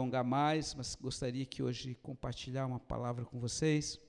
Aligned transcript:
alongar 0.00 0.24
mais, 0.24 0.74
mas 0.74 0.94
gostaria 0.94 1.44
que 1.44 1.62
hoje 1.62 1.94
compartilhar 2.02 2.66
uma 2.66 2.80
palavra 2.80 3.24
com 3.24 3.38
vocês. 3.38 4.00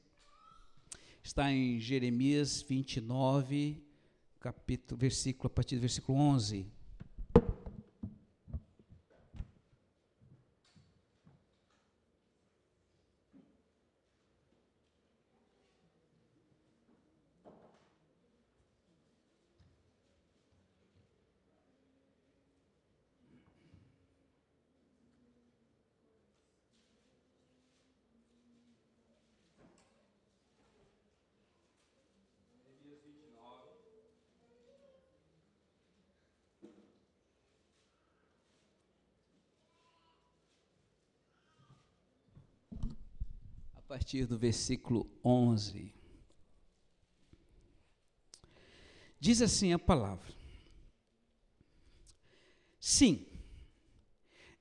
Está 1.22 1.52
em 1.52 1.80
Jeremias 1.80 2.62
29, 2.62 3.84
capítulo, 4.40 5.00
versículo, 5.00 5.48
a 5.48 5.50
partir 5.50 5.76
do 5.76 5.82
versículo 5.82 6.18
11. 6.18 6.66
Partir 44.02 44.26
do 44.26 44.36
versículo 44.36 45.08
11. 45.24 45.94
Diz 49.20 49.44
assim 49.44 49.74
a 49.74 49.78
palavra: 49.78 50.34
Sim, 52.80 53.28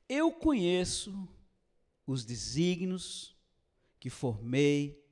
eu 0.07 0.31
conheço 0.31 1.27
os 2.07 2.23
desígnios 2.23 3.35
que 3.99 4.11
formei 4.11 5.03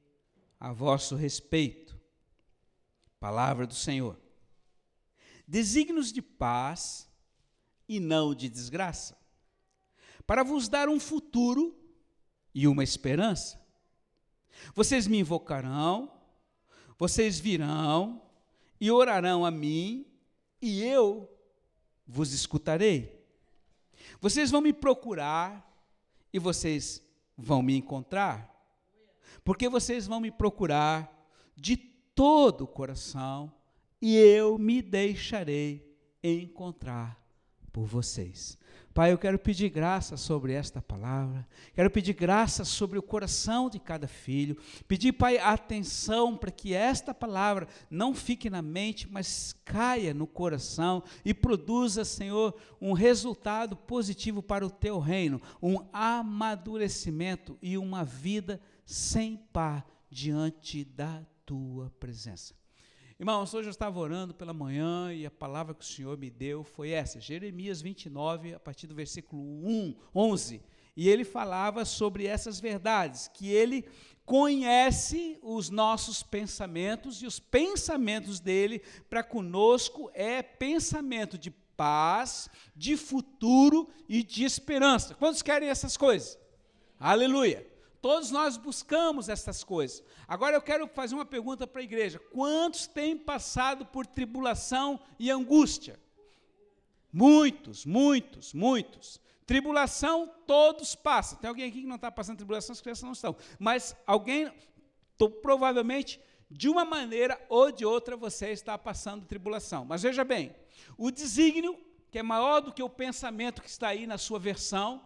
a 0.61 0.74
vosso 0.74 1.17
respeito. 1.17 1.98
Palavra 3.19 3.67
do 3.67 3.74
Senhor. 3.74 4.20
Desígnios 5.47 6.12
de 6.12 6.20
paz 6.20 7.08
e 7.89 7.98
não 7.98 8.34
de 8.34 8.50
desgraça, 8.50 9.19
para 10.27 10.42
vos 10.42 10.69
dar 10.69 10.86
um 10.86 11.00
futuro 11.00 11.74
e 12.55 12.69
uma 12.69 12.84
esperança. 12.84 13.67
Vocês 14.75 15.06
me 15.06 15.19
invocarão, 15.19 16.11
vocês 16.98 17.39
virão 17.39 18.23
e 18.81 18.91
orarão 18.91 19.45
a 19.45 19.51
mim, 19.51 20.06
e 20.61 20.83
eu 20.83 21.28
vos 22.06 22.33
escutarei. 22.33 23.25
Vocês 24.20 24.51
vão 24.51 24.61
me 24.61 24.73
procurar 24.73 25.64
e 26.33 26.39
vocês 26.39 27.03
vão 27.36 27.62
me 27.62 27.77
encontrar, 27.77 28.55
porque 29.45 29.69
vocês 29.69 30.06
vão 30.06 30.20
me 30.20 30.31
procurar 30.31 31.12
de 31.56 31.77
todo 31.77 32.62
o 32.62 32.69
coração, 32.69 33.53
e 34.01 34.17
eu 34.17 34.59
me 34.59 34.83
deixarei 34.83 35.97
encontrar 36.23 37.27
por 37.72 37.84
vocês. 37.84 38.58
Pai, 38.98 39.12
eu 39.12 39.19
quero 39.19 39.38
pedir 39.38 39.69
graça 39.69 40.16
sobre 40.16 40.52
esta 40.52 40.83
palavra, 40.83 41.47
quero 41.72 41.88
pedir 41.88 42.14
graça 42.14 42.64
sobre 42.64 42.98
o 42.98 43.02
coração 43.02 43.70
de 43.70 43.78
cada 43.78 44.08
filho, 44.08 44.56
pedir, 44.88 45.12
Pai, 45.12 45.38
atenção 45.38 46.36
para 46.36 46.50
que 46.50 46.74
esta 46.74 47.14
palavra 47.14 47.69
não 47.89 48.12
fique 48.12 48.50
na 48.50 48.61
mente, 48.61 49.06
mas 49.08 49.55
caia 49.64 50.12
no 50.12 50.27
coração 50.27 51.05
e 51.24 51.33
produza, 51.33 52.05
Senhor, 52.05 52.56
um 52.80 52.92
resultado 52.92 53.77
positivo 53.77 54.42
para 54.42 54.66
o 54.66 54.70
teu 54.70 54.98
reino, 54.98 55.41
um 55.62 55.78
amadurecimento 55.92 57.56
e 57.62 57.78
uma 57.78 58.05
vida 58.05 58.61
sem 58.84 59.36
par 59.52 59.86
diante 60.11 60.84
da 60.84 61.22
tua 61.46 61.89
presença. 62.00 62.52
Irmãos, 63.20 63.52
hoje 63.52 63.66
eu 63.66 63.72
estava 63.72 63.98
orando 63.98 64.33
pela 64.33 64.55
manhã 64.55 65.12
e 65.12 65.27
a 65.27 65.30
palavra 65.30 65.74
que 65.74 65.83
o 65.83 65.89
Senhor 65.89 66.17
me 66.17 66.30
deu 66.30 66.62
foi 66.62 66.90
essa, 66.90 67.18
Jeremias 67.18 67.83
29, 67.83 68.55
a 68.55 68.61
partir 68.61 68.86
do 68.86 68.95
versículo 68.95 69.42
1, 69.42 69.96
11. 70.14 70.62
E 70.96 71.08
ele 71.08 71.24
falava 71.24 71.84
sobre 71.84 72.27
essas 72.27 72.61
verdades, 72.61 73.27
que 73.27 73.51
ele 73.51 73.84
conhece 74.24 75.36
os 75.42 75.68
nossos 75.68 76.23
pensamentos 76.23 77.20
e 77.20 77.27
os 77.27 77.40
pensamentos 77.40 78.39
dele 78.39 78.83
para 79.11 79.24
conosco 79.24 80.08
é 80.14 80.40
pensamento 80.40 81.36
de 81.36 81.50
paz, 81.50 82.48
de 82.77 82.96
futuro 82.96 83.89
e 84.08 84.23
de 84.23 84.45
esperança. 84.45 85.17
Quantos 85.17 85.42
querem 85.42 85.68
essas 85.68 85.96
coisas? 85.96 86.39
Aleluia. 87.00 87.67
Todos 88.01 88.31
nós 88.31 88.57
buscamos 88.57 89.29
essas 89.29 89.64
coisas. 89.64 90.03
Agora 90.27 90.57
eu 90.57 90.63
quero 90.63 90.86
fazer 90.89 91.14
uma 91.14 91.25
pergunta 91.25 91.67
para 91.67 91.81
a 91.81 91.85
igreja: 91.85 92.19
quantos 92.33 92.86
têm 92.86 93.17
passado 93.17 93.85
por 93.86 94.07
tribulação 94.07 95.01
e 95.19 95.31
angústia? 95.31 95.98
Muitos, 97.13 97.85
muitos, 97.85 98.55
muitos. 98.55 99.20
Tribulação 99.47 100.31
todos 100.47 100.95
passam. 100.95 101.39
Tem 101.39 101.48
alguém 101.48 101.69
aqui 101.69 101.81
que 101.81 101.86
não 101.86 101.97
está 101.97 102.11
passando 102.11 102.36
tribulação, 102.36 102.73
as 102.73 102.81
crianças 102.81 103.03
não 103.03 103.13
estão. 103.13 103.35
Mas 103.59 103.97
alguém, 104.07 104.53
tô, 105.17 105.30
provavelmente, 105.30 106.20
de 106.51 106.69
uma 106.69 106.85
maneira 106.85 107.41
ou 107.48 107.73
de 107.73 107.85
outra, 107.85 108.17
você 108.17 108.51
está 108.51 108.77
passando 108.77 109.27
tribulação. 109.27 109.85
Mas 109.85 110.03
veja 110.03 110.23
bem, 110.23 110.55
o 110.97 111.11
desígnio, 111.11 111.79
que 112.11 112.19
é 112.19 112.23
maior 112.23 112.61
do 112.61 112.73
que 112.73 112.83
o 112.83 112.91
pensamento 112.91 113.63
que 113.63 113.70
está 113.70 113.89
aí 113.89 114.07
na 114.07 114.19
sua 114.19 114.39
versão, 114.39 115.03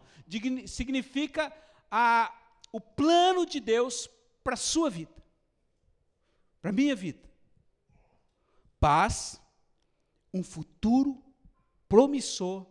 significa 0.66 1.52
a 1.90 2.32
o 2.72 2.80
plano 2.80 3.44
de 3.44 3.60
Deus 3.60 4.08
para 4.42 4.54
a 4.54 4.56
sua 4.56 4.90
vida, 4.90 5.14
para 6.60 6.70
a 6.70 6.72
minha 6.72 6.96
vida. 6.96 7.30
Paz, 8.80 9.40
um 10.32 10.42
futuro 10.42 11.22
promissor 11.88 12.66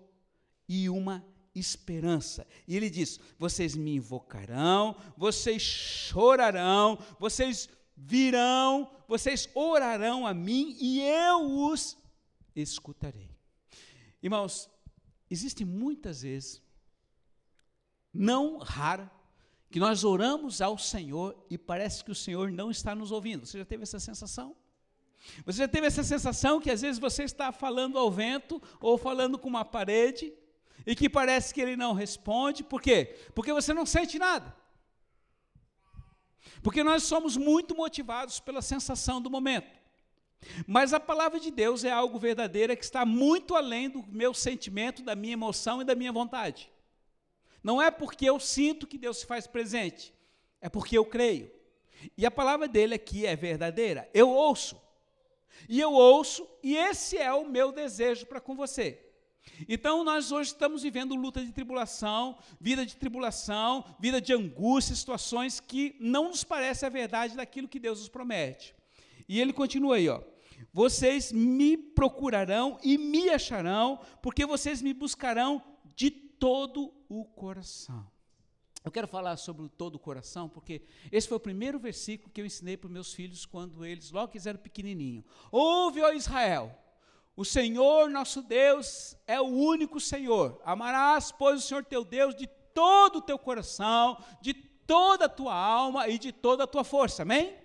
e 0.67 0.90
uma 0.90 1.23
esperança. 1.53 2.47
E 2.67 2.75
ele 2.75 2.90
diz: 2.90 3.19
vocês 3.38 3.75
me 3.75 3.95
invocarão, 3.95 4.95
vocês 5.16 5.61
chorarão, 5.61 6.97
vocês 7.19 7.69
virão, 7.95 8.91
vocês 9.07 9.47
orarão 9.53 10.25
a 10.25 10.34
mim 10.34 10.75
e 10.79 11.01
eu 11.01 11.69
os 11.69 11.97
escutarei. 12.56 13.29
Irmãos, 14.22 14.69
existe 15.29 15.63
muitas 15.63 16.22
vezes, 16.22 16.61
não 18.13 18.57
rara, 18.57 19.11
que 19.72 19.80
nós 19.80 20.04
oramos 20.04 20.62
ao 20.62 20.78
Senhor 20.78 21.36
e 21.50 21.58
parece 21.58 22.04
que 22.04 22.12
o 22.12 22.16
Senhor 22.16 22.52
não 22.52 22.70
está 22.70 22.94
nos 22.94 23.09
ouvindo. 23.09 23.46
Você 23.46 23.58
já 23.58 23.66
teve 23.66 23.84
essa 23.84 24.00
sensação? 24.00 24.54
Você 25.46 25.59
já 25.59 25.68
teve 25.68 25.88
essa 25.88 26.04
sensação 26.04 26.59
que 26.59 26.70
às 26.70 26.82
vezes 26.82 27.00
você 27.00 27.24
está 27.24 27.54
falando 27.54 27.98
ao 27.98 28.12
vento 28.12 28.62
ou 28.82 28.98
falando 28.98 29.40
com 29.40 29.48
uma 29.48 29.64
parede 29.64 30.34
e 30.86 30.94
que 30.94 31.09
parece 31.09 31.54
que 31.54 31.62
ele 31.62 31.78
não 31.78 31.94
responde, 31.94 32.64
por 32.64 32.82
quê? 32.82 33.16
Porque 33.34 33.54
você 33.54 33.74
não 33.74 33.86
sente 33.86 34.20
nada. 34.20 34.54
Porque 36.62 36.84
nós 36.84 37.03
somos 37.03 37.38
muito 37.38 37.74
motivados 37.74 38.42
pela 38.42 38.62
sensação 38.62 39.22
do 39.22 39.30
momento. 39.30 39.80
Mas 40.68 40.92
a 40.92 41.00
palavra 41.00 41.40
de 41.40 41.50
Deus 41.50 41.86
é 41.86 41.92
algo 41.92 42.20
verdadeiro 42.20 42.76
que 42.76 42.84
está 42.84 43.06
muito 43.06 43.56
além 43.56 43.90
do 43.90 44.03
meu 44.08 44.34
sentimento, 44.34 45.02
da 45.02 45.16
minha 45.16 45.34
emoção 45.34 45.82
e 45.82 45.86
da 45.86 45.96
minha 45.96 46.12
vontade. 46.12 46.70
Não 47.63 47.81
é 47.81 47.91
porque 47.91 48.29
eu 48.29 48.39
sinto 48.39 48.88
que 48.88 48.97
Deus 48.97 49.17
se 49.17 49.25
faz 49.25 49.47
presente, 49.47 50.13
é 50.59 50.69
porque 50.69 50.97
eu 50.97 51.05
creio. 51.05 51.51
E 52.17 52.25
a 52.25 52.31
palavra 52.31 52.67
dele 52.67 52.95
aqui 52.95 53.25
é 53.25 53.35
verdadeira. 53.35 54.09
Eu 54.13 54.29
ouço. 54.29 54.81
E 55.69 55.79
eu 55.79 55.94
ouço, 55.94 56.47
e 56.63 56.75
esse 56.75 57.17
é 57.17 57.31
o 57.31 57.47
meu 57.47 57.72
desejo 57.72 58.25
para 58.25 58.41
com 58.41 58.55
você. 58.55 58.99
Então, 59.67 60.03
nós 60.03 60.31
hoje 60.31 60.51
estamos 60.51 60.83
vivendo 60.83 61.16
luta 61.16 61.44
de 61.44 61.51
tribulação, 61.51 62.38
vida 62.59 62.85
de 62.85 62.95
tribulação, 62.95 63.83
vida 63.99 64.22
de 64.22 64.33
angústia, 64.33 64.96
situações 64.96 65.59
que 65.59 65.96
não 65.99 66.29
nos 66.29 66.43
parece 66.43 66.85
a 66.85 66.90
verdade 66.90 67.35
daquilo 67.35 67.67
que 67.67 67.79
Deus 67.79 67.99
nos 67.99 68.09
promete. 68.09 68.75
E 69.28 69.40
ele 69.40 69.53
continua 69.53 69.96
aí, 69.96 70.09
ó. 70.09 70.22
Vocês 70.73 71.31
me 71.31 71.75
procurarão 71.75 72.78
e 72.84 72.97
me 72.97 73.29
acharão, 73.29 73.99
porque 74.22 74.46
vocês 74.46 74.81
me 74.81 74.93
buscarão 74.93 75.61
de 75.96 76.11
todo 76.41 76.91
o 77.08 77.23
coração. 77.23 78.09
Eu 78.84 78.91
quero 78.91 79.08
falar 79.08 79.38
sobre 79.38 79.64
o 79.64 79.70
todo 79.70 79.93
o 79.93 79.99
coração, 79.99 80.49
porque 80.49 80.82
esse 81.11 81.28
foi 81.28 81.38
o 81.38 81.40
primeiro 81.40 81.78
versículo 81.78 82.32
que 82.34 82.41
eu 82.41 82.46
ensinei 82.47 82.76
para 82.76 82.90
meus 82.90 83.14
filhos 83.14 83.46
quando 83.46 83.85
eles 83.85 84.09
logo 84.09 84.34
eram 84.43 84.58
pequenininho. 84.58 85.23
Ouve, 85.52 86.02
ó 86.02 86.11
Israel, 86.11 86.76
o 87.35 87.46
Senhor 87.46 88.09
nosso 88.09 88.41
Deus 88.41 89.16
é 89.28 89.40
o 89.40 89.46
único 89.46 89.99
Senhor. 89.99 90.59
Amarás, 90.66 91.32
pois, 91.32 91.64
o 91.64 91.67
Senhor 91.67 91.85
teu 91.85 92.03
Deus 92.03 92.34
de 92.34 92.47
todo 92.73 93.17
o 93.17 93.22
teu 93.22 93.38
coração, 93.38 94.17
de 94.41 94.55
toda 94.55 95.26
a 95.26 95.29
tua 95.29 95.53
alma 95.53 96.08
e 96.08 96.17
de 96.17 96.32
toda 96.32 96.64
a 96.64 96.67
tua 96.67 96.84
força. 96.84 97.22
Amém? 97.22 97.55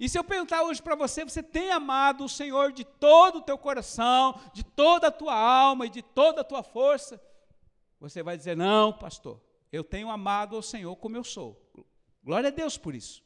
E 0.00 0.08
se 0.08 0.18
eu 0.18 0.24
perguntar 0.24 0.62
hoje 0.62 0.82
para 0.82 0.94
você, 0.94 1.24
você 1.24 1.42
tem 1.42 1.70
amado 1.70 2.24
o 2.24 2.28
Senhor 2.28 2.72
de 2.72 2.84
todo 2.84 3.40
o 3.40 3.42
teu 3.42 3.58
coração, 3.58 4.40
de 4.54 4.64
toda 4.64 5.08
a 5.08 5.12
tua 5.12 5.34
alma 5.34 5.84
e 5.84 5.90
de 5.90 6.00
toda 6.00 6.40
a 6.40 6.44
tua 6.44 6.62
força? 6.62 7.20
Você 8.04 8.22
vai 8.22 8.36
dizer: 8.36 8.56
Não, 8.56 8.92
pastor, 8.92 9.40
Eu 9.72 9.82
tenho 9.82 10.10
amado 10.10 10.54
ao 10.54 10.62
Senhor 10.62 10.94
como 10.96 11.16
eu 11.16 11.24
sou. 11.24 11.60
Glória 12.22 12.48
a 12.48 12.52
Deus 12.52 12.78
por 12.78 12.94
isso. 12.94 13.24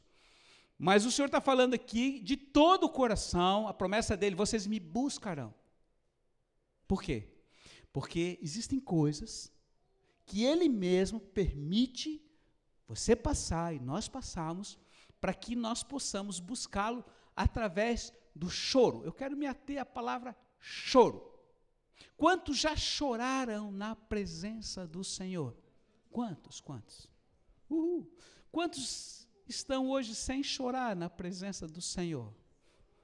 Mas 0.77 1.05
o 1.05 1.11
Senhor 1.11 1.27
está 1.27 1.41
falando 1.41 1.73
aqui 1.73 2.19
de 2.21 2.37
todo 2.37 2.85
o 2.85 2.89
coração, 2.89 3.67
a 3.67 3.73
promessa 3.73 4.15
dele: 4.15 4.35
vocês 4.35 4.65
me 4.65 4.79
buscarão. 4.79 5.53
Por 6.87 7.03
quê? 7.03 7.27
Porque 7.91 8.39
existem 8.41 8.79
coisas 8.79 9.51
que 10.25 10.43
ele 10.43 10.69
mesmo 10.69 11.19
permite 11.19 12.23
você 12.87 13.15
passar 13.15 13.75
e 13.75 13.79
nós 13.79 14.07
passarmos 14.07 14.79
para 15.19 15.33
que 15.33 15.55
nós 15.55 15.83
possamos 15.83 16.39
buscá-lo 16.39 17.03
através 17.35 18.13
do 18.33 18.49
choro. 18.49 19.03
Eu 19.03 19.11
quero 19.11 19.35
me 19.35 19.45
ater 19.45 19.79
à 19.79 19.85
palavra 19.85 20.35
choro. 20.59 21.29
Quantos 22.17 22.57
já 22.57 22.75
choraram 22.75 23.71
na 23.71 23.95
presença 23.95 24.85
do 24.85 25.03
Senhor? 25.03 25.55
Quantos? 26.09 26.59
Quantos? 26.59 27.09
Uhul. 27.69 28.11
Quantos 28.51 29.27
estão 29.47 29.89
hoje 29.89 30.13
sem 30.15 30.43
chorar 30.43 30.95
na 30.95 31.09
presença 31.09 31.67
do 31.67 31.81
Senhor? 31.81 32.33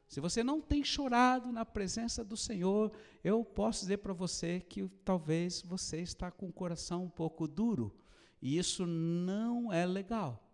Se 0.07 0.19
você 0.19 0.43
não 0.43 0.61
tem 0.61 0.83
chorado 0.83 1.51
na 1.51 1.65
presença 1.65 2.23
do 2.23 2.37
Senhor, 2.37 2.91
eu 3.23 3.43
posso 3.43 3.81
dizer 3.81 3.97
para 3.97 4.13
você 4.13 4.59
que 4.59 4.87
talvez 5.03 5.61
você 5.61 6.01
está 6.01 6.29
com 6.29 6.47
o 6.47 6.53
coração 6.53 7.05
um 7.05 7.09
pouco 7.09 7.47
duro, 7.47 7.95
e 8.41 8.57
isso 8.57 8.85
não 8.85 9.73
é 9.73 9.85
legal, 9.85 10.47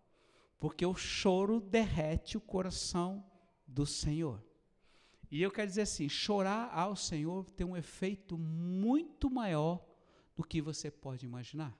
porque 0.59 0.85
o 0.85 0.95
choro 0.95 1.59
derrete 1.59 2.37
o 2.37 2.41
coração 2.41 3.23
do 3.67 3.85
Senhor. 3.85 4.41
E 5.31 5.41
eu 5.41 5.49
quero 5.49 5.67
dizer 5.67 5.83
assim: 5.83 6.09
chorar 6.09 6.69
ao 6.73 6.95
Senhor 6.95 7.49
tem 7.51 7.65
um 7.65 7.77
efeito 7.77 8.37
muito 8.37 9.31
maior 9.31 9.83
do 10.35 10.43
que 10.43 10.61
você 10.61 10.91
pode 10.91 11.25
imaginar. 11.25 11.75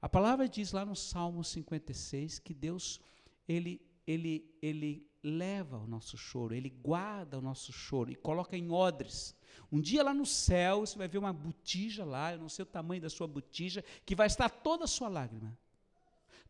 A 0.00 0.08
palavra 0.08 0.48
diz 0.48 0.70
lá 0.70 0.84
no 0.84 0.94
Salmo 0.94 1.42
56 1.42 2.38
que 2.38 2.54
Deus 2.54 3.00
ele 3.48 3.82
ele 4.06 4.48
ele 4.62 5.08
leva 5.22 5.78
o 5.78 5.86
nosso 5.88 6.16
choro, 6.16 6.54
ele 6.54 6.70
guarda 6.70 7.38
o 7.38 7.42
nosso 7.42 7.72
choro 7.72 8.12
e 8.12 8.14
coloca 8.14 8.56
em 8.56 8.70
odres. 8.70 9.36
Um 9.72 9.80
dia 9.80 10.04
lá 10.04 10.14
no 10.14 10.24
céu, 10.24 10.80
você 10.80 10.96
vai 10.96 11.08
ver 11.08 11.18
uma 11.18 11.32
botija 11.32 12.04
lá, 12.04 12.32
eu 12.32 12.38
não 12.38 12.48
sei 12.48 12.62
o 12.62 12.66
tamanho 12.66 13.02
da 13.02 13.10
sua 13.10 13.26
botija, 13.26 13.84
que 14.06 14.14
vai 14.14 14.28
estar 14.28 14.48
toda 14.48 14.84
a 14.84 14.88
sua 14.88 15.08
lágrima, 15.08 15.58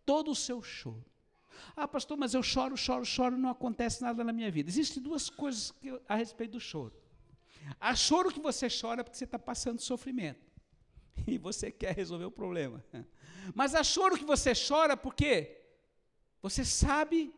todo 0.04 0.30
o 0.30 0.36
seu 0.36 0.62
choro. 0.62 1.06
Ah, 1.76 1.86
pastor, 1.86 2.16
mas 2.16 2.34
eu 2.34 2.42
choro, 2.42 2.76
choro, 2.76 3.04
choro, 3.04 3.36
não 3.36 3.50
acontece 3.50 4.02
nada 4.02 4.22
na 4.24 4.32
minha 4.32 4.50
vida. 4.50 4.68
Existem 4.68 5.02
duas 5.02 5.28
coisas 5.30 5.72
eu, 5.82 6.00
a 6.08 6.14
respeito 6.14 6.52
do 6.52 6.60
choro. 6.60 6.94
Há 7.80 7.94
choro 7.94 8.32
que 8.32 8.40
você 8.40 8.68
chora 8.68 9.04
porque 9.04 9.16
você 9.16 9.24
está 9.24 9.38
passando 9.38 9.80
sofrimento 9.80 10.46
e 11.26 11.38
você 11.38 11.70
quer 11.70 11.94
resolver 11.94 12.24
o 12.24 12.30
problema. 12.30 12.84
Mas 13.54 13.74
há 13.74 13.82
choro 13.82 14.16
que 14.16 14.24
você 14.24 14.52
chora 14.54 14.96
porque 14.96 15.60
você 16.40 16.64
sabe 16.64 17.34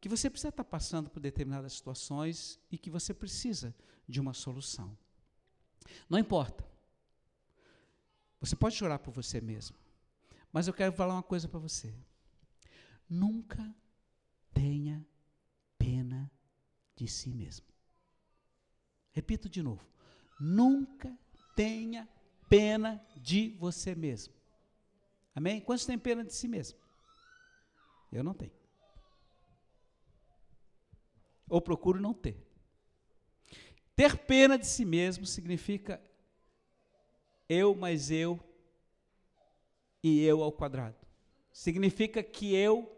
que 0.00 0.08
você 0.08 0.28
precisa 0.28 0.48
estar 0.48 0.64
passando 0.64 1.08
por 1.08 1.20
determinadas 1.20 1.72
situações 1.74 2.58
e 2.70 2.76
que 2.76 2.90
você 2.90 3.14
precisa 3.14 3.74
de 4.08 4.20
uma 4.20 4.34
solução. 4.34 4.96
Não 6.08 6.18
importa. 6.18 6.64
Você 8.40 8.56
pode 8.56 8.74
chorar 8.74 8.98
por 8.98 9.12
você 9.12 9.40
mesmo. 9.40 9.76
Mas 10.52 10.66
eu 10.66 10.74
quero 10.74 10.92
falar 10.92 11.14
uma 11.14 11.22
coisa 11.22 11.48
para 11.48 11.60
você. 11.60 11.94
Nunca 13.12 13.74
tenha 14.54 15.04
pena 15.78 16.30
de 16.96 17.06
si 17.08 17.30
mesmo. 17.30 17.66
Repito 19.10 19.48
de 19.48 19.62
novo. 19.62 19.86
Nunca 20.40 21.16
tenha 21.54 22.08
pena 22.48 23.04
de 23.16 23.50
você 23.58 23.94
mesmo. 23.94 24.34
Amém? 25.34 25.60
Quantos 25.60 25.86
têm 25.86 25.98
pena 25.98 26.24
de 26.24 26.32
si 26.32 26.48
mesmo? 26.48 26.78
Eu 28.10 28.22
não 28.22 28.34
tenho 28.34 28.62
ou 31.52 31.60
procuro 31.60 32.00
não 32.00 32.14
ter. 32.14 32.34
Ter 33.94 34.16
pena 34.16 34.56
de 34.56 34.66
si 34.66 34.86
mesmo 34.86 35.26
significa 35.26 36.02
eu 37.46 37.74
mais 37.74 38.10
eu 38.10 38.40
e 40.02 40.22
eu 40.22 40.42
ao 40.42 40.50
quadrado. 40.50 40.96
Significa 41.52 42.22
que 42.22 42.54
eu 42.54 42.90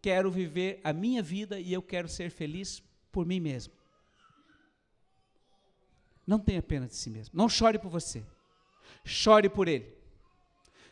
quero 0.00 0.30
viver 0.30 0.80
a 0.84 0.92
minha 0.92 1.22
vida 1.22 1.58
e 1.58 1.72
eu 1.72 1.82
quero 1.82 2.08
ser 2.08 2.30
feliz 2.30 2.82
por 3.10 3.26
mim 3.26 3.40
mesmo. 3.40 3.72
Não 6.26 6.38
tenha 6.38 6.62
pena 6.62 6.86
de 6.86 6.94
si 6.94 7.08
mesmo. 7.08 7.36
Não 7.36 7.48
chore 7.48 7.78
por 7.78 7.88
você. 7.88 8.22
Chore 9.04 9.48
por 9.48 9.66
ele. 9.66 9.96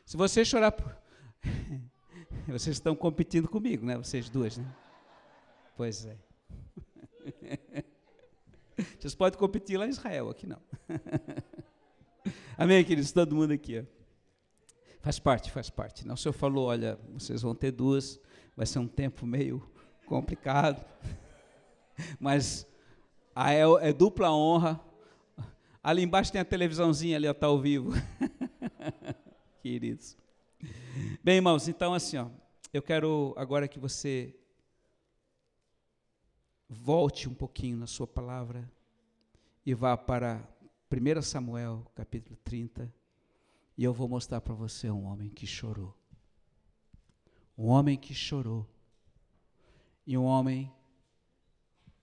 Se 0.05 0.17
você 0.17 0.45
chorar 0.45 0.73
por. 0.73 0.97
Vocês 2.49 2.77
estão 2.77 2.95
competindo 2.95 3.49
comigo, 3.49 3.85
né? 3.85 3.97
Vocês 3.97 4.31
duas, 4.31 4.57
né? 4.57 4.67
Pois 5.77 6.07
é. 6.07 6.17
Vocês 8.99 9.15
podem 9.15 9.39
competir 9.39 9.77
lá 9.77 9.87
em 9.87 9.91
Israel, 9.91 10.31
aqui 10.31 10.47
não. 10.47 10.61
Amém, 12.57 12.85
queridos? 12.85 13.11
Todo 13.13 13.35
mundo 13.35 13.53
aqui. 13.53 13.81
Ó. 13.81 13.85
Faz 15.01 15.19
parte, 15.19 15.51
faz 15.51 15.71
parte. 15.71 16.07
Não, 16.07 16.15
o 16.15 16.17
senhor 16.17 16.33
falou, 16.33 16.67
olha, 16.67 16.99
vocês 17.13 17.43
vão 17.43 17.55
ter 17.55 17.71
duas, 17.71 18.21
vai 18.57 18.67
ser 18.67 18.79
um 18.79 18.89
tempo 18.89 19.27
meio 19.27 19.63
complicado, 20.07 20.85
mas 22.19 22.67
a, 23.35 23.53
é, 23.53 23.63
é 23.83 23.93
dupla 23.93 24.33
honra. 24.33 24.81
Ali 25.83 26.03
embaixo 26.03 26.33
tem 26.33 26.41
a 26.41 26.45
televisãozinha 26.45 27.17
ali, 27.17 27.27
está 27.27 27.47
ao 27.47 27.61
vivo. 27.61 27.91
Queridos. 29.63 30.17
Bem, 31.23 31.37
irmãos, 31.37 31.69
então 31.69 31.93
assim, 31.93 32.17
ó, 32.17 32.29
eu 32.73 32.83
quero 32.83 33.35
agora 33.37 33.69
que 33.69 33.79
você 33.79 34.35
volte 36.69 37.29
um 37.29 37.35
pouquinho 37.35 37.77
na 37.77 37.87
sua 37.87 38.07
palavra 38.07 38.69
e 39.65 39.75
vá 39.75 39.97
para 39.97 40.43
1 40.91 41.23
Samuel, 41.23 41.85
capítulo 41.95 42.37
30, 42.43 42.93
e 43.77 43.85
eu 43.85 43.93
vou 43.93 44.09
mostrar 44.09 44.41
para 44.41 44.55
você 44.55 44.91
um 44.91 45.05
homem 45.05 45.29
que 45.29 45.47
chorou. 45.47 45.95
Um 47.57 47.67
homem 47.69 47.97
que 47.97 48.15
chorou. 48.15 48.69
E 50.07 50.17
um 50.17 50.25
homem 50.25 50.73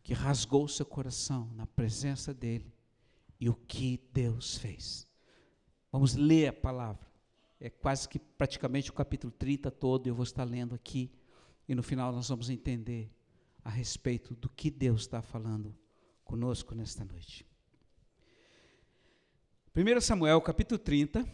que 0.03 0.13
rasgou 0.13 0.67
seu 0.67 0.85
coração 0.85 1.50
na 1.55 1.65
presença 1.65 2.33
dele 2.33 2.73
e 3.39 3.50
o 3.50 3.55
que 3.55 4.01
Deus 4.11 4.57
fez. 4.57 5.07
Vamos 5.91 6.15
ler 6.15 6.47
a 6.47 6.53
palavra. 6.53 7.07
É 7.59 7.69
quase 7.69 8.09
que 8.09 8.19
praticamente 8.19 8.89
o 8.89 8.94
capítulo 8.94 9.31
30 9.31 9.71
todo, 9.71 10.07
eu 10.07 10.15
vou 10.15 10.23
estar 10.23 10.44
lendo 10.44 10.75
aqui, 10.75 11.09
e 11.67 11.73
no 11.73 11.81
final 11.81 12.12
nós 12.12 12.27
vamos 12.27 12.50
entender 12.50 13.10
a 13.63 13.69
respeito 13.69 14.36
do 14.36 14.50
que 14.50 14.69
Deus 14.69 15.01
está 15.01 15.22
falando 15.22 15.74
conosco 16.25 16.75
nesta 16.75 17.05
noite. 17.05 17.45
1 19.75 20.01
Samuel, 20.01 20.41
capítulo 20.41 20.77
30, 20.77 21.25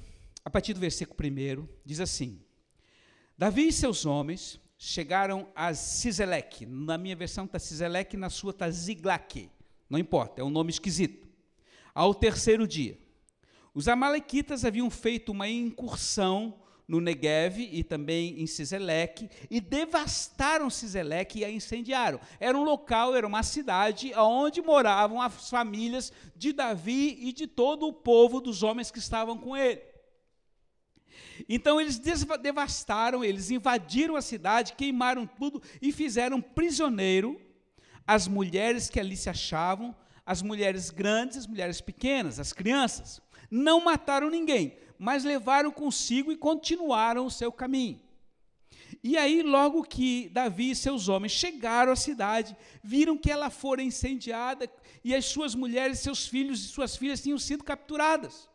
a 0.45 0.49
partir 0.49 0.73
do 0.73 0.79
versículo 0.79 1.17
1, 1.19 1.67
diz 1.83 1.99
assim: 1.99 2.39
Davi 3.39 3.69
e 3.69 3.71
seus 3.71 4.05
homens 4.05 4.59
chegaram 4.77 5.47
a 5.55 5.73
Ciseleque. 5.73 6.65
Na 6.65 6.97
minha 6.97 7.15
versão 7.15 7.45
está 7.45 7.57
Ciseleque, 7.57 8.17
na 8.17 8.29
sua 8.29 8.51
está 8.51 8.69
Ziglaque. 8.69 9.49
Não 9.89 9.97
importa, 9.97 10.41
é 10.41 10.43
um 10.43 10.49
nome 10.49 10.71
esquisito. 10.71 11.25
Ao 11.95 12.13
terceiro 12.13 12.67
dia, 12.67 12.99
os 13.73 13.87
amalequitas 13.87 14.65
haviam 14.65 14.89
feito 14.89 15.31
uma 15.31 15.47
incursão 15.47 16.59
no 16.85 16.99
Negev 16.99 17.59
e 17.59 17.81
também 17.81 18.41
em 18.41 18.45
Ciseleque, 18.45 19.29
e 19.49 19.61
devastaram 19.61 20.69
Ciseleque 20.69 21.39
e 21.39 21.45
a 21.45 21.49
incendiaram. 21.49 22.19
Era 22.41 22.57
um 22.57 22.65
local, 22.65 23.15
era 23.15 23.25
uma 23.25 23.43
cidade 23.43 24.11
onde 24.15 24.61
moravam 24.61 25.21
as 25.21 25.49
famílias 25.49 26.11
de 26.35 26.51
Davi 26.51 27.17
e 27.21 27.31
de 27.31 27.47
todo 27.47 27.87
o 27.87 27.93
povo 27.93 28.41
dos 28.41 28.63
homens 28.63 28.91
que 28.91 28.99
estavam 28.99 29.37
com 29.37 29.55
ele. 29.55 29.79
Então 31.47 31.79
eles 31.79 31.99
devastaram, 32.41 33.23
eles 33.23 33.49
invadiram 33.49 34.15
a 34.15 34.21
cidade, 34.21 34.73
queimaram 34.73 35.25
tudo 35.25 35.61
e 35.81 35.91
fizeram 35.91 36.41
prisioneiro 36.41 37.39
as 38.05 38.27
mulheres 38.27 38.89
que 38.89 38.99
ali 38.99 39.15
se 39.15 39.29
achavam, 39.29 39.95
as 40.25 40.41
mulheres 40.41 40.89
grandes, 40.89 41.37
as 41.37 41.47
mulheres 41.47 41.79
pequenas, 41.79 42.39
as 42.39 42.51
crianças. 42.51 43.21
Não 43.49 43.79
mataram 43.81 44.29
ninguém, 44.29 44.77
mas 44.97 45.23
levaram 45.23 45.71
consigo 45.71 46.31
e 46.31 46.35
continuaram 46.35 47.25
o 47.25 47.31
seu 47.31 47.51
caminho. 47.51 48.01
E 49.03 49.15
aí, 49.15 49.43
logo 49.43 49.83
que 49.83 50.27
Davi 50.29 50.71
e 50.71 50.75
seus 50.75 51.07
homens 51.07 51.31
chegaram 51.31 51.91
à 51.91 51.95
cidade, 51.95 52.57
viram 52.83 53.17
que 53.17 53.31
ela 53.31 53.49
fora 53.49 53.81
incendiada 53.81 54.69
e 55.03 55.15
as 55.15 55.25
suas 55.25 55.53
mulheres, 55.53 55.99
seus 55.99 56.27
filhos 56.27 56.65
e 56.65 56.67
suas 56.67 56.95
filhas 56.95 57.21
tinham 57.21 57.37
sido 57.37 57.63
capturadas. 57.63 58.48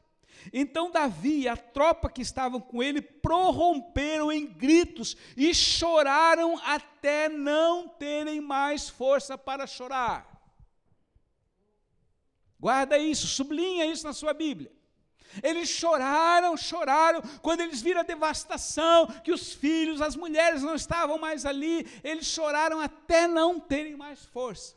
Então 0.52 0.90
Davi 0.90 1.40
e 1.40 1.48
a 1.48 1.56
tropa 1.56 2.10
que 2.10 2.22
estavam 2.22 2.60
com 2.60 2.82
ele 2.82 3.00
prorromperam 3.00 4.30
em 4.30 4.46
gritos 4.46 5.16
e 5.36 5.54
choraram 5.54 6.58
até 6.58 7.28
não 7.28 7.88
terem 7.88 8.40
mais 8.40 8.88
força 8.88 9.38
para 9.38 9.66
chorar. 9.66 10.34
Guarda 12.60 12.98
isso, 12.98 13.26
sublinha 13.26 13.86
isso 13.86 14.06
na 14.06 14.12
sua 14.12 14.32
Bíblia. 14.32 14.72
Eles 15.42 15.68
choraram, 15.68 16.56
choraram, 16.56 17.20
quando 17.42 17.60
eles 17.60 17.82
viram 17.82 18.00
a 18.00 18.04
devastação, 18.04 19.06
que 19.22 19.32
os 19.32 19.52
filhos, 19.52 20.00
as 20.00 20.14
mulheres 20.14 20.62
não 20.62 20.74
estavam 20.74 21.18
mais 21.18 21.44
ali, 21.44 21.86
eles 22.04 22.26
choraram 22.26 22.80
até 22.80 23.26
não 23.26 23.58
terem 23.58 23.96
mais 23.96 24.24
força. 24.24 24.76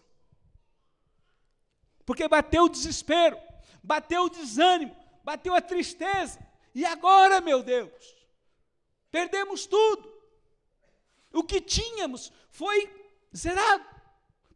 Porque 2.05 2.27
bateu 2.27 2.63
o 2.63 2.69
desespero, 2.69 3.37
bateu 3.83 4.23
o 4.23 4.29
desânimo, 4.29 4.95
bateu 5.27 5.53
a 5.53 5.59
tristeza. 5.59 6.39
E 6.73 6.85
agora, 6.85 7.41
meu 7.41 7.61
Deus, 7.61 7.91
perdemos 9.11 9.65
tudo. 9.65 10.09
O 11.33 11.43
que 11.43 11.59
tínhamos 11.59 12.31
foi 12.49 12.89
zerado. 13.35 13.85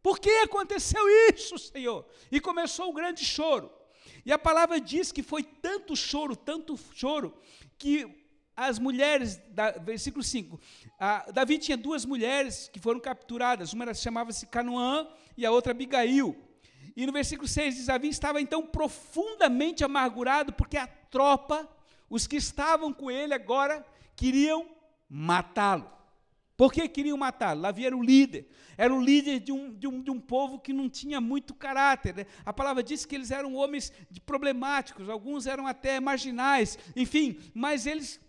Por 0.02 0.18
que 0.18 0.30
aconteceu 0.30 1.04
isso, 1.28 1.58
Senhor? 1.58 2.06
E 2.30 2.40
começou 2.40 2.88
o 2.88 2.92
grande 2.94 3.22
choro. 3.22 3.70
E 4.24 4.32
a 4.32 4.38
palavra 4.38 4.80
diz 4.80 5.12
que 5.12 5.22
foi 5.22 5.42
tanto 5.42 5.94
choro, 5.94 6.34
tanto 6.34 6.78
choro, 6.94 7.36
que 7.76 8.08
as 8.56 8.78
mulheres, 8.78 9.36
da, 9.50 9.72
versículo 9.72 10.24
5, 10.24 10.58
a, 10.98 11.30
Davi 11.32 11.58
tinha 11.58 11.76
duas 11.76 12.06
mulheres 12.06 12.70
que 12.72 12.80
foram 12.80 12.98
capturadas, 12.98 13.74
uma 13.74 13.92
chamava-se 13.92 14.46
Canoã 14.46 15.06
e 15.36 15.44
a 15.44 15.50
outra 15.50 15.72
Abigail. 15.72 16.34
E 16.96 17.06
no 17.06 17.12
versículo 17.12 17.48
6 17.48 17.76
diz: 17.76 17.86
Davi 17.86 18.08
estava 18.08 18.40
então 18.40 18.66
profundamente 18.66 19.84
amargurado, 19.84 20.52
porque 20.52 20.76
a 20.76 20.86
tropa, 20.86 21.68
os 22.08 22.26
que 22.26 22.36
estavam 22.36 22.92
com 22.92 23.10
ele 23.10 23.34
agora, 23.34 23.84
queriam 24.14 24.66
matá-lo. 25.08 25.90
Por 26.56 26.72
que 26.72 26.86
queriam 26.86 27.16
matá-lo? 27.16 27.62
Davi 27.62 27.86
era 27.86 27.96
o 27.96 28.02
líder, 28.02 28.46
era 28.76 28.94
o 28.94 29.00
líder 29.00 29.40
de 29.40 29.50
um, 29.50 29.74
de 29.74 29.88
um, 29.88 30.02
de 30.02 30.10
um 30.10 30.20
povo 30.20 30.58
que 30.58 30.72
não 30.72 30.88
tinha 30.88 31.20
muito 31.20 31.54
caráter. 31.54 32.14
Né? 32.14 32.26
A 32.44 32.52
palavra 32.52 32.82
diz 32.82 33.04
que 33.04 33.14
eles 33.14 33.30
eram 33.30 33.54
homens 33.54 33.92
problemáticos, 34.24 35.08
alguns 35.08 35.46
eram 35.46 35.66
até 35.66 35.98
marginais, 35.98 36.78
enfim, 36.94 37.38
mas 37.54 37.86
eles, 37.86 38.20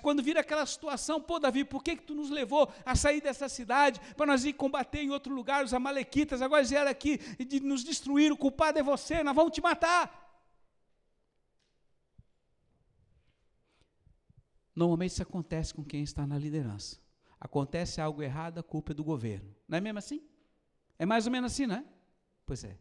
quando 0.00 0.22
viram 0.22 0.40
aquela 0.40 0.64
situação, 0.66 1.20
pô, 1.20 1.38
Davi, 1.38 1.64
por 1.64 1.82
que, 1.82 1.96
que 1.96 2.02
tu 2.02 2.14
nos 2.14 2.30
levou 2.30 2.72
a 2.84 2.94
sair 2.94 3.20
dessa 3.20 3.48
cidade 3.48 4.00
para 4.16 4.26
nós 4.26 4.44
ir 4.44 4.52
combater 4.52 5.00
em 5.00 5.10
outro 5.10 5.34
lugar 5.34 5.64
os 5.64 5.74
Amalequitas? 5.74 6.42
Agora 6.42 6.62
vieram 6.62 6.90
aqui 6.90 7.20
e 7.38 7.44
de 7.44 7.60
nos 7.60 7.84
destruir, 7.84 8.32
o 8.32 8.36
culpado 8.36 8.78
é 8.78 8.82
você, 8.82 9.22
nós 9.22 9.34
vamos 9.34 9.52
te 9.52 9.60
matar. 9.60 10.26
Normalmente 14.74 15.12
isso 15.12 15.22
acontece 15.22 15.74
com 15.74 15.84
quem 15.84 16.02
está 16.02 16.26
na 16.26 16.38
liderança 16.38 16.98
acontece 17.40 18.00
algo 18.00 18.22
errado, 18.22 18.58
a 18.58 18.62
culpa 18.62 18.92
é 18.92 18.94
do 18.94 19.04
governo. 19.04 19.54
Não 19.66 19.78
é 19.78 19.80
mesmo 19.80 19.98
assim? 19.98 20.22
É 20.98 21.06
mais 21.06 21.26
ou 21.26 21.32
menos 21.32 21.52
assim, 21.52 21.66
não 21.66 21.76
é? 21.76 21.84
Pois 22.44 22.64
é. 22.64 22.76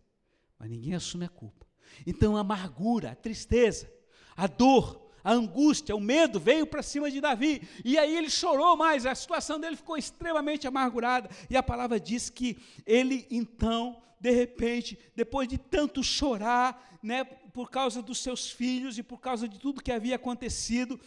Mas 0.57 0.69
ninguém 0.69 0.95
assume 0.95 1.25
a 1.25 1.29
culpa. 1.29 1.65
Então 2.05 2.35
a 2.35 2.41
amargura, 2.41 3.11
a 3.11 3.15
tristeza, 3.15 3.91
a 4.35 4.47
dor, 4.47 5.06
a 5.23 5.33
angústia, 5.33 5.95
o 5.95 5.99
medo 5.99 6.39
veio 6.39 6.65
para 6.65 6.81
cima 6.81 7.09
de 7.11 7.19
Davi. 7.19 7.61
E 7.83 7.97
aí 7.97 8.15
ele 8.15 8.29
chorou 8.29 8.77
mais, 8.77 9.05
a 9.05 9.15
situação 9.15 9.59
dele 9.59 9.75
ficou 9.75 9.97
extremamente 9.97 10.67
amargurada. 10.67 11.29
E 11.49 11.57
a 11.57 11.63
palavra 11.63 11.99
diz 11.99 12.29
que 12.29 12.57
ele 12.85 13.25
então, 13.29 14.01
de 14.19 14.31
repente, 14.31 14.97
depois 15.15 15.47
de 15.47 15.57
tanto 15.57 16.03
chorar, 16.03 16.99
né, 17.01 17.23
por 17.23 17.69
causa 17.69 18.01
dos 18.01 18.19
seus 18.19 18.51
filhos 18.51 18.97
e 18.97 19.03
por 19.03 19.19
causa 19.19 19.47
de 19.47 19.59
tudo 19.59 19.81
que 19.81 19.91
havia 19.91 20.15
acontecido, 20.15 20.99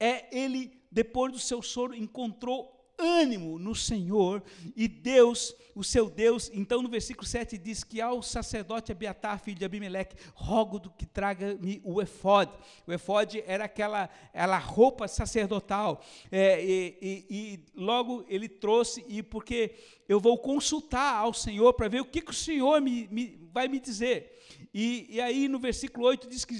é 0.00 0.26
ele 0.36 0.72
depois 0.90 1.32
do 1.32 1.38
seu 1.38 1.60
choro 1.60 1.94
encontrou 1.94 2.77
ânimo 2.98 3.58
no 3.58 3.74
Senhor, 3.74 4.42
e 4.74 4.88
Deus, 4.88 5.54
o 5.74 5.84
seu 5.84 6.10
Deus, 6.10 6.50
então 6.52 6.82
no 6.82 6.88
versículo 6.88 7.26
7 7.26 7.56
diz 7.56 7.84
que 7.84 8.00
ao 8.00 8.22
sacerdote 8.22 8.90
Abiatar, 8.90 9.38
filho 9.38 9.58
de 9.58 9.64
Abimeleque, 9.64 10.16
rogo 10.34 10.78
do 10.78 10.90
que 10.90 11.06
traga-me 11.06 11.80
o 11.84 12.02
efode. 12.02 12.52
O 12.86 12.92
efode 12.92 13.42
era 13.46 13.64
aquela, 13.64 14.10
aquela 14.34 14.58
roupa 14.58 15.06
sacerdotal, 15.06 16.04
é, 16.30 16.62
e, 16.64 16.98
e, 17.00 17.26
e, 17.30 17.60
logo 17.74 18.24
ele 18.28 18.48
trouxe, 18.48 19.04
e 19.08 19.22
porque 19.22 19.74
eu 20.08 20.18
vou 20.18 20.38
consultar 20.38 21.16
ao 21.16 21.32
Senhor 21.32 21.72
para 21.74 21.88
ver 21.88 22.00
o 22.00 22.06
que, 22.06 22.20
que 22.20 22.30
o 22.30 22.34
Senhor 22.34 22.80
me, 22.80 23.06
me, 23.08 23.38
vai 23.52 23.68
me 23.68 23.78
dizer. 23.78 24.34
E, 24.72 25.06
e, 25.08 25.20
aí 25.20 25.48
no 25.48 25.58
versículo 25.58 26.06
8 26.06 26.28
diz 26.28 26.44
que 26.44 26.56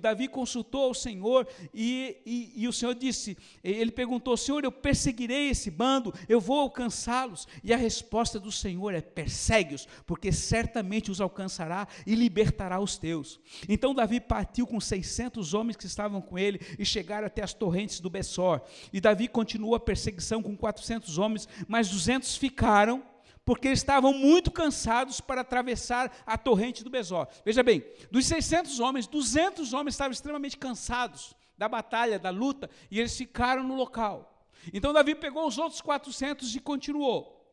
Davi 0.00 0.28
consultou 0.28 0.84
ao 0.84 0.94
Senhor 0.94 1.46
e, 1.74 2.16
e, 2.24 2.52
e, 2.56 2.68
o 2.68 2.72
Senhor 2.72 2.94
disse, 2.94 3.36
ele 3.62 3.90
perguntou, 3.90 4.36
Senhor, 4.36 4.64
eu 4.64 4.72
perseguirei 4.72 5.50
esse 5.50 5.70
bando, 5.70 6.12
eu 6.28 6.40
vou 6.40 6.58
alcançá-los. 6.58 7.46
E 7.62 7.72
a 7.72 7.76
resposta 7.76 8.40
do 8.40 8.50
Senhor 8.50 8.94
é, 8.94 9.00
persegue-os, 9.00 9.86
porque 10.06 10.32
certamente 10.32 11.10
os 11.10 11.20
alcançará 11.20 11.86
e 12.06 12.14
libertará 12.14 12.80
os 12.80 12.96
teus. 12.96 13.40
Então 13.68 13.94
Davi 13.94 14.20
partiu 14.20 14.66
com 14.66 14.80
600 14.80 15.54
homens 15.54 15.76
que 15.76 15.86
estavam 15.86 16.20
com 16.20 16.38
ele 16.38 16.60
e 16.78 16.84
chegaram 16.84 17.26
até 17.26 17.42
as 17.42 17.52
torrentes 17.52 18.00
do 18.00 18.10
Bessor. 18.10 18.60
E 18.92 19.00
Davi 19.00 19.28
continuou 19.28 19.74
a 19.74 19.80
perseguição 19.80 20.42
com 20.42 20.56
400 20.56 21.18
homens, 21.18 21.48
mas 21.68 21.88
200 21.88 22.36
ficaram 22.36 23.09
porque 23.50 23.66
estavam 23.70 24.12
muito 24.12 24.48
cansados 24.48 25.20
para 25.20 25.40
atravessar 25.40 26.22
a 26.24 26.38
torrente 26.38 26.84
do 26.84 26.88
Besor. 26.88 27.26
Veja 27.44 27.64
bem, 27.64 27.82
dos 28.08 28.24
600 28.26 28.78
homens, 28.78 29.08
200 29.08 29.72
homens 29.72 29.94
estavam 29.94 30.12
extremamente 30.12 30.56
cansados 30.56 31.34
da 31.58 31.68
batalha, 31.68 32.16
da 32.16 32.30
luta, 32.30 32.70
e 32.88 33.00
eles 33.00 33.16
ficaram 33.16 33.64
no 33.64 33.74
local. 33.74 34.46
Então 34.72 34.92
Davi 34.92 35.16
pegou 35.16 35.48
os 35.48 35.58
outros 35.58 35.80
400 35.80 36.54
e 36.54 36.60
continuou. 36.60 37.44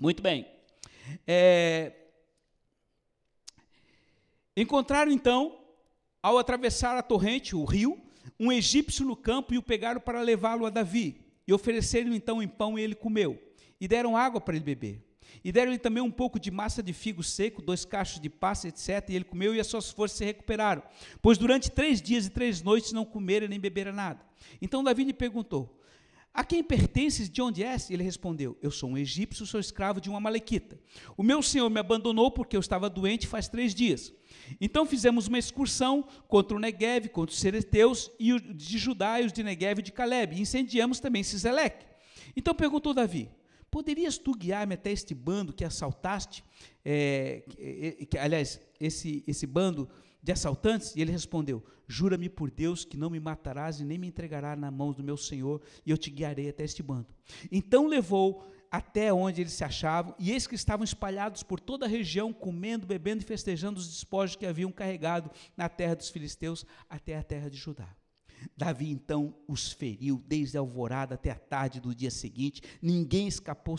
Muito 0.00 0.22
bem. 0.22 0.50
É... 1.26 1.92
Encontraram 4.56 5.12
então, 5.12 5.60
ao 6.22 6.38
atravessar 6.38 6.96
a 6.96 7.02
torrente, 7.02 7.54
o 7.54 7.66
rio, 7.66 8.00
um 8.40 8.50
egípcio 8.50 9.04
no 9.04 9.14
campo 9.14 9.52
e 9.52 9.58
o 9.58 9.62
pegaram 9.62 10.00
para 10.00 10.22
levá-lo 10.22 10.64
a 10.64 10.70
Davi. 10.70 11.20
E 11.46 11.52
ofereceram 11.52 12.14
então 12.14 12.42
em 12.42 12.48
pão 12.48 12.78
e 12.78 12.82
ele 12.82 12.94
comeu. 12.94 13.38
E 13.78 13.86
deram 13.86 14.16
água 14.16 14.40
para 14.40 14.56
ele 14.56 14.64
beber. 14.64 15.04
E 15.42 15.50
deram-lhe 15.50 15.78
também 15.78 16.02
um 16.02 16.10
pouco 16.10 16.38
de 16.38 16.50
massa 16.50 16.82
de 16.82 16.92
figo 16.92 17.22
seco, 17.22 17.62
dois 17.62 17.84
cachos 17.84 18.20
de 18.20 18.28
passa, 18.28 18.68
etc. 18.68 19.08
E 19.08 19.16
ele 19.16 19.24
comeu 19.24 19.54
e 19.54 19.60
as 19.60 19.66
suas 19.66 19.90
forças 19.90 20.18
se 20.18 20.24
recuperaram. 20.24 20.82
Pois 21.22 21.38
durante 21.38 21.70
três 21.70 22.00
dias 22.00 22.26
e 22.26 22.30
três 22.30 22.62
noites 22.62 22.92
não 22.92 23.04
comeram 23.04 23.48
nem 23.48 23.58
beberam 23.58 23.92
nada. 23.92 24.20
Então 24.60 24.84
Davi 24.84 25.04
lhe 25.04 25.12
perguntou: 25.12 25.80
A 26.32 26.44
quem 26.44 26.62
pertences? 26.62 27.28
De 27.28 27.40
onde 27.42 27.62
és? 27.62 27.90
Ele 27.90 28.02
respondeu: 28.02 28.56
Eu 28.62 28.70
sou 28.70 28.90
um 28.90 28.98
egípcio, 28.98 29.46
sou 29.46 29.60
escravo 29.60 30.00
de 30.00 30.08
uma 30.08 30.20
malequita. 30.20 30.78
O 31.16 31.22
meu 31.22 31.42
senhor 31.42 31.68
me 31.70 31.80
abandonou 31.80 32.30
porque 32.30 32.56
eu 32.56 32.60
estava 32.60 32.90
doente 32.90 33.26
faz 33.26 33.48
três 33.48 33.74
dias. 33.74 34.12
Então 34.60 34.84
fizemos 34.84 35.26
uma 35.26 35.38
excursão 35.38 36.06
contra 36.28 36.56
o 36.56 36.60
Negev, 36.60 37.08
contra 37.08 37.32
os 37.32 37.40
Sereteus 37.40 38.10
e 38.18 38.32
os 38.32 38.42
de 38.42 38.78
Judá 38.78 39.20
e 39.20 39.26
os 39.26 39.32
de 39.32 39.42
Negev 39.42 39.80
e 39.80 39.82
de 39.82 39.92
Caleb. 39.92 40.36
E 40.36 40.40
incendiamos 40.42 41.00
também 41.00 41.22
Ciseleque. 41.22 41.86
Então 42.36 42.54
perguntou 42.54 42.92
Davi: 42.92 43.28
Poderias 43.74 44.16
tu 44.16 44.36
guiar-me 44.36 44.74
até 44.74 44.92
este 44.92 45.16
bando 45.16 45.52
que 45.52 45.64
assaltaste? 45.64 46.44
É, 46.84 47.42
que, 47.48 48.06
que, 48.06 48.16
aliás, 48.16 48.60
esse, 48.78 49.24
esse 49.26 49.48
bando 49.48 49.88
de 50.22 50.30
assaltantes? 50.30 50.94
E 50.94 51.00
ele 51.00 51.10
respondeu: 51.10 51.60
Jura-me 51.88 52.28
por 52.28 52.52
Deus 52.52 52.84
que 52.84 52.96
não 52.96 53.10
me 53.10 53.18
matarás 53.18 53.80
e 53.80 53.84
nem 53.84 53.98
me 53.98 54.06
entregarás 54.06 54.56
na 54.56 54.70
mão 54.70 54.92
do 54.92 55.02
meu 55.02 55.16
senhor, 55.16 55.60
e 55.84 55.90
eu 55.90 55.98
te 55.98 56.08
guiarei 56.08 56.48
até 56.48 56.62
este 56.62 56.84
bando. 56.84 57.08
Então 57.50 57.88
levou 57.88 58.46
até 58.70 59.12
onde 59.12 59.40
eles 59.40 59.54
se 59.54 59.64
achavam, 59.64 60.14
e 60.20 60.30
eis 60.30 60.46
que 60.46 60.54
estavam 60.54 60.84
espalhados 60.84 61.42
por 61.42 61.58
toda 61.58 61.84
a 61.84 61.88
região, 61.88 62.32
comendo, 62.32 62.86
bebendo 62.86 63.24
e 63.24 63.26
festejando 63.26 63.80
os 63.80 63.88
despojos 63.88 64.36
que 64.36 64.46
haviam 64.46 64.70
carregado 64.70 65.32
na 65.56 65.68
terra 65.68 65.96
dos 65.96 66.10
filisteus 66.10 66.64
até 66.88 67.18
a 67.18 67.24
terra 67.24 67.50
de 67.50 67.56
Judá. 67.56 67.92
Davi 68.56 68.90
então 68.90 69.34
os 69.48 69.72
feriu 69.72 70.22
desde 70.26 70.56
a 70.56 70.60
alvorada 70.60 71.14
até 71.14 71.30
a 71.30 71.38
tarde 71.38 71.80
do 71.80 71.94
dia 71.94 72.10
seguinte. 72.10 72.62
Ninguém 72.80 73.26
escapou, 73.26 73.76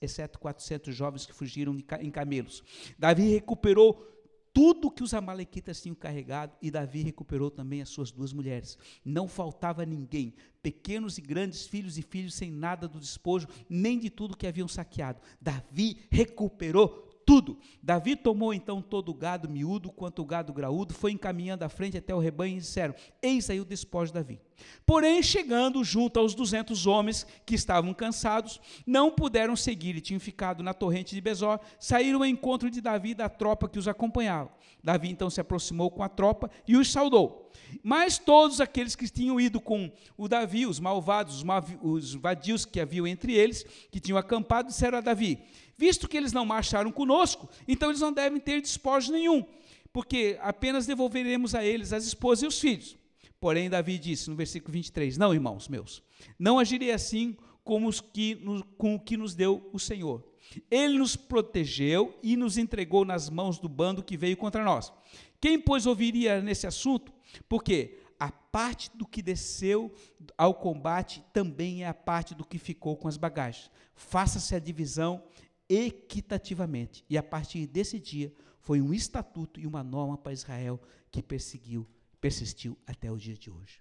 exceto 0.00 0.38
400 0.38 0.94
jovens 0.94 1.26
que 1.26 1.34
fugiram 1.34 1.76
em 2.00 2.10
camelos. 2.10 2.62
Davi 2.98 3.28
recuperou 3.28 4.06
tudo 4.52 4.90
que 4.90 5.02
os 5.04 5.14
amalequitas 5.14 5.80
tinham 5.80 5.94
carregado 5.94 6.56
e 6.60 6.70
Davi 6.70 7.02
recuperou 7.02 7.50
também 7.50 7.80
as 7.80 7.88
suas 7.88 8.10
duas 8.10 8.32
mulheres. 8.32 8.76
Não 9.04 9.28
faltava 9.28 9.86
ninguém, 9.86 10.34
pequenos 10.62 11.16
e 11.16 11.20
grandes, 11.20 11.66
filhos 11.66 11.96
e 11.96 12.02
filhos, 12.02 12.34
sem 12.34 12.50
nada 12.50 12.88
do 12.88 12.98
despojo, 12.98 13.46
nem 13.68 13.98
de 13.98 14.10
tudo 14.10 14.36
que 14.36 14.46
haviam 14.46 14.66
saqueado. 14.66 15.20
Davi 15.40 15.98
recuperou 16.10 17.07
tudo. 17.28 17.58
Davi 17.82 18.16
tomou 18.16 18.54
então 18.54 18.80
todo 18.80 19.10
o 19.10 19.14
gado 19.14 19.50
miúdo 19.50 19.92
quanto 19.92 20.22
o 20.22 20.24
gado 20.24 20.50
graúdo, 20.50 20.94
foi 20.94 21.12
encaminhando 21.12 21.62
à 21.62 21.68
frente 21.68 21.98
até 21.98 22.14
o 22.14 22.18
rebanho 22.18 22.56
e 22.56 22.60
disseram: 22.60 22.94
Eis 23.20 23.50
aí 23.50 23.60
o 23.60 23.66
despojo 23.66 24.10
de 24.10 24.18
Davi. 24.18 24.40
Porém, 24.86 25.22
chegando 25.22 25.84
junto 25.84 26.18
aos 26.18 26.34
duzentos 26.34 26.86
homens 26.86 27.26
que 27.44 27.54
estavam 27.54 27.92
cansados, 27.92 28.58
não 28.86 29.10
puderam 29.10 29.54
seguir 29.54 29.94
e 29.94 30.00
tinham 30.00 30.18
ficado 30.18 30.62
na 30.62 30.72
torrente 30.72 31.14
de 31.14 31.20
Besor, 31.20 31.60
saíram 31.78 32.20
ao 32.20 32.24
encontro 32.24 32.70
de 32.70 32.80
Davi 32.80 33.10
e 33.10 33.14
da 33.14 33.28
tropa 33.28 33.68
que 33.68 33.78
os 33.78 33.86
acompanhava. 33.86 34.50
Davi 34.82 35.10
então 35.10 35.28
se 35.28 35.38
aproximou 35.38 35.90
com 35.90 36.02
a 36.02 36.08
tropa 36.08 36.50
e 36.66 36.78
os 36.78 36.90
saudou. 36.90 37.52
Mas 37.82 38.16
todos 38.16 38.60
aqueles 38.60 38.96
que 38.96 39.06
tinham 39.08 39.38
ido 39.38 39.60
com 39.60 39.92
o 40.16 40.28
Davi, 40.28 40.64
os 40.64 40.80
malvados, 40.80 41.44
os 41.82 42.14
vadios 42.14 42.64
que 42.64 42.80
haviam 42.80 43.06
entre 43.06 43.34
eles, 43.34 43.64
que 43.90 44.00
tinham 44.00 44.16
acampado, 44.16 44.68
disseram 44.68 44.96
a 44.96 45.02
Davi: 45.02 45.38
Visto 45.78 46.08
que 46.08 46.16
eles 46.16 46.32
não 46.32 46.44
marcharam 46.44 46.90
conosco, 46.90 47.48
então 47.66 47.88
eles 47.88 48.00
não 48.00 48.12
devem 48.12 48.40
ter 48.40 48.60
despojos 48.60 49.10
nenhum, 49.10 49.46
porque 49.92 50.36
apenas 50.42 50.86
devolveremos 50.86 51.54
a 51.54 51.64
eles 51.64 51.92
as 51.92 52.04
esposas 52.04 52.42
e 52.42 52.46
os 52.48 52.60
filhos. 52.60 52.96
Porém, 53.40 53.70
Davi 53.70 53.96
disse 53.96 54.28
no 54.28 54.34
versículo 54.34 54.72
23: 54.72 55.16
Não, 55.16 55.32
irmãos 55.32 55.68
meus, 55.68 56.02
não 56.36 56.58
agirei 56.58 56.90
assim 56.90 57.36
como 57.62 57.86
os 57.86 58.00
que, 58.00 58.40
com 58.76 58.96
o 58.96 59.00
que 59.00 59.16
nos 59.16 59.36
deu 59.36 59.70
o 59.72 59.78
Senhor. 59.78 60.24
Ele 60.70 60.98
nos 60.98 61.14
protegeu 61.14 62.18
e 62.22 62.36
nos 62.36 62.58
entregou 62.58 63.04
nas 63.04 63.30
mãos 63.30 63.58
do 63.58 63.68
bando 63.68 64.02
que 64.02 64.16
veio 64.16 64.36
contra 64.36 64.64
nós. 64.64 64.92
Quem, 65.40 65.60
pois, 65.60 65.86
ouviria 65.86 66.40
nesse 66.40 66.66
assunto? 66.66 67.12
Porque 67.48 67.98
a 68.18 68.32
parte 68.32 68.90
do 68.96 69.06
que 69.06 69.22
desceu 69.22 69.94
ao 70.36 70.54
combate 70.54 71.22
também 71.32 71.84
é 71.84 71.88
a 71.88 71.94
parte 71.94 72.34
do 72.34 72.44
que 72.44 72.58
ficou 72.58 72.96
com 72.96 73.06
as 73.06 73.16
bagagens. 73.16 73.70
Faça-se 73.94 74.54
a 74.54 74.58
divisão 74.58 75.22
equitativamente. 75.68 77.04
E 77.08 77.18
a 77.18 77.22
partir 77.22 77.66
desse 77.66 77.98
dia 77.98 78.32
foi 78.60 78.80
um 78.80 78.92
estatuto 78.92 79.60
e 79.60 79.66
uma 79.66 79.82
norma 79.82 80.16
para 80.16 80.32
Israel 80.32 80.80
que 81.10 81.22
perseguiu, 81.22 81.86
persistiu 82.20 82.76
até 82.86 83.10
o 83.10 83.16
dia 83.16 83.36
de 83.36 83.50
hoje. 83.50 83.80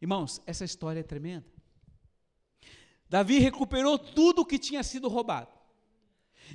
Irmãos, 0.00 0.42
essa 0.46 0.64
história 0.64 1.00
é 1.00 1.02
tremenda. 1.02 1.46
Davi 3.08 3.38
recuperou 3.38 3.98
tudo 3.98 4.42
o 4.42 4.46
que 4.46 4.58
tinha 4.58 4.82
sido 4.82 5.08
roubado. 5.08 5.52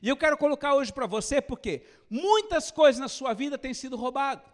E 0.02 0.10
eu 0.10 0.18
quero 0.18 0.38
colocar 0.38 0.76
hoje 0.76 0.94
para 0.94 1.08
você 1.08 1.42
porque 1.42 1.84
muitas 2.10 2.70
coisas 2.70 3.00
na 3.00 3.08
sua 3.08 3.34
vida 3.34 3.58
têm 3.58 3.74
sido 3.74 3.96
roubadas. 3.96 4.46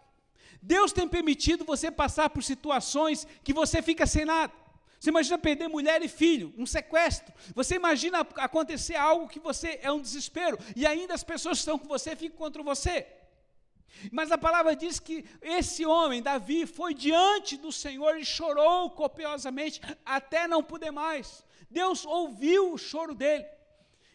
Deus 0.62 0.92
tem 0.92 1.06
permitido 1.06 1.64
você 1.64 1.90
passar 1.90 2.30
por 2.30 2.42
situações 2.42 3.26
que 3.44 3.52
você 3.52 3.82
fica 3.82 4.06
sem 4.06 4.24
nada. 4.24 4.52
Você 4.98 5.10
imagina 5.10 5.38
perder 5.38 5.68
mulher 5.68 6.02
e 6.02 6.08
filho, 6.08 6.54
um 6.56 6.66
sequestro. 6.66 7.32
Você 7.54 7.74
imagina 7.76 8.20
acontecer 8.20 8.96
algo 8.96 9.28
que 9.28 9.38
você 9.38 9.78
é 9.82 9.92
um 9.92 10.00
desespero 10.00 10.58
e 10.74 10.86
ainda 10.86 11.14
as 11.14 11.22
pessoas 11.22 11.58
que 11.58 11.62
estão 11.62 11.78
com 11.78 11.86
você 11.86 12.16
ficam 12.16 12.38
contra 12.38 12.62
você. 12.62 13.06
Mas 14.10 14.30
a 14.30 14.38
palavra 14.38 14.74
diz 14.76 14.98
que 14.98 15.24
esse 15.40 15.86
homem, 15.86 16.22
Davi, 16.22 16.66
foi 16.66 16.94
diante 16.94 17.56
do 17.56 17.72
Senhor 17.72 18.18
e 18.18 18.24
chorou 18.24 18.90
copiosamente 18.90 19.80
até 20.04 20.46
não 20.46 20.62
poder 20.62 20.90
mais. 20.90 21.44
Deus 21.70 22.04
ouviu 22.04 22.72
o 22.72 22.78
choro 22.78 23.14
dele. 23.14 23.46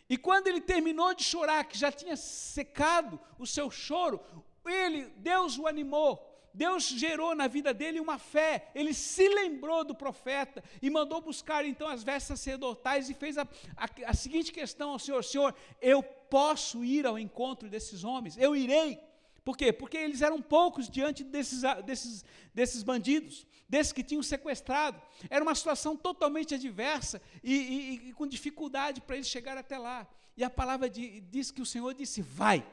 E 0.10 0.18
quando 0.18 0.48
ele 0.48 0.62
terminou 0.62 1.14
de 1.14 1.24
chorar, 1.24 1.64
que 1.64 1.78
já 1.78 1.92
tinha 1.92 2.18
secado 2.18 3.20
o 3.40 3.48
seu 3.48 3.72
choro, 3.72 4.20
ele, 4.66 5.06
Deus 5.18 5.58
o 5.58 5.68
animou. 5.68 6.31
Deus 6.54 6.84
gerou 6.84 7.34
na 7.36 7.48
vida 7.48 7.74
dele 7.74 8.00
uma 8.00 8.18
fé, 8.18 8.72
ele 8.76 8.94
se 8.94 9.28
lembrou 9.28 9.84
do 9.84 9.96
profeta 9.96 10.64
e 10.82 10.90
mandou 10.90 11.22
buscar 11.22 11.66
então 11.66 11.88
as 11.88 12.04
vestes 12.04 12.28
sacerdotais 12.28 13.10
e 13.10 13.14
fez 13.14 13.38
a, 13.38 13.48
a, 13.76 13.88
a 14.08 14.14
seguinte 14.14 14.52
questão 14.52 14.92
ao 14.92 15.00
Senhor: 15.00 15.24
Senhor, 15.24 15.56
eu 15.82 16.04
posso 16.04 16.84
ir 16.84 17.06
ao 17.06 17.18
encontro 17.18 17.70
desses 17.70 18.04
homens, 18.04 18.38
eu 18.38 18.56
irei. 18.56 19.00
Por 19.44 19.58
quê? 19.58 19.74
Porque 19.74 19.98
eles 19.98 20.22
eram 20.22 20.40
poucos 20.42 20.88
diante 20.88 21.24
desses, 21.24 21.64
desses, 21.84 22.24
desses 22.54 22.84
bandidos, 22.84 23.48
desses 23.68 23.92
que 23.92 24.04
tinham 24.04 24.22
sequestrado. 24.22 25.02
Era 25.30 25.44
uma 25.44 25.56
situação 25.56 25.98
totalmente 25.98 26.54
adversa 26.54 27.20
e, 27.44 27.56
e, 27.56 28.10
e 28.10 28.14
com 28.14 28.28
dificuldade 28.28 29.02
para 29.02 29.16
eles 29.16 29.28
chegar 29.28 29.58
até 29.58 29.80
lá. 29.80 30.08
E 30.38 30.44
a 30.44 30.50
palavra 30.50 30.90
de, 30.90 31.22
diz 31.22 31.50
que 31.50 31.62
o 31.62 31.66
Senhor 31.66 31.94
disse: 31.94 32.22
Vai 32.22 32.64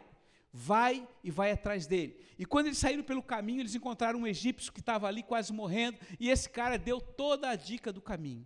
vai 0.59 1.07
e 1.23 1.31
vai 1.31 1.53
atrás 1.53 1.87
dele. 1.87 2.19
E 2.37 2.45
quando 2.45 2.67
eles 2.67 2.79
saíram 2.79 3.05
pelo 3.05 3.23
caminho, 3.23 3.61
eles 3.61 3.77
encontraram 3.77 4.19
um 4.19 4.27
egípcio 4.27 4.73
que 4.73 4.81
estava 4.81 5.07
ali 5.07 5.23
quase 5.23 5.53
morrendo, 5.53 5.97
e 6.19 6.29
esse 6.29 6.51
cara 6.51 6.77
deu 6.77 7.01
toda 7.01 7.49
a 7.49 7.55
dica 7.55 7.93
do 7.93 8.03
caminho. 8.03 8.45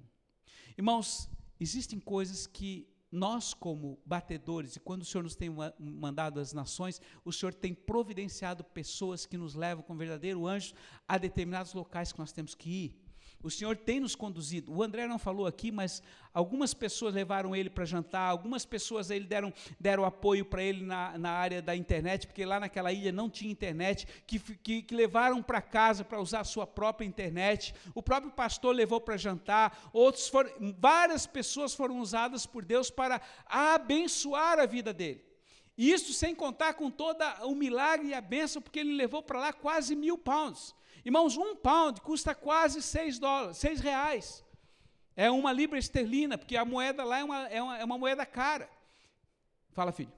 Irmãos, 0.76 1.26
existem 1.59 1.99
coisas 1.99 2.47
que 2.47 2.87
nós, 3.11 3.54
como 3.54 3.99
batedores, 4.04 4.76
e 4.76 4.81
quando 4.81 5.02
o 5.02 5.04
Senhor 5.07 5.23
nos 5.23 5.35
tem 5.35 5.50
mandado 5.78 6.38
às 6.38 6.52
nações, 6.52 7.00
o 7.25 7.33
Senhor 7.33 7.54
tem 7.54 7.75
providenciado 7.75 8.62
pessoas 8.62 9.25
que 9.25 9.38
nos 9.38 9.54
levam 9.54 9.83
com 9.83 9.97
verdadeiro 9.97 10.47
anjo 10.47 10.75
a 11.09 11.16
determinados 11.16 11.73
locais 11.73 12.12
que 12.12 12.19
nós 12.19 12.33
temos 12.33 12.54
que 12.54 12.71
ir. 12.71 13.01
O 13.43 13.51
Senhor 13.51 13.77
tem 13.77 13.99
nos 13.99 14.15
conduzido. 14.15 14.73
O 14.73 14.83
André 14.83 15.07
não 15.07 15.19
falou 15.19 15.47
aqui, 15.47 15.73
mas 15.73 16.03
algumas 16.33 16.73
pessoas 16.73 17.15
levaram 17.15 17.57
ele 17.57 17.69
para 17.69 17.85
jantar, 17.85 18.31
algumas 18.31 18.65
pessoas 18.65 19.11
ele 19.11 19.27
deram, 19.27 19.53
deram 19.81 20.05
apoio 20.05 20.45
para 20.45 20.63
ele 20.63 20.85
na, 20.85 21.19
na 21.19 21.31
área 21.31 21.61
da 21.61 21.75
internet, 21.75 22.26
porque 22.26 22.45
lá 22.45 22.61
naquela 22.61 22.93
ilha 22.93 23.11
não 23.11 23.28
tinha 23.28 23.50
internet, 23.50 24.07
que, 24.26 24.39
que, 24.39 24.83
que 24.83 24.95
levaram 24.95 25.43
para 25.43 25.61
casa 25.61 26.05
para 26.05 26.21
usar 26.21 26.41
a 26.41 26.45
sua 26.45 26.67
própria 26.67 27.05
internet. 27.05 27.75
O 27.95 28.02
próprio 28.02 28.33
pastor 28.33 28.75
levou 28.75 29.00
para 29.00 29.17
jantar, 29.17 29.91
outros 29.93 30.28
foram, 30.28 30.50
várias 30.78 31.26
pessoas 31.26 31.75
foram 31.75 31.99
usadas 31.99 32.47
por 32.47 32.65
Deus 32.65 32.91
para 32.91 33.21
abençoar 33.47 34.61
a 34.61 34.67
vida 34.67 34.93
dele. 34.93 35.25
Isso 35.76 36.13
sem 36.13 36.35
contar 36.35 36.75
com 36.75 36.91
todo 36.91 37.23
o 37.43 37.55
milagre 37.55 38.09
e 38.09 38.15
a 38.15 38.21
bênção, 38.21 38.61
porque 38.61 38.78
ele 38.78 38.95
levou 38.95 39.23
para 39.23 39.41
lá 39.41 39.52
quase 39.52 39.97
mil 39.97 40.19
pounds. 40.19 40.75
Irmãos, 41.04 41.36
um 41.36 41.56
pound 41.56 42.00
custa 42.00 42.34
quase 42.34 42.80
seis 42.80 43.19
dólares, 43.19 43.56
seis 43.56 43.80
reais. 43.80 44.45
É 45.17 45.30
uma 45.30 45.52
libra 45.52 45.78
esterlina, 45.78 46.38
porque 46.38 46.56
a 46.56 46.65
moeda 46.65 47.04
lá 47.04 47.19
é 47.19 47.25
uma, 47.25 47.49
é 47.49 47.62
uma, 47.62 47.78
é 47.78 47.84
uma 47.84 47.99
moeda 47.99 48.25
cara. 48.25 48.69
Fala, 49.73 49.93
filho. 49.93 50.12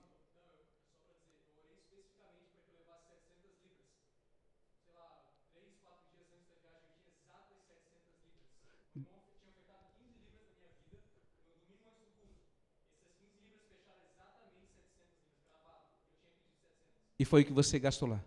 E 17.18 17.24
foi 17.24 17.42
o 17.42 17.44
que 17.44 17.52
você 17.52 17.78
gastou 17.78 18.08
lá? 18.08 18.20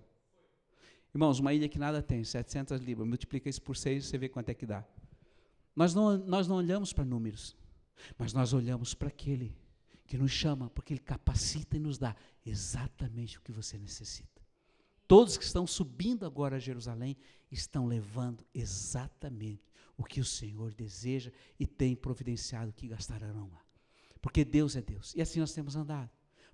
Irmãos, 1.18 1.40
uma 1.40 1.52
ilha 1.52 1.68
que 1.68 1.80
nada 1.80 2.00
tem, 2.00 2.24
700 2.24 2.80
libras, 2.80 3.08
multiplica 3.08 3.50
isso 3.50 3.60
por 3.60 3.76
6, 3.76 4.06
você 4.06 4.20
vê 4.20 4.30
quanto 4.30 4.50
é 4.50 4.54
que 4.54 4.68
dá. 4.68 4.86
Nós 5.76 5.96
não, 5.96 6.16
nós 6.16 6.48
não 6.48 6.58
olhamos 6.58 6.94
para 6.94 7.04
números, 7.04 7.58
mas 8.20 8.34
nós 8.34 8.54
olhamos 8.54 8.94
para 8.94 9.08
aquele 9.08 9.58
que 10.06 10.16
nos 10.16 10.32
chama, 10.32 10.70
porque 10.70 10.94
ele 10.94 11.00
capacita 11.00 11.76
e 11.76 11.80
nos 11.80 11.98
dá 11.98 12.16
exatamente 12.46 13.40
o 13.40 13.42
que 13.42 13.52
você 13.52 13.80
necessita. 13.80 14.44
Todos 15.08 15.40
que 15.40 15.44
estão 15.44 15.66
subindo 15.66 16.24
agora 16.24 16.58
a 16.58 16.60
Jerusalém 16.60 17.18
estão 17.52 17.88
levando 17.88 18.46
exatamente 18.54 19.74
o 19.98 20.04
que 20.04 20.20
o 20.20 20.26
Senhor 20.26 20.72
deseja 20.72 21.32
e 21.60 21.66
tem 21.66 21.96
providenciado 21.96 22.72
que 22.72 22.90
gastarão 22.90 23.50
lá. 23.52 23.66
Porque 24.22 24.46
Deus 24.46 24.76
é 24.76 24.84
Deus. 24.84 25.16
E 25.16 25.22
assim 25.24 25.40
nós 25.40 25.52
temos 25.52 25.76
andado, 25.76 26.12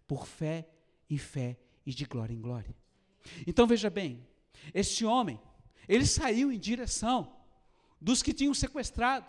por 0.08 0.26
fé 0.26 0.65
em 1.10 1.17
fé 1.17 1.60
e 1.86 1.93
de 1.93 2.06
glória 2.06 2.34
em 2.34 2.39
glória. 2.39 2.73
Então 3.45 3.67
veja 3.67 3.89
bem, 3.89 4.26
este 4.73 5.05
homem, 5.05 5.39
ele 5.87 6.05
saiu 6.05 6.51
em 6.51 6.59
direção 6.59 7.35
dos 7.99 8.21
que 8.21 8.33
tinham 8.33 8.53
sequestrado. 8.53 9.25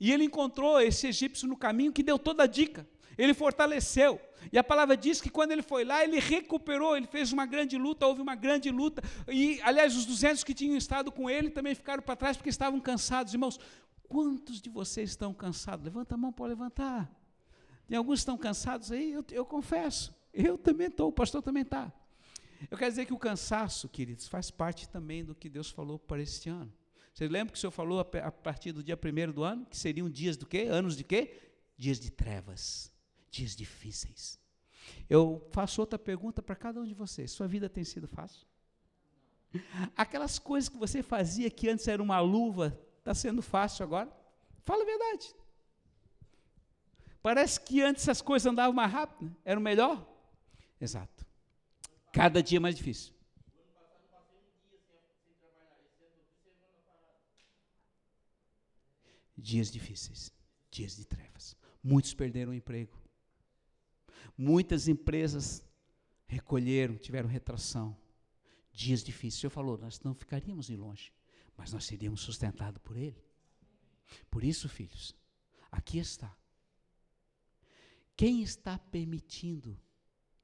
E 0.00 0.12
ele 0.12 0.24
encontrou 0.24 0.80
esse 0.80 1.06
egípcio 1.06 1.48
no 1.48 1.56
caminho 1.56 1.92
que 1.92 2.02
deu 2.02 2.18
toda 2.18 2.42
a 2.42 2.46
dica. 2.46 2.86
Ele 3.16 3.32
fortaleceu. 3.32 4.20
E 4.52 4.58
a 4.58 4.64
palavra 4.64 4.96
diz 4.96 5.20
que 5.20 5.30
quando 5.30 5.52
ele 5.52 5.62
foi 5.62 5.84
lá, 5.84 6.02
ele 6.04 6.18
recuperou, 6.18 6.96
ele 6.96 7.06
fez 7.06 7.32
uma 7.32 7.46
grande 7.46 7.78
luta, 7.78 8.06
houve 8.06 8.20
uma 8.20 8.34
grande 8.34 8.70
luta. 8.70 9.02
E, 9.28 9.60
aliás, 9.62 9.96
os 9.96 10.04
200 10.04 10.44
que 10.44 10.52
tinham 10.52 10.76
estado 10.76 11.10
com 11.12 11.30
ele 11.30 11.48
também 11.50 11.74
ficaram 11.74 12.02
para 12.02 12.16
trás 12.16 12.36
porque 12.36 12.50
estavam 12.50 12.80
cansados. 12.80 13.32
Irmãos, 13.32 13.58
quantos 14.08 14.60
de 14.60 14.68
vocês 14.68 15.10
estão 15.10 15.32
cansados? 15.32 15.84
Levanta 15.84 16.14
a 16.14 16.18
mão 16.18 16.32
para 16.32 16.46
levantar. 16.46 17.10
Tem 17.86 17.96
alguns 17.96 18.14
que 18.14 18.22
estão 18.22 18.36
cansados 18.36 18.90
aí? 18.90 19.12
Eu, 19.12 19.24
eu 19.30 19.44
confesso. 19.44 20.14
Eu 20.32 20.58
também 20.58 20.88
estou, 20.88 21.08
o 21.08 21.12
pastor 21.12 21.40
também 21.40 21.62
está. 21.62 21.92
Eu 22.70 22.78
quero 22.78 22.90
dizer 22.90 23.06
que 23.06 23.12
o 23.12 23.18
cansaço, 23.18 23.88
queridos, 23.88 24.28
faz 24.28 24.50
parte 24.50 24.88
também 24.88 25.24
do 25.24 25.34
que 25.34 25.48
Deus 25.48 25.70
falou 25.70 25.98
para 25.98 26.22
este 26.22 26.48
ano. 26.48 26.72
Você 27.12 27.28
lembra 27.28 27.52
que 27.52 27.58
o 27.58 27.60
Senhor 27.60 27.70
falou 27.70 28.00
a 28.00 28.32
partir 28.32 28.72
do 28.72 28.82
dia 28.82 28.96
primeiro 28.96 29.32
do 29.32 29.44
ano, 29.44 29.64
que 29.66 29.76
seriam 29.76 30.10
dias 30.10 30.36
do 30.36 30.46
quê? 30.46 30.66
Anos 30.68 30.96
de 30.96 31.04
quê? 31.04 31.40
Dias 31.76 32.00
de 32.00 32.10
trevas, 32.10 32.92
dias 33.30 33.54
difíceis. 33.54 34.38
Eu 35.08 35.46
faço 35.52 35.80
outra 35.80 35.98
pergunta 35.98 36.42
para 36.42 36.56
cada 36.56 36.80
um 36.80 36.84
de 36.84 36.94
vocês. 36.94 37.30
Sua 37.30 37.46
vida 37.46 37.68
tem 37.68 37.84
sido 37.84 38.08
fácil? 38.08 38.46
Aquelas 39.96 40.38
coisas 40.38 40.68
que 40.68 40.76
você 40.76 41.02
fazia 41.02 41.48
que 41.48 41.68
antes 41.68 41.86
era 41.86 42.02
uma 42.02 42.18
luva, 42.20 42.76
está 42.98 43.14
sendo 43.14 43.42
fácil 43.42 43.84
agora? 43.84 44.10
Fala 44.64 44.82
a 44.82 44.86
verdade. 44.86 45.34
Parece 47.22 47.60
que 47.60 47.80
antes 47.80 48.08
as 48.08 48.20
coisas 48.20 48.46
andavam 48.46 48.74
mais 48.74 48.92
rápido, 48.92 49.26
né? 49.26 49.36
era 49.44 49.58
o 49.58 49.62
melhor? 49.62 50.04
Exato. 50.80 51.13
Cada 52.14 52.40
dia 52.40 52.60
mais 52.60 52.76
difícil. 52.76 53.12
Dias 59.36 59.68
difíceis, 59.68 60.32
dias 60.70 60.94
de 60.94 61.04
trevas. 61.04 61.56
Muitos 61.82 62.14
perderam 62.14 62.52
o 62.52 62.54
emprego. 62.54 62.96
Muitas 64.38 64.86
empresas 64.86 65.66
recolheram, 66.28 66.96
tiveram 66.96 67.28
retração. 67.28 67.96
Dias 68.72 69.02
difíceis. 69.02 69.38
O 69.38 69.40
Senhor 69.40 69.50
falou, 69.50 69.76
nós 69.76 70.00
não 70.00 70.14
ficaríamos 70.14 70.70
em 70.70 70.76
longe, 70.76 71.12
mas 71.56 71.72
nós 71.72 71.84
seríamos 71.84 72.20
sustentados 72.20 72.80
por 72.80 72.96
Ele. 72.96 73.20
Por 74.30 74.44
isso, 74.44 74.68
filhos, 74.68 75.16
aqui 75.68 75.98
está. 75.98 76.32
Quem 78.16 78.40
está 78.40 78.78
permitindo 78.78 79.76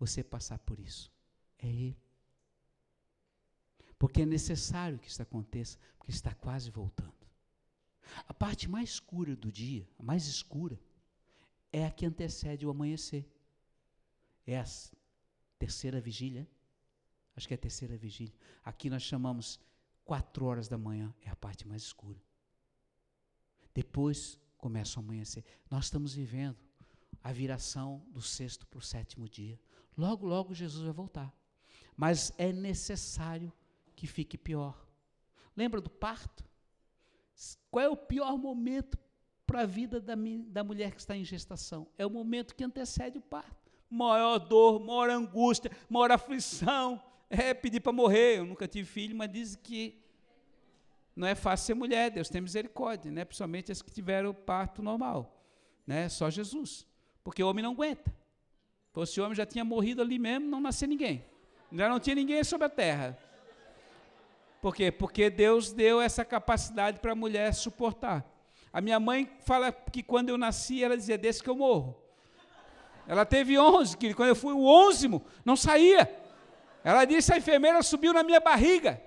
você 0.00 0.24
passar 0.24 0.58
por 0.58 0.80
isso? 0.80 1.12
É 1.62 1.66
Ele. 1.68 1.98
Porque 3.98 4.22
é 4.22 4.26
necessário 4.26 4.98
que 4.98 5.08
isso 5.08 5.20
aconteça, 5.20 5.78
porque 5.98 6.10
está 6.10 6.34
quase 6.34 6.70
voltando. 6.70 7.14
A 8.26 8.34
parte 8.34 8.68
mais 8.68 8.90
escura 8.90 9.36
do 9.36 9.52
dia, 9.52 9.88
a 9.98 10.02
mais 10.02 10.26
escura, 10.26 10.80
é 11.72 11.84
a 11.86 11.90
que 11.90 12.06
antecede 12.06 12.66
o 12.66 12.70
amanhecer. 12.70 13.30
É 14.46 14.58
a 14.58 14.64
terceira 15.58 16.00
vigília. 16.00 16.48
Acho 17.36 17.46
que 17.46 17.54
é 17.54 17.56
a 17.56 17.58
terceira 17.58 17.96
vigília. 17.96 18.34
Aqui 18.64 18.90
nós 18.90 19.02
chamamos 19.02 19.60
quatro 20.04 20.46
horas 20.46 20.66
da 20.66 20.76
manhã, 20.76 21.14
é 21.22 21.30
a 21.30 21.36
parte 21.36 21.66
mais 21.66 21.82
escura. 21.82 22.20
Depois 23.72 24.40
começa 24.58 24.98
o 24.98 25.02
amanhecer. 25.02 25.44
Nós 25.70 25.84
estamos 25.84 26.14
vivendo 26.14 26.58
a 27.22 27.32
viração 27.32 28.04
do 28.08 28.20
sexto 28.20 28.66
para 28.66 28.78
o 28.78 28.82
sétimo 28.82 29.28
dia. 29.28 29.60
Logo, 29.96 30.26
logo 30.26 30.54
Jesus 30.54 30.84
vai 30.84 30.92
voltar. 30.92 31.39
Mas 32.00 32.32
é 32.38 32.50
necessário 32.50 33.52
que 33.94 34.06
fique 34.06 34.38
pior. 34.38 34.88
Lembra 35.54 35.82
do 35.82 35.90
parto? 35.90 36.42
Qual 37.70 37.84
é 37.84 37.90
o 37.90 37.94
pior 37.94 38.38
momento 38.38 38.98
para 39.46 39.60
a 39.60 39.66
vida 39.66 40.00
da, 40.00 40.14
da 40.46 40.64
mulher 40.64 40.92
que 40.92 41.00
está 41.00 41.14
em 41.14 41.26
gestação? 41.26 41.86
É 41.98 42.06
o 42.06 42.08
momento 42.08 42.54
que 42.54 42.64
antecede 42.64 43.18
o 43.18 43.20
parto. 43.20 43.70
Maior 43.90 44.38
dor, 44.38 44.80
maior 44.80 45.10
angústia, 45.10 45.70
maior 45.90 46.10
aflição. 46.12 47.02
É 47.28 47.52
pedir 47.52 47.80
para 47.80 47.92
morrer. 47.92 48.38
Eu 48.38 48.46
nunca 48.46 48.66
tive 48.66 48.88
filho, 48.88 49.14
mas 49.14 49.30
diz 49.30 49.54
que 49.54 50.02
não 51.14 51.28
é 51.28 51.34
fácil 51.34 51.66
ser 51.66 51.74
mulher. 51.74 52.10
Deus 52.10 52.30
tem 52.30 52.40
misericórdia, 52.40 53.12
né? 53.12 53.26
principalmente 53.26 53.70
as 53.70 53.82
que 53.82 53.90
tiveram 53.90 54.32
parto 54.32 54.80
normal. 54.80 55.44
Né? 55.86 56.08
Só 56.08 56.30
Jesus. 56.30 56.86
Porque 57.22 57.42
o 57.42 57.48
homem 57.50 57.62
não 57.62 57.72
aguenta. 57.72 58.10
Fosse 58.90 59.20
homem 59.20 59.34
já 59.34 59.44
tinha 59.44 59.66
morrido 59.66 60.00
ali 60.00 60.18
mesmo, 60.18 60.48
não 60.48 60.62
nascia 60.62 60.88
ninguém. 60.88 61.28
Já 61.72 61.88
não 61.88 62.00
tinha 62.00 62.16
ninguém 62.16 62.42
sobre 62.42 62.66
a 62.66 62.70
terra. 62.70 63.18
Por 64.60 64.74
quê? 64.74 64.90
Porque 64.90 65.30
Deus 65.30 65.72
deu 65.72 66.00
essa 66.00 66.24
capacidade 66.24 67.00
para 67.00 67.12
a 67.12 67.14
mulher 67.14 67.54
suportar. 67.54 68.24
A 68.72 68.80
minha 68.80 69.00
mãe 69.00 69.30
fala 69.40 69.72
que 69.72 70.02
quando 70.02 70.28
eu 70.28 70.38
nasci, 70.38 70.84
ela 70.84 70.96
dizia, 70.96 71.16
desse 71.16 71.42
que 71.42 71.48
eu 71.50 71.56
morro. 71.56 71.96
Ela 73.06 73.24
teve 73.24 73.58
11, 73.58 73.96
que 73.96 74.14
quando 74.14 74.28
eu 74.28 74.36
fui 74.36 74.52
o 74.52 74.64
onzimo, 74.64 75.24
não 75.44 75.56
saía. 75.56 76.08
Ela 76.84 77.04
disse, 77.04 77.32
a 77.32 77.38
enfermeira 77.38 77.82
subiu 77.82 78.12
na 78.12 78.22
minha 78.22 78.38
barriga. 78.38 79.02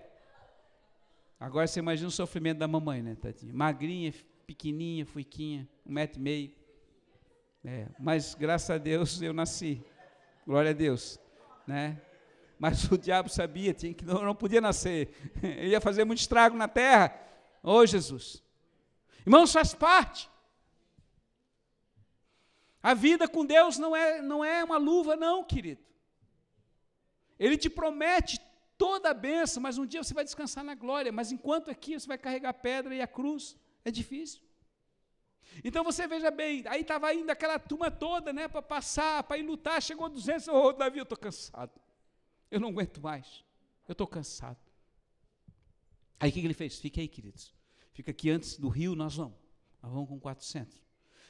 Agora 1.39 1.67
você 1.67 1.79
imagina 1.79 2.07
o 2.07 2.11
sofrimento 2.11 2.57
da 2.57 2.67
mamãe, 2.67 3.01
né, 3.01 3.15
Tadinha? 3.15 3.53
Magrinha, 3.53 4.13
pequenininha, 4.47 5.05
fuiquinha, 5.05 5.67
um 5.85 5.93
metro 5.93 6.19
e 6.19 6.23
meio. 6.23 6.51
É, 7.63 7.87
mas 7.99 8.35
graças 8.35 8.69
a 8.69 8.77
Deus 8.77 9.21
eu 9.21 9.33
nasci. 9.33 9.81
Glória 10.45 10.71
a 10.71 10.73
Deus. 10.73 11.19
Né? 11.65 12.01
Mas 12.59 12.83
o 12.91 12.97
diabo 12.97 13.29
sabia 13.29 13.73
tinha 13.73 13.93
que 13.93 14.05
não, 14.05 14.23
não 14.23 14.35
podia 14.35 14.61
nascer. 14.61 15.13
Ele 15.43 15.69
ia 15.69 15.81
fazer 15.81 16.05
muito 16.05 16.19
estrago 16.19 16.55
na 16.55 16.67
terra. 16.67 17.13
Ô 17.61 17.73
oh, 17.73 17.85
Jesus. 17.85 18.43
Irmãos, 19.25 19.51
faz 19.51 19.73
parte. 19.73 20.29
A 22.81 22.93
vida 22.93 23.27
com 23.27 23.45
Deus 23.45 23.77
não 23.77 23.95
é, 23.95 24.21
não 24.21 24.43
é 24.43 24.63
uma 24.63 24.77
luva, 24.77 25.15
não, 25.15 25.43
querido. 25.43 25.81
Ele 27.39 27.57
te 27.57 27.69
promete 27.69 28.39
toda 28.77 29.09
a 29.09 29.13
benção, 29.13 29.63
mas 29.63 29.77
um 29.77 29.85
dia 29.85 30.03
você 30.03 30.13
vai 30.13 30.23
descansar 30.23 30.63
na 30.63 30.75
glória. 30.75 31.11
Mas 31.11 31.31
enquanto 31.31 31.71
aqui 31.71 31.97
você 31.97 32.07
vai 32.07 32.17
carregar 32.17 32.49
a 32.49 32.53
pedra 32.53 32.93
e 32.93 33.01
a 33.01 33.07
cruz, 33.07 33.55
é 33.85 33.91
difícil. 33.91 34.41
Então 35.63 35.83
você 35.83 36.07
veja 36.07 36.31
bem, 36.31 36.63
aí 36.67 36.81
estava 36.81 37.13
indo 37.13 37.29
aquela 37.29 37.59
turma 37.59 37.91
toda, 37.91 38.31
né, 38.33 38.47
para 38.47 38.61
passar, 38.61 39.23
para 39.23 39.37
ir 39.37 39.43
lutar, 39.43 39.81
chegou 39.81 40.09
200, 40.09 40.47
ô 40.47 40.53
oh, 40.53 40.73
Davi, 40.73 40.99
eu 40.99 41.03
estou 41.03 41.17
cansado, 41.17 41.71
eu 42.53 42.59
não 42.59 42.69
aguento 42.69 43.01
mais, 43.01 43.43
eu 43.87 43.93
estou 43.93 44.07
cansado. 44.07 44.59
Aí 46.19 46.29
o 46.29 46.33
que, 46.33 46.39
ele 46.39 46.53
fez? 46.53 46.79
Fica 46.79 47.01
aí, 47.01 47.07
queridos, 47.07 47.53
fica 47.91 48.11
aqui 48.11 48.29
antes 48.29 48.57
do 48.57 48.69
rio, 48.69 48.95
nós 48.95 49.15
vamos, 49.15 49.37
nós 49.81 49.91
vamos 49.91 50.07
com 50.07 50.19
400. 50.19 50.81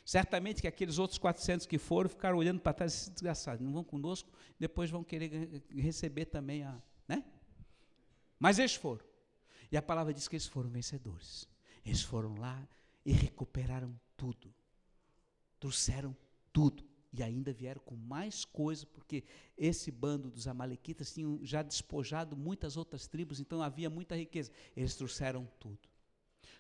Certamente 0.06 0.62
que 0.62 0.68
aqueles 0.68 1.00
outros 1.00 1.18
400 1.18 1.66
que 1.66 1.78
foram 1.78 2.10
ficaram 2.10 2.38
olhando 2.38 2.60
para 2.60 2.74
trás 2.74 3.08
e 3.08 3.12
desgraçados, 3.12 3.66
não 3.66 3.72
vão 3.72 3.84
conosco, 3.84 4.30
depois 4.60 4.90
vão 4.90 5.04
querer 5.04 5.64
receber 5.70 6.26
também 6.26 6.64
a, 6.64 6.82
né? 7.08 7.24
Mas 8.38 8.60
eles 8.60 8.76
foram. 8.76 9.06
E 9.72 9.78
a 9.78 9.82
palavra 9.82 10.14
diz 10.14 10.28
que 10.28 10.36
eles 10.36 10.46
foram 10.46 10.70
vencedores. 10.70 11.48
Eles 11.86 12.02
foram 12.02 12.36
lá 12.36 12.68
e 13.06 13.14
recuperaram 13.14 13.98
tudo. 14.18 14.54
Trouxeram 15.60 16.16
tudo. 16.52 16.84
E 17.16 17.22
ainda 17.22 17.54
vieram 17.54 17.80
com 17.86 17.96
mais 17.96 18.44
coisa, 18.44 18.88
porque 18.88 19.24
esse 19.56 19.92
bando 19.92 20.32
dos 20.32 20.48
Amalequitas 20.48 21.14
tinham 21.14 21.40
já 21.44 21.62
despojado 21.62 22.36
muitas 22.36 22.76
outras 22.76 23.06
tribos, 23.06 23.40
então 23.40 23.62
havia 23.62 23.88
muita 23.88 24.16
riqueza. 24.16 24.52
Eles 24.76 24.96
trouxeram 24.96 25.48
tudo. 25.60 25.88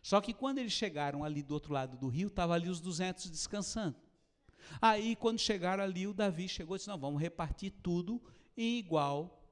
Só 0.03 0.21
que 0.21 0.31
quando 0.31 0.59
eles 0.59 0.73
chegaram 0.73 1.23
ali 1.23 1.41
do 1.41 1.55
outro 1.55 1.73
lado 1.73 1.97
do 1.97 2.07
rio, 2.07 2.27
estavam 2.27 2.53
ali 2.53 2.69
os 2.69 2.79
200 2.79 3.31
descansando. 3.31 3.95
Aí, 4.79 5.15
quando 5.15 5.39
chegaram 5.39 5.83
ali, 5.83 6.05
o 6.05 6.13
Davi 6.13 6.47
chegou 6.47 6.75
e 6.75 6.77
disse: 6.77 6.89
Não, 6.89 6.99
vamos 6.99 7.21
repartir 7.21 7.73
tudo 7.81 8.21
em 8.55 8.77
igual 8.77 9.43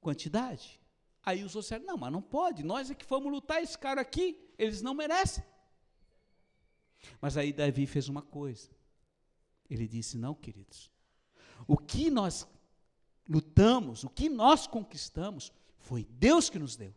quantidade. 0.00 0.80
Aí 1.22 1.44
os 1.44 1.54
outros 1.54 1.66
disseram: 1.66 1.84
Não, 1.84 1.96
mas 1.96 2.12
não 2.12 2.22
pode, 2.22 2.64
nós 2.64 2.90
é 2.90 2.94
que 2.94 3.04
fomos 3.04 3.30
lutar, 3.30 3.62
esse 3.62 3.78
cara 3.78 4.00
aqui, 4.00 4.50
eles 4.58 4.82
não 4.82 4.94
merecem. 4.94 5.44
Mas 7.20 7.36
aí 7.36 7.52
Davi 7.52 7.86
fez 7.86 8.08
uma 8.08 8.22
coisa. 8.22 8.68
Ele 9.68 9.86
disse: 9.86 10.16
Não, 10.16 10.34
queridos, 10.34 10.90
o 11.66 11.76
que 11.76 12.10
nós 12.10 12.46
lutamos, 13.28 14.04
o 14.04 14.08
que 14.08 14.28
nós 14.28 14.66
conquistamos, 14.66 15.52
foi 15.78 16.04
Deus 16.04 16.48
que 16.48 16.58
nos 16.58 16.76
deu. 16.76 16.94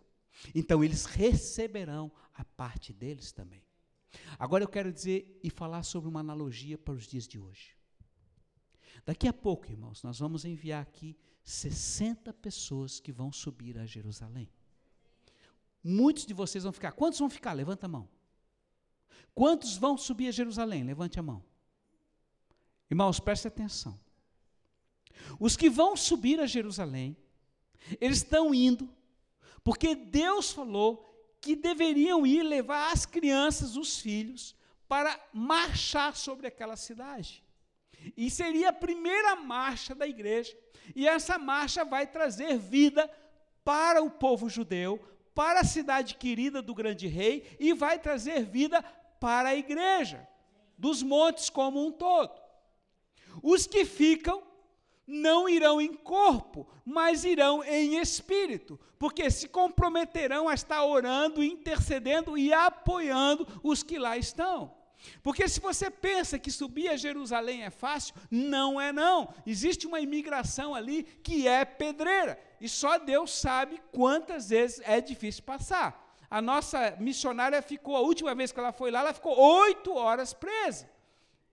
Então 0.54 0.84
eles 0.84 1.06
receberão 1.06 2.12
a 2.34 2.46
parte 2.46 2.94
deles 2.94 3.32
também. 3.32 3.64
Agora 4.38 4.64
eu 4.64 4.68
quero 4.68 4.92
dizer 4.92 5.40
e 5.44 5.50
falar 5.50 5.84
sobre 5.84 6.10
uma 6.10 6.20
analogia 6.20 6.78
para 6.78 6.94
os 6.94 7.06
dias 7.06 7.28
de 7.28 7.40
hoje. 7.40 7.76
Daqui 9.06 9.28
a 9.28 9.34
pouco, 9.34 9.70
irmãos, 9.70 10.04
nós 10.04 10.20
vamos 10.20 10.46
enviar 10.46 10.82
aqui 10.82 11.18
60 11.44 12.34
pessoas 12.34 13.00
que 13.00 13.12
vão 13.12 13.32
subir 13.32 13.78
a 13.78 13.86
Jerusalém. 13.86 14.50
Muitos 15.84 16.26
de 16.26 16.34
vocês 16.34 16.64
vão 16.64 16.74
ficar. 16.74 16.92
Quantos 16.92 17.20
vão 17.20 17.30
ficar? 17.30 17.54
Levanta 17.54 17.86
a 17.86 17.90
mão. 17.90 18.10
Quantos 19.34 19.78
vão 19.78 19.98
subir 19.98 20.28
a 20.28 20.32
Jerusalém? 20.32 20.84
Levante 20.84 21.20
a 21.20 21.24
mão. 21.24 21.44
Irmãos, 22.90 23.20
preste 23.20 23.48
atenção. 23.48 24.00
Os 25.40 25.56
que 25.56 25.70
vão 25.70 25.96
subir 25.96 26.40
a 26.40 26.48
Jerusalém, 26.48 27.16
eles 28.02 28.18
estão 28.18 28.54
indo, 28.54 28.90
porque 29.64 29.94
Deus 29.94 30.52
falou 30.52 31.06
que 31.42 31.56
deveriam 31.56 32.26
ir 32.26 32.44
levar 32.44 32.92
as 32.92 33.06
crianças, 33.06 33.78
os 33.78 34.00
filhos, 34.00 34.56
para 34.88 35.20
marchar 35.32 36.16
sobre 36.16 36.48
aquela 36.48 36.76
cidade. 36.76 37.44
E 38.18 38.30
seria 38.30 38.70
a 38.70 38.74
primeira 38.74 39.36
marcha 39.36 39.94
da 39.94 40.08
igreja. 40.08 40.58
E 40.96 41.08
essa 41.08 41.38
marcha 41.38 41.86
vai 41.86 42.08
trazer 42.08 42.58
vida 42.58 43.10
para 43.64 44.02
o 44.02 44.10
povo 44.10 44.50
judeu, 44.50 45.00
para 45.36 45.60
a 45.60 45.66
cidade 45.66 46.16
querida 46.16 46.62
do 46.62 46.74
grande 46.74 47.08
rei, 47.08 47.56
e 47.60 47.72
vai 47.74 48.00
trazer 48.00 48.44
vida 48.46 48.82
para 49.20 49.50
a 49.50 49.56
igreja, 49.56 50.28
dos 50.78 51.04
montes 51.04 51.50
como 51.50 51.86
um 51.86 51.92
todo. 51.92 52.49
Os 53.42 53.66
que 53.66 53.86
ficam 53.86 54.44
não 55.06 55.50
irão 55.50 55.82
em 55.82 55.94
corpo, 55.94 56.68
mas 56.86 57.24
irão 57.24 57.64
em 57.64 58.00
espírito, 58.00 58.80
porque 59.00 59.32
se 59.32 59.48
comprometerão 59.48 60.48
a 60.48 60.54
estar 60.54 60.86
orando, 60.86 61.44
intercedendo 61.44 62.38
e 62.38 62.54
apoiando 62.54 63.48
os 63.64 63.82
que 63.82 63.98
lá 63.98 64.18
estão. 64.18 64.72
Porque 65.24 65.48
se 65.48 65.60
você 65.60 65.90
pensa 65.90 66.38
que 66.38 66.52
subir 66.52 66.90
a 66.90 66.98
Jerusalém 66.98 67.64
é 67.64 67.70
fácil, 67.70 68.14
não 68.30 68.80
é 68.80 68.92
não. 68.92 69.34
Existe 69.48 69.88
uma 69.88 70.00
imigração 70.00 70.76
ali 70.76 71.04
que 71.24 71.48
é 71.48 71.66
pedreira, 71.66 72.40
e 72.62 72.70
só 72.70 73.00
Deus 73.00 73.32
sabe 73.32 73.82
quantas 73.92 74.50
vezes 74.50 74.82
é 74.84 75.02
difícil 75.02 75.44
passar. 75.44 76.08
A 76.30 76.42
nossa 76.42 76.96
missionária 77.00 77.62
ficou, 77.62 77.96
a 77.96 78.02
última 78.02 78.36
vez 78.36 78.52
que 78.52 78.60
ela 78.60 78.72
foi 78.72 78.92
lá, 78.92 79.00
ela 79.00 79.14
ficou 79.14 79.36
oito 79.40 79.96
horas 79.96 80.34
presa. 80.34 80.88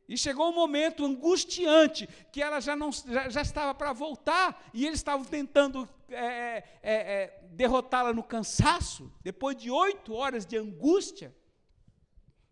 E 0.09 0.17
chegou 0.17 0.51
um 0.51 0.55
momento 0.55 1.05
angustiante 1.05 2.07
que 2.31 2.41
ela 2.41 2.61
já, 2.61 2.77
não, 2.77 2.93
já, 2.93 3.29
já 3.29 3.43
estava 3.43 3.75
para 3.75 3.93
voltar 3.93 4.71
e 4.73 4.87
eles 4.87 5.01
estavam 5.01 5.25
tentando 5.25 5.89
é, 6.09 6.19
é, 6.19 6.65
é, 6.83 7.49
derrotá-la 7.51 8.13
no 8.13 8.23
cansaço, 8.23 9.13
depois 9.23 9.57
de 9.57 9.71
oito 9.71 10.15
horas 10.15 10.47
de 10.47 10.57
angústia. 10.57 11.35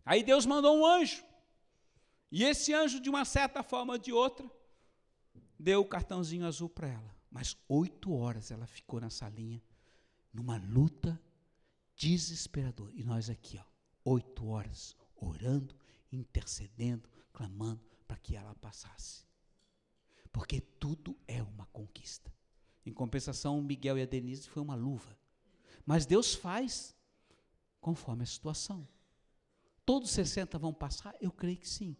Aí 0.05 0.21
Deus 0.21 0.45
mandou 0.45 0.77
um 0.77 0.85
anjo. 0.85 1.23
E 2.29 2.43
esse 2.43 2.73
anjo, 2.73 2.99
de 2.99 3.09
uma 3.09 3.23
certa 3.23 3.63
forma 3.63 3.93
ou 3.93 3.99
de 3.99 4.11
outra, 4.11 4.49
deu 5.57 5.79
o 5.79 5.85
cartãozinho 5.85 6.45
azul 6.45 6.67
para 6.67 6.89
ela. 6.89 7.15
Mas 7.31 7.57
oito 7.69 8.13
horas 8.13 8.51
ela 8.51 8.67
ficou 8.67 8.99
nessa 8.99 9.29
linha, 9.29 9.63
numa 10.33 10.57
luta 10.57 11.19
desesperador. 11.95 12.91
E 12.93 13.03
nós 13.03 13.29
aqui, 13.29 13.57
ó, 13.57 14.11
oito 14.11 14.47
horas, 14.47 14.95
orando, 15.15 15.73
intercedendo, 16.11 17.09
clamando 17.35 17.81
para 18.07 18.17
que 18.17 18.35
ela 18.35 18.55
passasse. 18.55 19.25
Porque 20.31 20.61
tudo 20.61 21.17
é 21.27 21.43
uma 21.43 21.65
conquista. 21.67 22.33
Em 22.85 22.93
compensação, 22.93 23.61
Miguel 23.61 23.97
e 23.97 24.01
a 24.01 24.05
Denise 24.05 24.47
foi 24.47 24.63
uma 24.63 24.75
luva. 24.75 25.17
Mas 25.85 26.05
Deus 26.05 26.33
faz 26.33 26.95
conforme 27.81 28.23
a 28.23 28.25
situação. 28.25 28.87
Todos 29.85 30.11
60 30.11 30.57
vão 30.57 30.73
passar? 30.73 31.13
Eu 31.19 31.31
creio 31.31 31.57
que 31.57 31.67
sim. 31.67 31.95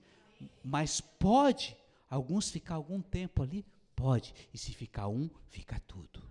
Mas 0.63 1.01
pode 1.01 1.77
alguns 2.09 2.49
ficar 2.49 2.75
algum 2.75 3.01
tempo 3.01 3.43
ali? 3.43 3.65
Pode. 3.95 4.33
E 4.53 4.57
se 4.57 4.73
ficar 4.73 5.07
um, 5.07 5.29
fica 5.47 5.79
tudo. 5.81 6.23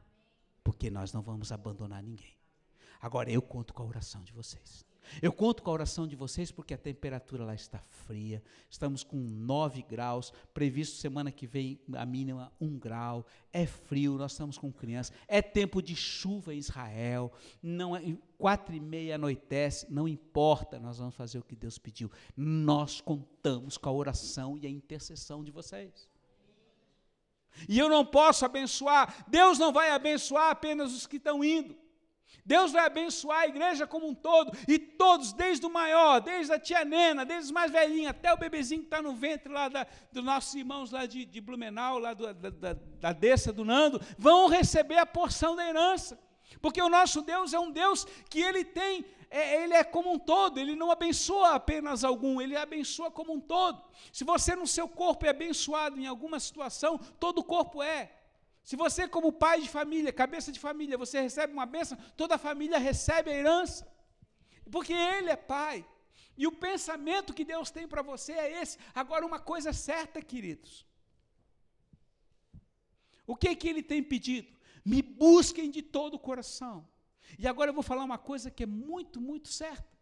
Porque 0.62 0.90
nós 0.90 1.12
não 1.12 1.22
vamos 1.22 1.52
abandonar 1.52 2.02
ninguém. 2.02 2.34
Agora 3.00 3.30
eu 3.30 3.42
conto 3.42 3.74
com 3.74 3.82
a 3.82 3.86
oração 3.86 4.22
de 4.24 4.32
vocês. 4.32 4.84
Eu 5.20 5.32
conto 5.32 5.62
com 5.62 5.70
a 5.70 5.74
oração 5.74 6.06
de 6.06 6.16
vocês 6.16 6.50
porque 6.50 6.74
a 6.74 6.78
temperatura 6.78 7.44
lá 7.44 7.54
está 7.54 7.78
fria. 7.78 8.42
Estamos 8.68 9.02
com 9.02 9.16
9 9.16 9.82
graus. 9.82 10.32
Previsto 10.52 10.96
semana 10.96 11.30
que 11.30 11.46
vem 11.46 11.78
a 11.94 12.04
mínima 12.04 12.52
1 12.60 12.78
grau. 12.78 13.26
É 13.52 13.66
frio, 13.66 14.16
nós 14.16 14.32
estamos 14.32 14.58
com 14.58 14.72
crianças. 14.72 15.16
É 15.28 15.40
tempo 15.40 15.82
de 15.82 15.94
chuva 15.94 16.54
em 16.54 16.58
Israel. 16.58 17.32
Não 17.62 17.96
é, 17.96 18.16
quatro 18.38 18.74
e 18.74 18.80
meia 18.80 19.14
anoitece. 19.14 19.86
Não 19.90 20.08
importa, 20.08 20.78
nós 20.78 20.98
vamos 20.98 21.14
fazer 21.14 21.38
o 21.38 21.44
que 21.44 21.56
Deus 21.56 21.78
pediu. 21.78 22.10
Nós 22.36 23.00
contamos 23.00 23.76
com 23.76 23.88
a 23.88 23.92
oração 23.92 24.56
e 24.56 24.66
a 24.66 24.70
intercessão 24.70 25.44
de 25.44 25.50
vocês. 25.50 26.08
E 27.68 27.78
eu 27.78 27.88
não 27.88 28.04
posso 28.04 28.44
abençoar. 28.44 29.24
Deus 29.28 29.58
não 29.58 29.72
vai 29.72 29.90
abençoar 29.90 30.50
apenas 30.50 30.92
os 30.92 31.06
que 31.06 31.16
estão 31.16 31.44
indo. 31.44 31.83
Deus 32.44 32.72
vai 32.72 32.86
abençoar 32.86 33.40
a 33.40 33.46
igreja 33.46 33.86
como 33.86 34.08
um 34.08 34.14
todo, 34.14 34.56
e 34.68 34.78
todos, 34.78 35.32
desde 35.32 35.64
o 35.66 35.70
maior, 35.70 36.20
desde 36.20 36.52
a 36.52 36.58
tia 36.58 36.84
Nena, 36.84 37.24
desde 37.24 37.46
os 37.46 37.50
mais 37.50 37.70
velhinhos, 37.70 38.10
até 38.10 38.32
o 38.32 38.36
bebezinho 38.36 38.82
que 38.82 38.86
está 38.86 39.02
no 39.02 39.14
ventre 39.14 39.52
lá 39.52 39.68
dos 40.12 40.24
nossos 40.24 40.54
irmãos 40.54 40.90
lá 40.90 41.06
de, 41.06 41.24
de 41.24 41.40
Blumenau, 41.40 41.98
lá 41.98 42.14
do, 42.14 42.32
da, 42.34 42.50
da, 42.50 42.72
da 42.72 43.12
Dessa, 43.12 43.52
do 43.52 43.64
Nando, 43.64 44.00
vão 44.18 44.48
receber 44.48 44.98
a 44.98 45.06
porção 45.06 45.56
da 45.56 45.66
herança. 45.66 46.18
Porque 46.60 46.80
o 46.80 46.88
nosso 46.88 47.22
Deus 47.22 47.52
é 47.52 47.58
um 47.58 47.70
Deus 47.70 48.06
que 48.28 48.40
ele 48.40 48.64
tem, 48.64 49.04
é, 49.30 49.62
ele 49.62 49.74
é 49.74 49.82
como 49.82 50.12
um 50.12 50.18
todo, 50.18 50.58
ele 50.58 50.74
não 50.74 50.90
abençoa 50.90 51.54
apenas 51.54 52.04
algum, 52.04 52.40
ele 52.40 52.56
abençoa 52.56 53.10
como 53.10 53.32
um 53.32 53.40
todo. 53.40 53.82
Se 54.12 54.24
você 54.24 54.54
no 54.54 54.66
seu 54.66 54.88
corpo 54.88 55.26
é 55.26 55.30
abençoado 55.30 55.98
em 55.98 56.06
alguma 56.06 56.38
situação, 56.38 56.98
todo 57.18 57.38
o 57.38 57.44
corpo 57.44 57.82
é. 57.82 58.12
Se 58.64 58.77
você, 58.77 59.07
como 59.07 59.31
pai 59.31 59.61
de 59.61 59.68
família, 59.68 60.11
cabeça 60.11 60.50
de 60.50 60.59
família, 60.59 60.96
você 60.96 61.20
recebe 61.20 61.53
uma 61.53 61.66
bênção, 61.66 61.98
toda 62.16 62.37
a 62.37 62.38
família 62.38 62.79
recebe 62.79 63.31
a 63.31 63.35
herança. 63.35 63.87
Porque 64.72 64.94
Ele 64.94 65.29
é 65.29 65.37
pai. 65.37 65.87
E 66.37 66.46
o 66.46 66.53
pensamento 66.53 67.35
que 67.35 67.44
Deus 67.44 67.70
tem 67.70 67.87
para 67.87 68.00
você 68.00 68.33
é 68.33 68.62
esse. 68.62 68.79
Agora, 68.94 69.27
uma 69.27 69.38
coisa 69.38 69.72
certa, 69.72 70.22
queridos. 70.22 70.87
O 73.27 73.37
que, 73.37 73.55
que 73.55 73.68
Ele 73.68 73.83
tem 73.83 74.03
pedido? 74.03 74.48
Me 74.83 75.03
busquem 75.03 75.70
de 75.70 75.83
todo 75.83 76.14
o 76.14 76.18
coração. 76.18 76.88
E 77.38 77.46
agora 77.46 77.68
eu 77.68 77.74
vou 77.74 77.83
falar 77.83 78.03
uma 78.03 78.18
coisa 78.18 78.50
que 78.50 78.62
é 78.62 78.66
muito, 78.66 79.20
muito 79.20 79.48
certa. 79.48 79.92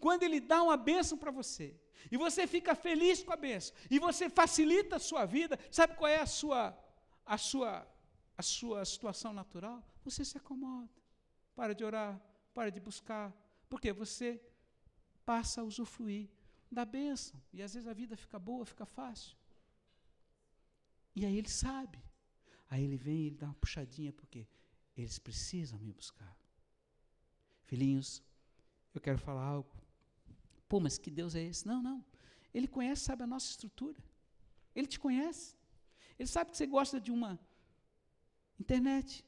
Quando 0.00 0.24
Ele 0.24 0.40
dá 0.40 0.62
uma 0.64 0.76
bênção 0.76 1.16
para 1.16 1.30
você, 1.30 1.76
e 2.10 2.16
você 2.16 2.46
fica 2.46 2.74
feliz 2.74 3.22
com 3.22 3.32
a 3.32 3.36
bênção, 3.36 3.74
e 3.88 4.00
você 4.00 4.28
facilita 4.28 4.96
a 4.96 5.00
sua 5.00 5.24
vida, 5.24 5.58
sabe 5.70 5.94
qual 5.94 6.10
é 6.10 6.20
a 6.20 6.26
sua 6.26 6.76
a 7.28 7.36
sua, 7.36 7.86
a 8.38 8.42
sua 8.42 8.82
situação 8.86 9.34
natural, 9.34 9.86
você 10.02 10.24
se 10.24 10.38
acomoda. 10.38 10.90
Para 11.54 11.74
de 11.74 11.84
orar, 11.84 12.18
para 12.54 12.70
de 12.70 12.80
buscar. 12.80 13.26
Porque 13.68 13.92
você 13.92 14.40
passa 15.26 15.60
a 15.60 15.64
usufruir 15.64 16.30
da 16.72 16.86
bênção. 16.86 17.38
E 17.52 17.62
às 17.62 17.74
vezes 17.74 17.86
a 17.86 17.92
vida 17.92 18.16
fica 18.16 18.38
boa, 18.38 18.64
fica 18.64 18.86
fácil. 18.86 19.36
E 21.14 21.26
aí 21.26 21.36
ele 21.36 21.50
sabe. 21.50 22.02
Aí 22.70 22.82
ele 22.82 22.96
vem 22.96 23.18
e 23.24 23.26
ele 23.26 23.36
dá 23.36 23.48
uma 23.48 23.54
puxadinha, 23.54 24.12
porque 24.12 24.48
eles 24.96 25.18
precisam 25.18 25.78
me 25.78 25.92
buscar. 25.92 26.34
Filhinhos, 27.64 28.22
eu 28.94 29.02
quero 29.02 29.18
falar 29.18 29.44
algo. 29.44 29.70
Pô, 30.66 30.80
mas 30.80 30.96
que 30.96 31.10
Deus 31.10 31.34
é 31.34 31.42
esse? 31.42 31.66
Não, 31.66 31.82
não. 31.82 32.02
Ele 32.54 32.66
conhece, 32.66 33.02
sabe 33.02 33.22
a 33.22 33.26
nossa 33.26 33.50
estrutura. 33.50 34.02
Ele 34.74 34.86
te 34.86 34.98
conhece. 34.98 35.57
Ele 36.18 36.28
sabe 36.28 36.50
que 36.50 36.56
você 36.56 36.66
gosta 36.66 37.00
de 37.00 37.12
uma 37.12 37.38
internet, 38.58 39.24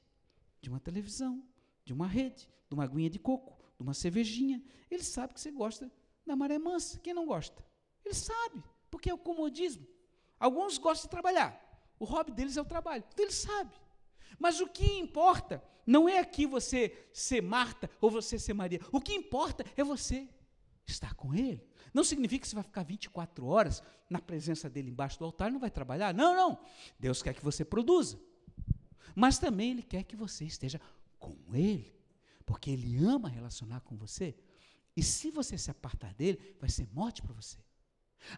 de 0.60 0.68
uma 0.68 0.80
televisão, 0.80 1.42
de 1.84 1.92
uma 1.92 2.06
rede, 2.06 2.48
de 2.68 2.74
uma 2.74 2.84
aguinha 2.84 3.08
de 3.08 3.18
coco, 3.18 3.56
de 3.76 3.82
uma 3.82 3.94
cervejinha. 3.94 4.62
Ele 4.90 5.02
sabe 5.02 5.34
que 5.34 5.40
você 5.40 5.50
gosta 5.50 5.90
da 6.26 6.34
maré 6.34 6.58
mansa. 6.58 6.98
Quem 6.98 7.14
não 7.14 7.26
gosta? 7.26 7.64
Ele 8.04 8.14
sabe, 8.14 8.62
porque 8.90 9.10
é 9.10 9.14
o 9.14 9.18
comodismo. 9.18 9.86
Alguns 10.38 10.78
gostam 10.78 11.06
de 11.06 11.10
trabalhar. 11.10 11.50
O 11.98 12.04
hobby 12.04 12.32
deles 12.32 12.56
é 12.56 12.62
o 12.62 12.64
trabalho. 12.64 13.04
Então 13.12 13.24
ele 13.24 13.32
sabe. 13.32 13.74
Mas 14.38 14.60
o 14.60 14.66
que 14.66 14.98
importa 14.98 15.62
não 15.86 16.08
é 16.08 16.18
aqui 16.18 16.46
você 16.46 17.08
ser 17.12 17.42
Marta 17.42 17.90
ou 18.00 18.10
você 18.10 18.38
ser 18.38 18.54
Maria. 18.54 18.80
O 18.90 19.00
que 19.00 19.12
importa 19.12 19.64
é 19.76 19.84
você 19.84 20.28
estar 20.90 21.14
com 21.14 21.34
Ele. 21.34 21.62
Não 21.92 22.04
significa 22.04 22.42
que 22.42 22.48
você 22.48 22.54
vai 22.54 22.64
ficar 22.64 22.82
24 22.82 23.46
horas 23.46 23.82
na 24.08 24.20
presença 24.20 24.68
dele 24.68 24.90
embaixo 24.90 25.18
do 25.18 25.24
altar 25.24 25.48
e 25.48 25.52
não 25.52 25.60
vai 25.60 25.70
trabalhar. 25.70 26.14
Não, 26.14 26.34
não. 26.34 26.58
Deus 26.98 27.22
quer 27.22 27.34
que 27.34 27.44
você 27.44 27.64
produza. 27.64 28.20
Mas 29.14 29.38
também 29.38 29.72
Ele 29.72 29.82
quer 29.82 30.04
que 30.04 30.16
você 30.16 30.44
esteja 30.44 30.80
com 31.18 31.36
Ele. 31.52 31.92
Porque 32.44 32.70
Ele 32.70 33.04
ama 33.04 33.28
relacionar 33.28 33.80
com 33.80 33.96
você. 33.96 34.34
E 34.96 35.02
se 35.02 35.30
você 35.30 35.56
se 35.56 35.70
apartar 35.70 36.12
dele, 36.14 36.56
vai 36.60 36.68
ser 36.68 36.88
morte 36.92 37.22
para 37.22 37.32
você. 37.32 37.58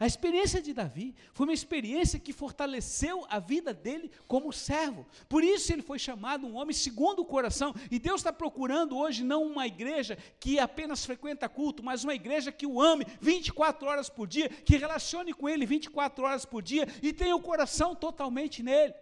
A 0.01 0.07
experiência 0.07 0.63
de 0.63 0.73
Davi 0.73 1.15
foi 1.33 1.47
uma 1.47 1.53
experiência 1.53 2.19
que 2.19 2.33
fortaleceu 2.33 3.27
a 3.29 3.39
vida 3.39 3.75
dele 3.75 4.11
como 4.27 4.53
servo. 4.53 5.07
Por 5.29 5.45
isso 5.45 5.73
ele 5.73 5.83
foi 5.83 5.99
chamado 5.99 6.47
um 6.47 6.57
homem 6.57 6.75
segundo 6.75 7.21
o 7.21 7.25
coração. 7.25 7.75
E 7.91 7.99
Deus 7.99 8.21
está 8.21 8.33
procurando 8.33 8.97
hoje 8.97 9.23
não 9.25 9.45
uma 9.45 9.67
igreja 9.67 10.17
que 10.41 10.59
apenas 10.59 11.05
frequenta 11.05 11.49
culto, 11.49 11.83
mas 11.83 12.05
uma 12.05 12.15
igreja 12.15 12.53
que 12.53 12.67
o 12.67 12.81
ame 12.81 13.07
24 13.21 13.87
horas 13.87 14.09
por 14.09 14.27
dia, 14.27 14.49
que 14.49 14.77
relacione 14.77 15.33
com 15.33 15.49
ele 15.49 15.67
24 15.67 16.25
horas 16.25 16.45
por 16.45 16.63
dia 16.63 16.87
e 17.03 17.13
tenha 17.13 17.37
o 17.37 17.43
coração 17.43 17.95
totalmente 17.95 18.63
nele. 18.63 18.95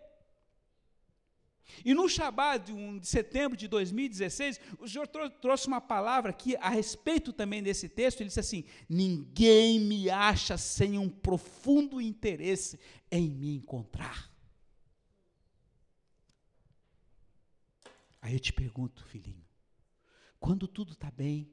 E 1.85 1.95
no 1.95 2.09
Shabat 2.09 2.67
de, 2.67 2.73
um, 2.73 2.99
de 2.99 3.07
setembro 3.07 3.57
de 3.57 3.69
2016, 3.69 4.61
o 4.79 4.89
Senhor 4.89 5.07
trouxe 5.07 5.67
uma 5.67 5.81
palavra 5.81 6.31
aqui 6.31 6.57
a 6.57 6.69
respeito 6.69 7.33
também 7.33 7.63
desse 7.63 7.89
texto. 7.89 8.21
Ele 8.21 8.29
disse 8.29 8.41
assim: 8.41 8.65
Ninguém 8.89 9.81
me 9.81 10.11
acha 10.11 10.57
sem 10.57 10.99
um 10.99 11.09
profundo 11.09 12.01
interesse 12.01 12.79
em 13.11 13.29
me 13.29 13.57
encontrar. 13.57 14.31
Aí 18.23 18.35
eu 18.35 18.41
te 18.41 18.53
pergunto, 18.53 19.03
filhinho, 19.05 19.45
quando 20.39 20.69
tudo 20.69 20.93
está 20.93 21.11
bem, 21.11 21.51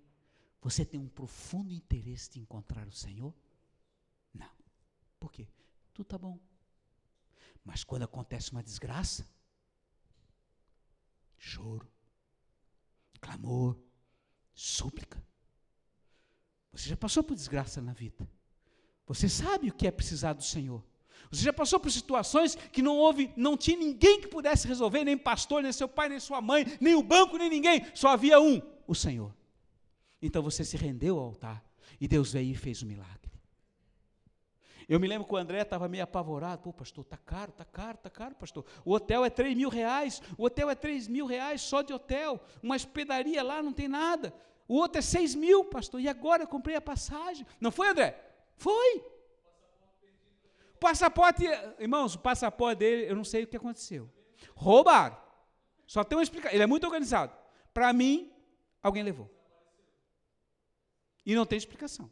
você 0.62 0.86
tem 0.86 1.00
um 1.00 1.08
profundo 1.08 1.74
interesse 1.74 2.32
de 2.32 2.40
encontrar 2.40 2.88
o 2.88 2.92
Senhor? 2.92 3.34
Não. 4.34 4.52
Por 5.20 5.32
quê? 5.32 5.48
Tudo 5.94 6.06
está 6.06 6.18
bom. 6.18 6.40
Mas 7.64 7.84
quando 7.84 8.04
acontece 8.04 8.52
uma 8.52 8.64
desgraça, 8.64 9.28
choro, 11.38 11.88
clamor, 13.20 13.78
súplica. 14.54 15.24
Você 16.72 16.90
já 16.90 16.98
passou 16.98 17.24
por 17.24 17.36
desgraça 17.36 17.82
na 17.82 17.94
vida. 17.94 18.30
Você 19.06 19.30
sabe 19.30 19.70
o 19.70 19.74
que 19.74 19.88
é 19.88 19.92
precisar 19.92 20.34
do 20.34 20.44
Senhor. 20.44 20.84
Você 21.32 21.44
já 21.44 21.52
passou 21.52 21.80
por 21.80 21.92
situações 21.92 22.56
que 22.56 22.82
não 22.82 22.96
houve, 22.96 23.32
não 23.36 23.58
tinha 23.58 23.78
ninguém 23.78 24.22
que 24.22 24.28
pudesse 24.28 24.68
resolver, 24.68 25.04
nem 25.04 25.18
pastor, 25.18 25.64
nem 25.64 25.74
seu 25.74 25.88
pai, 25.88 26.10
nem 26.10 26.20
sua 26.20 26.42
mãe, 26.42 26.66
nem 26.80 26.96
o 26.96 27.04
banco, 27.04 27.38
nem 27.38 27.50
ninguém. 27.50 27.86
Só 27.94 28.10
havia 28.10 28.40
um, 28.40 28.62
o 28.86 28.96
Senhor. 28.96 29.36
Então 30.22 30.42
você 30.42 30.64
se 30.64 30.78
rendeu 30.78 31.18
ao 31.18 31.26
altar 31.26 31.64
e 32.00 32.08
Deus 32.08 32.34
veio 32.34 32.52
e 32.52 32.56
fez 32.56 32.82
o 32.82 32.86
um 32.86 32.88
milagre. 32.88 33.32
Eu 34.88 35.00
me 35.02 35.08
lembro 35.08 35.28
que 35.28 35.34
o 35.34 35.38
André 35.38 35.62
estava 35.62 35.90
meio 35.90 36.04
apavorado. 36.04 36.62
Pô, 36.62 36.72
pastor, 36.72 37.04
está 37.04 37.18
caro, 37.18 37.52
está 37.52 37.66
caro, 37.66 37.96
está 37.96 38.10
caro, 38.10 38.36
pastor. 38.36 38.66
O 38.86 38.94
hotel 38.94 39.26
é 39.26 39.30
3 39.30 39.56
mil 39.56 39.70
reais. 39.70 40.22
O 40.38 40.46
hotel 40.46 40.70
é 40.70 40.76
3 40.76 41.10
mil 41.10 41.26
reais 41.26 41.62
só 41.62 41.82
de 41.82 41.92
hotel. 41.92 42.40
Uma 42.64 42.76
hospedaria 42.76 43.44
lá 43.44 43.62
não 43.62 43.74
tem 43.74 43.90
nada. 43.90 44.34
O 44.66 44.76
outro 44.76 45.00
é 45.00 45.02
6 45.02 45.36
mil, 45.36 45.66
pastor. 45.66 46.00
E 46.00 46.08
agora 46.08 46.44
eu 46.44 46.48
comprei 46.48 46.76
a 46.76 46.82
passagem. 46.82 47.46
Não 47.60 47.70
foi, 47.70 47.90
André? 47.90 48.18
Foi. 48.56 49.04
Passaporte, 50.80 51.44
irmãos, 51.80 52.16
o 52.16 52.20
passaporte 52.20 52.80
dele, 52.80 53.12
eu 53.12 53.16
não 53.16 53.26
sei 53.26 53.44
o 53.44 53.48
que 53.48 53.58
aconteceu. 53.58 54.10
Roubaram. 54.56 55.18
Só 55.86 56.04
tem 56.04 56.18
uma 56.18 56.24
explicação. 56.24 56.56
Ele 56.56 56.64
é 56.64 56.68
muito 56.68 56.86
organizado. 56.86 57.36
Para 57.74 57.92
mim, 57.92 58.32
alguém 58.82 59.04
levou. 59.04 59.30
E 61.26 61.36
não 61.36 61.46
tem 61.46 61.58
explicação. 61.58 62.10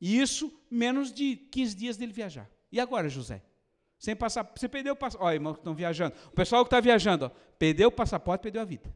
E 0.00 0.20
isso 0.20 0.52
menos 0.70 1.12
de 1.12 1.36
15 1.36 1.76
dias 1.76 1.96
dele 1.96 2.12
viajar. 2.12 2.48
E 2.70 2.78
agora, 2.78 3.08
José? 3.08 3.42
Sem 3.98 4.14
passar, 4.14 4.48
você 4.54 4.68
perdeu 4.68 4.92
o 4.92 4.96
passaporte. 4.96 5.26
Olha, 5.26 5.34
irmãos 5.34 5.54
que 5.54 5.60
estão 5.60 5.74
viajando. 5.74 6.14
O 6.28 6.30
pessoal 6.30 6.64
que 6.64 6.68
está 6.68 6.80
viajando, 6.80 7.26
ó, 7.26 7.30
perdeu 7.58 7.88
o 7.88 7.92
passaporte, 7.92 8.42
perdeu 8.42 8.62
a 8.62 8.64
vida. 8.64 8.94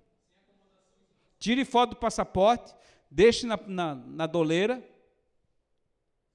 Tire 1.39 1.65
foto 1.65 1.91
do 1.91 1.97
passaporte, 1.97 2.73
deixe 3.11 3.47
na, 3.47 3.59
na, 3.67 3.95
na 3.97 4.27
doleira 4.27 4.83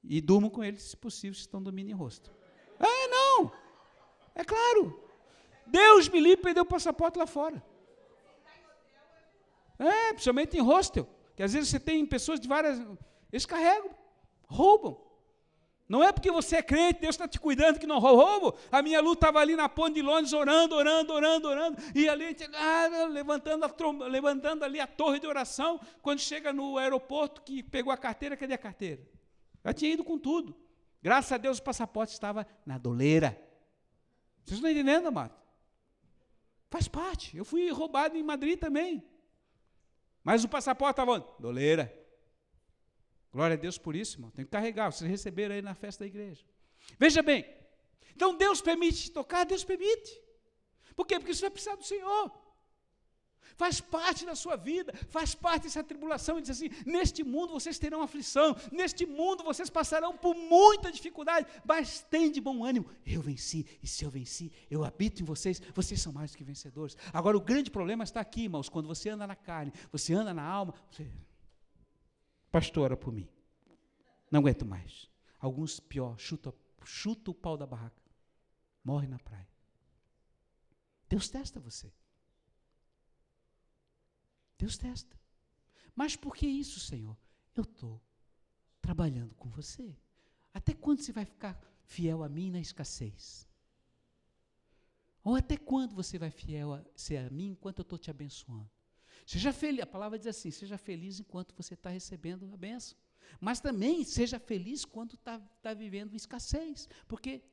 e 0.03 0.19
durmam 0.19 0.49
com 0.49 0.63
eles, 0.63 0.83
se 0.83 0.97
possível, 0.97 1.33
se 1.33 1.41
estão 1.41 1.63
dormindo 1.63 1.89
em 1.89 1.93
rosto. 1.93 2.29
É, 2.77 3.07
não. 3.07 3.51
É 4.35 4.43
claro. 4.43 5.01
Deus 5.65 6.09
me 6.09 6.19
livre, 6.19 6.43
perdeu 6.43 6.63
o 6.63 6.67
passaporte 6.67 7.17
lá 7.17 7.25
fora. 7.25 7.63
É, 9.79 10.13
principalmente 10.13 10.57
em 10.57 10.61
hostel, 10.61 11.07
que 11.35 11.43
às 11.43 11.53
vezes 11.53 11.69
você 11.69 11.79
tem 11.79 12.05
pessoas 12.05 12.39
de 12.39 12.47
várias. 12.47 12.79
Eles 13.31 13.45
carregam, 13.45 13.91
roubam. 14.47 15.07
Não 15.87 16.03
é 16.03 16.11
porque 16.11 16.29
você 16.29 16.57
é 16.57 16.61
crente, 16.61 16.99
Deus 16.99 17.15
está 17.15 17.27
te 17.27 17.39
cuidando 17.39 17.79
que 17.79 17.87
não 17.87 17.99
roubo. 17.99 18.57
A 18.69 18.81
minha 18.81 18.99
luta 18.99 19.25
estava 19.25 19.39
ali 19.39 19.55
na 19.55 19.69
ponte 19.69 19.95
de 19.95 20.01
Londres, 20.01 20.33
orando, 20.33 20.75
orando, 20.75 21.13
orando, 21.13 21.47
orando. 21.47 21.77
E 21.95 22.09
ali, 22.09 22.35
ah, 22.53 23.07
levantando, 23.09 23.63
a, 23.63 24.07
levantando 24.07 24.65
ali 24.65 24.81
a 24.81 24.87
torre 24.87 25.19
de 25.19 25.27
oração. 25.27 25.79
Quando 26.01 26.19
chega 26.19 26.51
no 26.51 26.77
aeroporto, 26.77 27.41
que 27.41 27.63
pegou 27.63 27.93
a 27.93 27.97
carteira, 27.97 28.35
cadê 28.35 28.53
a 28.53 28.57
carteira? 28.57 29.01
Já 29.63 29.73
tinha 29.73 29.93
ido 29.93 30.03
com 30.03 30.17
tudo. 30.17 30.57
Graças 31.01 31.31
a 31.31 31.37
Deus 31.37 31.57
o 31.57 31.63
passaporte 31.63 32.11
estava 32.11 32.45
na 32.65 32.77
doleira. 32.77 33.41
Vocês 34.43 34.57
estão 34.57 34.69
entendendo, 34.69 35.07
amado? 35.07 35.33
Faz 36.69 36.89
parte. 36.89 37.37
Eu 37.37 37.45
fui 37.45 37.69
roubado 37.71 38.17
em 38.17 38.23
Madrid 38.23 38.59
também. 38.59 39.01
Mas 40.21 40.43
o 40.43 40.49
passaporte 40.49 40.99
estava 40.99 41.19
doleira. 41.39 41.96
Glória 43.37 43.53
a 43.53 43.59
Deus 43.59 43.77
por 43.77 43.95
isso, 43.95 44.15
irmão. 44.15 44.31
Tem 44.31 44.43
que 44.43 44.49
carregar. 44.49 44.91
Vocês 44.91 45.07
receberam 45.07 45.53
aí 45.53 45.61
na 45.61 45.75
festa 45.75 46.03
da 46.03 46.07
igreja. 46.07 46.43
Veja 46.97 47.21
bem. 47.21 47.45
Então 48.15 48.35
Deus 48.35 48.61
permite 48.61 49.03
te 49.03 49.11
tocar? 49.11 49.45
Deus 49.45 49.63
permite. 49.63 50.11
Por 50.95 51.05
quê? 51.05 51.19
Porque 51.19 51.35
você 51.35 51.41
vai 51.41 51.51
precisar 51.51 51.75
do 51.75 51.83
Senhor. 51.83 52.31
Faz 53.55 53.79
parte 53.79 54.25
da 54.25 54.33
sua 54.33 54.55
vida, 54.55 54.91
faz 55.09 55.35
parte 55.35 55.63
dessa 55.65 55.83
tribulação. 55.83 56.37
Ele 56.37 56.47
diz 56.47 56.57
assim: 56.57 56.71
neste 56.83 57.23
mundo 57.23 57.53
vocês 57.53 57.77
terão 57.77 58.01
aflição, 58.01 58.55
neste 58.71 59.05
mundo 59.05 59.43
vocês 59.43 59.69
passarão 59.69 60.17
por 60.17 60.33
muita 60.35 60.91
dificuldade, 60.91 61.45
mas 61.63 62.01
tem 62.09 62.31
de 62.31 62.41
bom 62.41 62.65
ânimo. 62.65 62.89
Eu 63.05 63.21
venci, 63.21 63.67
e 63.83 63.87
se 63.87 64.03
eu 64.03 64.09
venci, 64.09 64.51
eu 64.67 64.83
habito 64.83 65.21
em 65.21 65.25
vocês, 65.25 65.61
vocês 65.75 66.01
são 66.01 66.11
mais 66.11 66.31
do 66.31 66.37
que 66.39 66.43
vencedores. 66.43 66.97
Agora, 67.13 67.37
o 67.37 67.41
grande 67.41 67.69
problema 67.69 68.03
está 68.03 68.19
aqui, 68.19 68.45
irmãos, 68.45 68.67
quando 68.67 68.87
você 68.87 69.09
anda 69.09 69.27
na 69.27 69.35
carne, 69.35 69.71
você 69.91 70.11
anda 70.15 70.33
na 70.33 70.43
alma, 70.43 70.73
você 70.89 71.07
Pastora 72.51 72.95
por 72.95 73.11
mim. 73.11 73.29
Não 74.31 74.39
aguento 74.39 74.65
mais. 74.65 75.09
Alguns 75.39 75.79
pior, 75.79 76.17
chuta, 76.17 76.53
chuta 76.83 77.31
o 77.31 77.33
pau 77.33 77.57
da 77.57 77.65
barraca. 77.65 78.01
Morre 78.83 79.07
na 79.07 79.19
praia. 79.19 79.47
Deus 81.09 81.29
testa 81.29 81.59
você. 81.59 81.91
Deus 84.57 84.77
testa. 84.77 85.17
Mas 85.95 86.15
por 86.15 86.35
que 86.35 86.47
isso, 86.47 86.79
Senhor? 86.79 87.17
Eu 87.55 87.63
estou 87.63 88.01
trabalhando 88.81 89.35
com 89.35 89.49
você. 89.49 89.97
Até 90.53 90.73
quando 90.73 91.01
você 91.01 91.11
vai 91.11 91.25
ficar 91.25 91.59
fiel 91.83 92.23
a 92.23 92.29
mim 92.29 92.51
na 92.51 92.59
escassez? 92.59 93.47
Ou 95.23 95.35
até 95.35 95.57
quando 95.57 95.93
você 95.93 96.17
vai 96.17 96.31
fiel 96.31 96.73
a, 96.73 96.85
ser 96.95 97.17
a 97.17 97.29
mim 97.29 97.49
enquanto 97.49 97.79
eu 97.79 97.83
estou 97.83 97.97
te 97.97 98.09
abençoando? 98.09 98.69
Seja 99.25 99.51
feliz, 99.51 99.81
a 99.81 99.87
palavra 99.87 100.17
diz 100.17 100.27
assim: 100.27 100.51
seja 100.51 100.77
feliz 100.77 101.19
enquanto 101.19 101.53
você 101.55 101.73
está 101.73 101.89
recebendo 101.89 102.51
a 102.53 102.57
benção. 102.57 102.97
Mas 103.39 103.59
também 103.59 104.03
seja 104.03 104.39
feliz 104.39 104.85
quando 104.85 105.15
está 105.15 105.39
tá 105.61 105.73
vivendo 105.73 106.15
escassez, 106.15 106.87
porque 107.07 107.43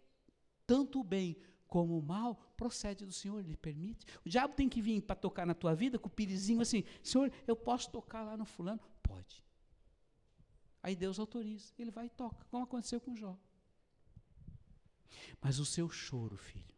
tanto 0.67 1.01
o 1.01 1.05
bem 1.05 1.37
como 1.67 1.99
o 1.99 2.03
mal 2.03 2.37
procede 2.57 3.05
do 3.05 3.13
Senhor, 3.13 3.41
Ele 3.41 3.57
permite. 3.57 4.07
O 4.25 4.29
diabo 4.29 4.55
tem 4.55 4.69
que 4.69 4.81
vir 4.81 5.03
para 5.03 5.17
tocar 5.17 5.45
na 5.45 5.55
tua 5.55 5.75
vida 5.75 5.99
com 5.99 6.07
o 6.07 6.11
pirizinho 6.11 6.61
assim: 6.61 6.85
Senhor, 7.03 7.33
eu 7.47 7.57
posso 7.57 7.91
tocar 7.91 8.23
lá 8.23 8.37
no 8.37 8.45
fulano? 8.45 8.81
Pode. 9.03 9.45
Aí 10.83 10.95
Deus 10.95 11.19
autoriza, 11.19 11.73
ele 11.79 11.91
vai 11.91 12.07
e 12.07 12.11
toca, 12.11 12.45
como 12.51 12.63
aconteceu 12.63 13.01
com 13.01 13.17
Jó. 13.17 13.39
Mas 15.41 15.59
o 15.59 15.65
seu 15.65 15.89
choro, 15.89 16.37
filho, 16.37 16.77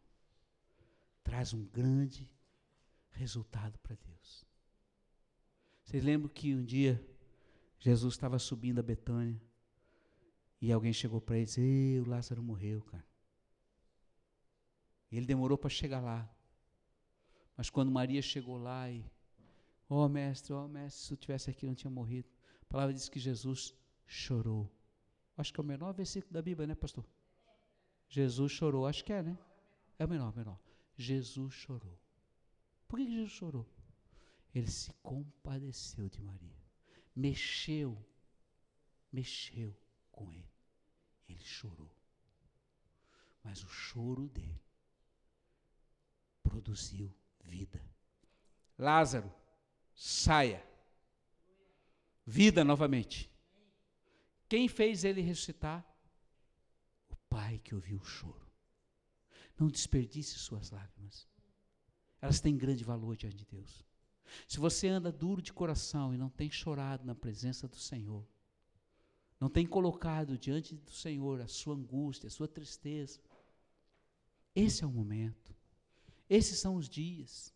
traz 1.23 1.53
um 1.53 1.65
grande 1.65 2.29
resultado 3.11 3.77
para 3.79 3.95
Deus. 3.95 4.46
Vocês 5.87 6.03
lembram 6.03 6.27
que 6.27 6.53
um 6.53 6.65
dia 6.65 7.01
Jesus 7.79 8.15
estava 8.15 8.37
subindo 8.37 8.77
a 8.77 8.83
Betânia 8.83 9.41
e 10.61 10.69
alguém 10.69 10.91
chegou 10.91 11.21
para 11.21 11.37
ele 11.37 11.43
e 11.43 11.45
disse: 11.45 12.01
o 12.05 12.09
Lázaro 12.09 12.43
morreu, 12.43 12.81
cara. 12.81 13.05
E 15.09 15.15
ele 15.15 15.25
demorou 15.25 15.57
para 15.57 15.69
chegar 15.69 16.01
lá. 16.01 16.29
Mas 17.55 17.69
quando 17.69 17.89
Maria 17.89 18.21
chegou 18.21 18.57
lá 18.57 18.91
e, 18.91 19.09
ó 19.89 20.03
oh, 20.03 20.09
mestre, 20.09 20.51
ó 20.51 20.65
oh, 20.65 20.67
mestre, 20.67 21.05
se 21.05 21.13
eu 21.13 21.17
tivesse 21.17 21.49
aqui 21.49 21.65
não 21.65 21.73
tinha 21.73 21.89
morrido. 21.89 22.27
A 22.63 22.65
palavra 22.65 22.93
diz 22.93 23.07
que 23.07 23.17
Jesus 23.17 23.73
chorou. 24.05 24.69
Acho 25.37 25.53
que 25.53 25.59
é 25.61 25.63
o 25.63 25.65
menor 25.65 25.93
versículo 25.93 26.33
da 26.33 26.41
Bíblia, 26.41 26.67
né, 26.67 26.75
pastor? 26.75 27.05
Jesus 28.09 28.51
chorou, 28.51 28.85
acho 28.85 29.05
que 29.05 29.13
é, 29.13 29.23
né? 29.23 29.37
É 29.97 30.03
o 30.03 30.09
menor, 30.09 30.35
menor. 30.35 30.59
Jesus 30.97 31.53
chorou. 31.53 31.97
Por 32.89 32.99
que 32.99 33.05
Jesus 33.05 33.31
chorou? 33.31 33.76
Ele 34.53 34.69
se 34.69 34.91
compadeceu 35.03 36.09
de 36.09 36.21
Maria. 36.21 36.57
Mexeu, 37.15 37.97
mexeu 39.11 39.75
com 40.11 40.31
ele. 40.31 40.51
Ele 41.27 41.43
chorou. 41.43 41.91
Mas 43.43 43.63
o 43.63 43.67
choro 43.67 44.27
dele 44.29 44.61
produziu 46.43 47.13
vida. 47.39 47.83
Lázaro, 48.77 49.33
saia. 49.95 50.65
Vida 52.25 52.63
novamente. 52.63 53.31
Quem 54.49 54.67
fez 54.67 55.03
ele 55.03 55.21
ressuscitar? 55.21 55.85
O 57.09 57.15
pai 57.29 57.59
que 57.59 57.73
ouviu 57.73 57.99
o 57.99 58.05
choro. 58.05 58.47
Não 59.57 59.67
desperdice 59.67 60.37
suas 60.37 60.69
lágrimas. 60.71 61.27
Elas 62.21 62.39
têm 62.39 62.57
grande 62.57 62.83
valor 62.83 63.15
diante 63.15 63.37
de 63.37 63.45
Deus. 63.45 63.86
Se 64.47 64.59
você 64.59 64.87
anda 64.87 65.11
duro 65.11 65.41
de 65.41 65.53
coração 65.53 66.13
e 66.13 66.17
não 66.17 66.29
tem 66.29 66.49
chorado 66.49 67.05
na 67.05 67.15
presença 67.15 67.67
do 67.67 67.77
Senhor, 67.77 68.25
não 69.39 69.49
tem 69.49 69.65
colocado 69.65 70.37
diante 70.37 70.75
do 70.75 70.91
Senhor 70.91 71.41
a 71.41 71.47
sua 71.47 71.75
angústia, 71.75 72.27
a 72.27 72.31
sua 72.31 72.47
tristeza, 72.47 73.19
esse 74.55 74.83
é 74.83 74.87
o 74.87 74.91
momento. 74.91 75.55
Esses 76.27 76.57
são 76.57 76.75
os 76.75 76.89
dias. 76.89 77.53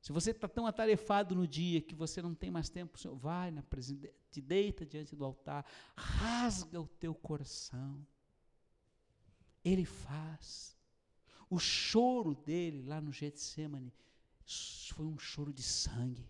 Se 0.00 0.12
você 0.12 0.30
está 0.30 0.48
tão 0.48 0.66
atarefado 0.66 1.34
no 1.34 1.46
dia 1.46 1.80
que 1.80 1.94
você 1.94 2.22
não 2.22 2.34
tem 2.34 2.50
mais 2.50 2.68
tempo, 2.68 2.96
Senhor, 2.96 3.16
vai 3.16 3.50
na 3.50 3.62
presença, 3.62 4.08
te 4.30 4.40
deita 4.40 4.86
diante 4.86 5.14
do 5.16 5.24
altar, 5.24 5.66
rasga 5.96 6.80
o 6.80 6.86
teu 6.86 7.14
coração. 7.14 8.06
Ele 9.64 9.84
faz. 9.84 10.76
O 11.50 11.58
choro 11.58 12.34
dele 12.34 12.82
lá 12.82 13.00
no 13.00 13.12
Getsemane 13.12 13.92
foi 14.94 15.06
um 15.06 15.18
choro 15.18 15.52
de 15.52 15.62
sangue, 15.62 16.28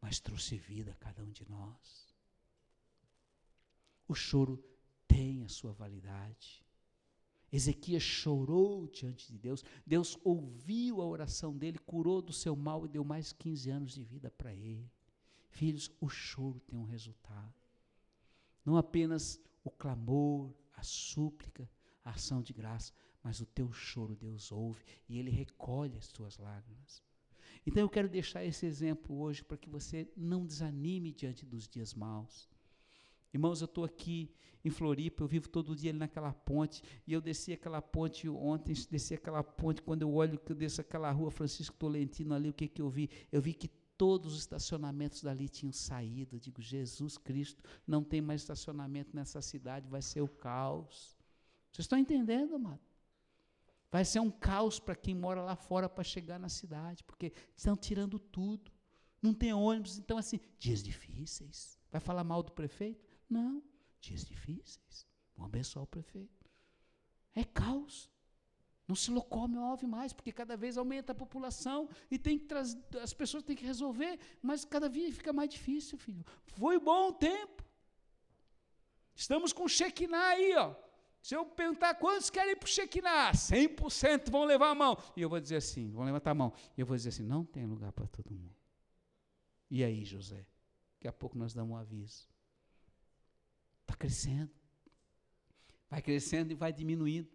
mas 0.00 0.18
trouxe 0.18 0.56
vida 0.56 0.92
a 0.92 0.96
cada 0.96 1.22
um 1.22 1.30
de 1.30 1.48
nós. 1.48 2.14
O 4.08 4.14
choro 4.14 4.62
tem 5.06 5.44
a 5.44 5.48
sua 5.48 5.72
validade. 5.72 6.64
Ezequias 7.52 8.02
chorou 8.02 8.86
diante 8.86 9.30
de 9.30 9.38
Deus. 9.38 9.64
Deus 9.86 10.18
ouviu 10.24 11.02
a 11.02 11.06
oração 11.06 11.56
dele, 11.56 11.78
curou 11.78 12.22
do 12.22 12.32
seu 12.32 12.56
mal 12.56 12.84
e 12.84 12.88
deu 12.88 13.04
mais 13.04 13.32
15 13.32 13.70
anos 13.70 13.94
de 13.94 14.04
vida 14.04 14.30
para 14.30 14.54
ele. 14.54 14.90
Filhos, 15.48 15.90
o 16.00 16.08
choro 16.08 16.60
tem 16.60 16.78
um 16.78 16.84
resultado. 16.84 17.54
Não 18.64 18.76
apenas 18.76 19.40
o 19.64 19.70
clamor, 19.70 20.54
a 20.74 20.82
súplica, 20.82 21.68
a 22.04 22.10
ação 22.10 22.40
de 22.40 22.52
graça, 22.52 22.92
mas 23.22 23.40
o 23.40 23.46
teu 23.46 23.72
choro 23.72 24.16
Deus 24.16 24.50
ouve 24.50 24.82
e 25.08 25.18
ele 25.18 25.30
recolhe 25.30 25.96
as 25.96 26.08
tuas 26.08 26.38
lágrimas. 26.38 27.02
Então 27.66 27.82
eu 27.82 27.88
quero 27.88 28.08
deixar 28.08 28.44
esse 28.44 28.66
exemplo 28.66 29.18
hoje 29.18 29.44
para 29.44 29.56
que 29.56 29.68
você 29.68 30.08
não 30.16 30.46
desanime 30.46 31.12
diante 31.12 31.44
dos 31.44 31.68
dias 31.68 31.94
maus. 31.94 32.48
Irmãos, 33.32 33.60
eu 33.60 33.66
estou 33.66 33.84
aqui 33.84 34.30
em 34.64 34.70
Floripa, 34.70 35.22
eu 35.22 35.28
vivo 35.28 35.48
todo 35.48 35.76
dia 35.76 35.90
ali 35.90 35.98
naquela 35.98 36.32
ponte, 36.32 36.82
e 37.06 37.12
eu 37.12 37.20
desci 37.20 37.52
aquela 37.52 37.80
ponte 37.80 38.28
ontem, 38.28 38.74
desci 38.90 39.14
aquela 39.14 39.42
ponte, 39.42 39.80
quando 39.80 40.02
eu 40.02 40.12
olho 40.12 40.38
que 40.38 40.52
eu 40.52 40.56
desço 40.56 40.80
aquela 40.80 41.10
rua 41.10 41.30
Francisco 41.30 41.76
Tolentino 41.76 42.34
ali, 42.34 42.50
o 42.50 42.52
que, 42.52 42.68
que 42.68 42.82
eu 42.82 42.90
vi? 42.90 43.08
Eu 43.32 43.40
vi 43.40 43.54
que 43.54 43.68
todos 43.96 44.32
os 44.32 44.40
estacionamentos 44.40 45.22
dali 45.22 45.48
tinham 45.48 45.72
saído. 45.72 46.36
Eu 46.36 46.40
digo, 46.40 46.60
Jesus 46.60 47.18
Cristo, 47.18 47.62
não 47.86 48.02
tem 48.02 48.20
mais 48.20 48.40
estacionamento 48.40 49.14
nessa 49.14 49.42
cidade, 49.42 49.88
vai 49.88 50.02
ser 50.02 50.22
o 50.22 50.28
caos. 50.28 51.16
Vocês 51.70 51.84
estão 51.84 51.98
entendendo, 51.98 52.54
amado? 52.54 52.80
Vai 53.90 54.04
ser 54.04 54.20
um 54.20 54.30
caos 54.30 54.78
para 54.78 54.94
quem 54.94 55.14
mora 55.14 55.42
lá 55.42 55.56
fora 55.56 55.88
para 55.88 56.04
chegar 56.04 56.38
na 56.38 56.48
cidade, 56.48 57.02
porque 57.02 57.32
estão 57.56 57.76
tirando 57.76 58.18
tudo. 58.18 58.70
Não 59.20 59.34
tem 59.34 59.52
ônibus, 59.52 59.98
então 59.98 60.16
assim, 60.16 60.38
dias 60.58 60.82
difíceis. 60.82 61.78
Vai 61.90 62.00
falar 62.00 62.22
mal 62.22 62.42
do 62.42 62.52
prefeito? 62.52 63.04
Não, 63.28 63.62
dias 64.00 64.24
difíceis. 64.24 65.06
Vamos 65.36 65.50
abençoar 65.50 65.82
o 65.82 65.88
prefeito. 65.88 66.48
É 67.34 67.44
caos. 67.44 68.10
Não 68.86 68.96
se 68.96 69.10
locomove 69.10 69.86
mais, 69.86 70.12
porque 70.12 70.32
cada 70.32 70.56
vez 70.56 70.76
aumenta 70.76 71.12
a 71.12 71.14
população 71.14 71.88
e 72.10 72.18
tem 72.18 72.38
que 72.38 72.52
as 72.54 73.12
pessoas 73.12 73.44
têm 73.44 73.54
que 73.54 73.64
resolver, 73.64 74.18
mas 74.42 74.64
cada 74.64 74.88
vez 74.88 75.16
fica 75.16 75.32
mais 75.32 75.48
difícil, 75.48 75.96
filho. 75.96 76.24
Foi 76.46 76.78
bom 76.78 77.08
o 77.08 77.12
tempo. 77.12 77.64
Estamos 79.14 79.52
com 79.52 79.68
Shekinah 79.68 80.28
aí, 80.30 80.56
ó. 80.56 80.74
Se 81.22 81.34
eu 81.34 81.44
perguntar 81.44 81.94
quantos 81.96 82.30
querem 82.30 82.52
ir 82.52 82.56
para 82.56 82.66
o 82.66 82.70
Shekinah, 82.70 83.32
100% 83.32 84.30
vão 84.30 84.44
levar 84.44 84.70
a 84.70 84.74
mão. 84.74 84.96
E 85.14 85.20
eu 85.20 85.28
vou 85.28 85.38
dizer 85.38 85.56
assim, 85.56 85.90
vão 85.90 86.04
levantar 86.04 86.30
a 86.30 86.34
mão. 86.34 86.52
E 86.76 86.80
eu 86.80 86.86
vou 86.86 86.96
dizer 86.96 87.10
assim, 87.10 87.22
não 87.22 87.44
tem 87.44 87.66
lugar 87.66 87.92
para 87.92 88.06
todo 88.06 88.32
mundo. 88.32 88.56
E 89.70 89.84
aí, 89.84 90.04
José? 90.04 90.46
Daqui 90.94 91.08
a 91.08 91.12
pouco 91.12 91.36
nós 91.36 91.52
damos 91.52 91.72
um 91.72 91.76
aviso. 91.76 92.28
Está 93.82 93.94
crescendo. 93.94 94.50
Vai 95.88 96.00
crescendo 96.00 96.52
e 96.52 96.54
vai 96.54 96.72
diminuindo. 96.72 97.28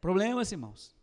Problemas, 0.00 0.50
irmãos. 0.50 0.96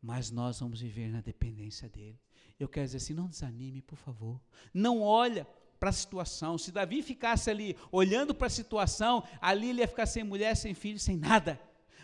Mas 0.00 0.30
nós 0.30 0.60
vamos 0.60 0.80
viver 0.80 1.10
na 1.10 1.20
dependência 1.20 1.88
dele. 1.88 2.20
Eu 2.58 2.68
quero 2.68 2.86
dizer 2.86 2.98
assim, 2.98 3.14
não 3.14 3.28
desanime, 3.28 3.80
por 3.80 3.96
favor. 3.96 4.40
Não 4.74 5.00
olha 5.00 5.46
para 5.82 5.90
a 5.90 5.92
situação. 5.92 6.56
Se 6.56 6.70
Davi 6.70 7.02
ficasse 7.02 7.50
ali 7.50 7.76
olhando 7.90 8.32
para 8.32 8.46
a 8.46 8.50
situação, 8.50 9.24
ali 9.40 9.70
ele 9.70 9.80
ia 9.80 9.88
ficar 9.88 10.06
sem 10.06 10.22
mulher, 10.22 10.56
sem 10.56 10.74
filho, 10.74 10.96
sem 10.96 11.16
nada. 11.16 11.58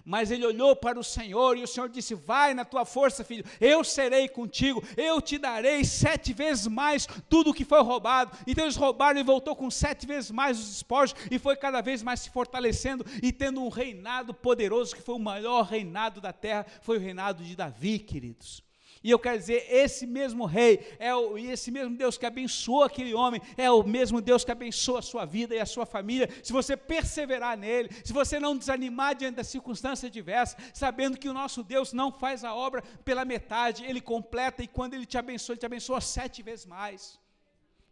Mas 0.05 0.33
ele 0.33 0.45
olhou 0.45 0.75
para 0.75 0.99
o 0.99 1.05
Senhor 1.05 1.57
e 1.57 1.63
o 1.63 1.67
Senhor 1.69 1.89
disse: 1.89 2.13
Vai 2.13 2.55
na 2.55 2.65
tua 2.65 2.85
força, 2.85 3.23
filho, 3.23 3.45
eu 3.61 3.85
serei 3.85 4.27
contigo, 4.27 4.83
eu 4.97 5.21
te 5.21 5.39
darei 5.39 5.85
sete 5.85 6.33
vezes 6.33 6.67
mais 6.67 7.07
tudo 7.29 7.51
o 7.51 7.55
que 7.55 7.65
foi 7.65 7.81
roubado. 7.81 8.37
Então 8.49 8.65
eles 8.65 8.75
roubaram 8.75 9.21
e 9.21 9.23
voltou 9.23 9.55
com 9.55 9.71
sete 9.71 10.09
vezes 10.09 10.33
mais 10.33 10.59
os 10.59 10.73
espojos 10.79 11.15
e 11.31 11.39
foi 11.39 11.55
cada 11.55 11.81
vez 11.81 12.03
mais 12.03 12.19
se 12.19 12.31
fortalecendo 12.31 13.07
e 13.23 13.31
tendo 13.31 13.63
um 13.63 13.69
reinado 13.69 14.35
poderoso, 14.35 14.97
que 14.97 15.03
foi 15.03 15.15
o 15.15 15.21
maior 15.21 15.63
reinado 15.63 16.21
da 16.21 16.33
terra, 16.33 16.67
foi 16.83 16.97
o 16.97 17.01
reinado 17.01 17.45
de 17.45 17.55
Davi, 17.55 18.01
queridos. 18.01 18.68
E 19.03 19.11
eu 19.11 19.19
quero 19.19 19.39
dizer, 19.39 19.67
esse 19.71 20.07
mesmo 20.07 20.45
rei, 20.45 20.97
é 20.99 21.15
o, 21.15 21.39
e 21.39 21.51
esse 21.51 21.71
mesmo 21.71 21.97
Deus 21.97 22.19
que 22.19 22.27
abençoou 22.27 22.83
aquele 22.83 23.15
homem, 23.15 23.41
é 23.57 23.71
o 23.71 23.83
mesmo 23.83 24.21
Deus 24.21 24.45
que 24.45 24.51
abençoa 24.51 24.99
a 24.99 25.03
sua 25.03 25.25
vida 25.25 25.55
e 25.55 25.61
a 25.61 25.67
sua 25.67 25.87
família, 25.87 26.29
se 26.43 26.53
você 26.53 26.77
perseverar 26.77 27.57
nele, 27.57 27.91
se 28.05 28.13
você 28.13 28.41
não 28.41 28.57
desanimar 28.57 29.15
diante 29.15 29.37
das 29.37 29.49
circunstâncias 29.49 30.11
diversas, 30.11 30.57
sabendo 30.75 31.19
que 31.19 31.29
o 31.29 31.35
nosso 31.35 31.63
Deus 31.63 31.93
não 31.93 32.11
faz 32.11 32.45
a 32.45 32.55
obra 32.55 32.83
pela 33.05 33.25
metade, 33.25 33.85
ele 33.85 34.01
completa, 34.01 34.63
e 34.63 34.69
quando 34.69 34.95
ele 34.95 35.07
te 35.07 35.17
abençoa, 35.17 35.55
ele 35.55 35.61
te 35.61 35.67
abençoa 35.67 36.01
sete 36.01 36.43
vezes 36.43 36.67
mais. 36.67 37.19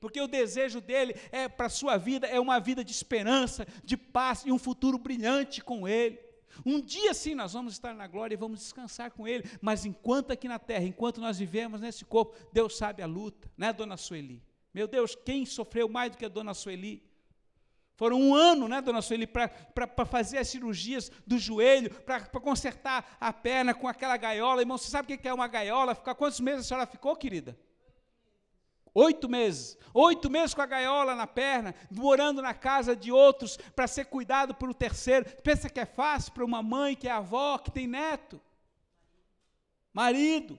Porque 0.00 0.20
o 0.20 0.28
desejo 0.28 0.80
dele 0.80 1.14
é 1.32 1.48
para 1.48 1.66
a 1.66 1.70
sua 1.70 1.96
vida, 1.96 2.26
é 2.26 2.38
uma 2.38 2.60
vida 2.60 2.84
de 2.84 2.92
esperança, 2.92 3.66
de 3.82 3.96
paz 3.96 4.42
e 4.44 4.52
um 4.52 4.58
futuro 4.58 4.98
brilhante 4.98 5.62
com 5.62 5.88
ele. 5.88 6.25
Um 6.64 6.80
dia 6.80 7.12
sim 7.12 7.34
nós 7.34 7.52
vamos 7.52 7.74
estar 7.74 7.94
na 7.94 8.06
glória 8.06 8.34
e 8.34 8.38
vamos 8.38 8.60
descansar 8.60 9.10
com 9.10 9.26
Ele, 9.26 9.44
mas 9.60 9.84
enquanto 9.84 10.30
aqui 10.30 10.48
na 10.48 10.58
terra, 10.58 10.84
enquanto 10.84 11.20
nós 11.20 11.38
vivemos 11.38 11.80
nesse 11.80 12.04
corpo, 12.04 12.36
Deus 12.52 12.76
sabe 12.76 13.02
a 13.02 13.06
luta, 13.06 13.50
né, 13.56 13.72
dona 13.72 13.96
Sueli? 13.96 14.42
Meu 14.72 14.86
Deus, 14.86 15.14
quem 15.14 15.46
sofreu 15.46 15.88
mais 15.88 16.12
do 16.12 16.18
que 16.18 16.24
a 16.24 16.28
dona 16.28 16.54
Sueli? 16.54 17.02
Foram 17.94 18.20
um 18.20 18.34
ano, 18.34 18.68
né, 18.68 18.82
dona 18.82 19.00
Sueli, 19.00 19.26
para 19.26 20.06
fazer 20.06 20.36
as 20.36 20.48
cirurgias 20.48 21.10
do 21.26 21.38
joelho, 21.38 21.90
para 22.02 22.20
consertar 22.40 23.16
a 23.18 23.32
perna 23.32 23.72
com 23.72 23.88
aquela 23.88 24.18
gaiola. 24.18 24.60
Irmão, 24.60 24.76
você 24.76 24.90
sabe 24.90 25.14
o 25.14 25.18
que 25.18 25.26
é 25.26 25.32
uma 25.32 25.48
gaiola? 25.48 25.94
Ficar 25.94 26.14
quantos 26.14 26.38
meses 26.40 26.60
a 26.60 26.68
senhora 26.68 26.86
ficou, 26.86 27.16
querida? 27.16 27.58
Oito 28.98 29.28
meses. 29.28 29.76
Oito 29.92 30.30
meses 30.30 30.54
com 30.54 30.62
a 30.62 30.66
gaiola 30.66 31.14
na 31.14 31.26
perna, 31.26 31.74
morando 31.90 32.40
na 32.40 32.54
casa 32.54 32.96
de 32.96 33.12
outros 33.12 33.58
para 33.76 33.86
ser 33.86 34.06
cuidado 34.06 34.54
por 34.54 34.70
um 34.70 34.72
terceiro. 34.72 35.26
Pensa 35.42 35.68
que 35.68 35.78
é 35.78 35.84
fácil 35.84 36.32
para 36.32 36.42
uma 36.42 36.62
mãe 36.62 36.96
que 36.96 37.06
é 37.06 37.10
avó, 37.10 37.58
que 37.58 37.70
tem 37.70 37.86
neto? 37.86 38.40
Marido. 39.92 40.58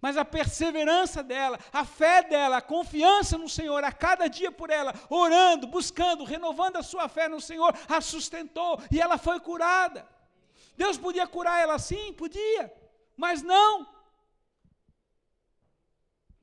Mas 0.00 0.16
a 0.16 0.24
perseverança 0.24 1.22
dela, 1.22 1.58
a 1.70 1.84
fé 1.84 2.22
dela, 2.22 2.56
a 2.56 2.62
confiança 2.62 3.36
no 3.36 3.46
Senhor, 3.46 3.84
a 3.84 3.92
cada 3.92 4.26
dia 4.26 4.50
por 4.50 4.70
ela, 4.70 4.94
orando, 5.10 5.66
buscando, 5.66 6.24
renovando 6.24 6.76
a 6.76 6.82
sua 6.82 7.06
fé 7.06 7.28
no 7.28 7.38
Senhor, 7.38 7.74
a 7.86 8.00
sustentou 8.00 8.80
e 8.90 8.98
ela 8.98 9.18
foi 9.18 9.38
curada. 9.40 10.08
Deus 10.74 10.96
podia 10.96 11.26
curar 11.26 11.60
ela 11.60 11.78
sim, 11.78 12.14
podia, 12.14 12.72
mas 13.14 13.42
não. 13.42 13.99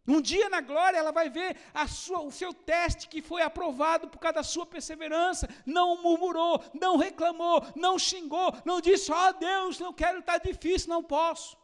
Um 0.07 0.21
dia 0.21 0.49
na 0.49 0.61
glória 0.61 0.97
ela 0.97 1.11
vai 1.11 1.29
ver 1.29 1.57
sua, 1.89 2.21
o 2.21 2.31
seu 2.31 2.53
teste 2.53 3.09
que 3.09 3.21
foi 3.21 3.41
aprovado 3.41 4.07
por 4.07 4.19
causa 4.19 4.35
da 4.35 4.43
sua 4.43 4.65
perseverança. 4.65 5.49
Não 5.65 6.01
murmurou, 6.01 6.63
não 6.73 6.95
reclamou, 6.95 7.61
não 7.75 7.99
xingou, 7.99 8.53
não 8.63 8.79
disse: 8.79 9.11
Ó 9.11 9.29
oh, 9.29 9.33
Deus, 9.33 9.79
não 9.79 9.91
quero, 9.91 10.19
está 10.19 10.37
difícil, 10.37 10.89
não 10.89 11.03
posso. 11.03 11.57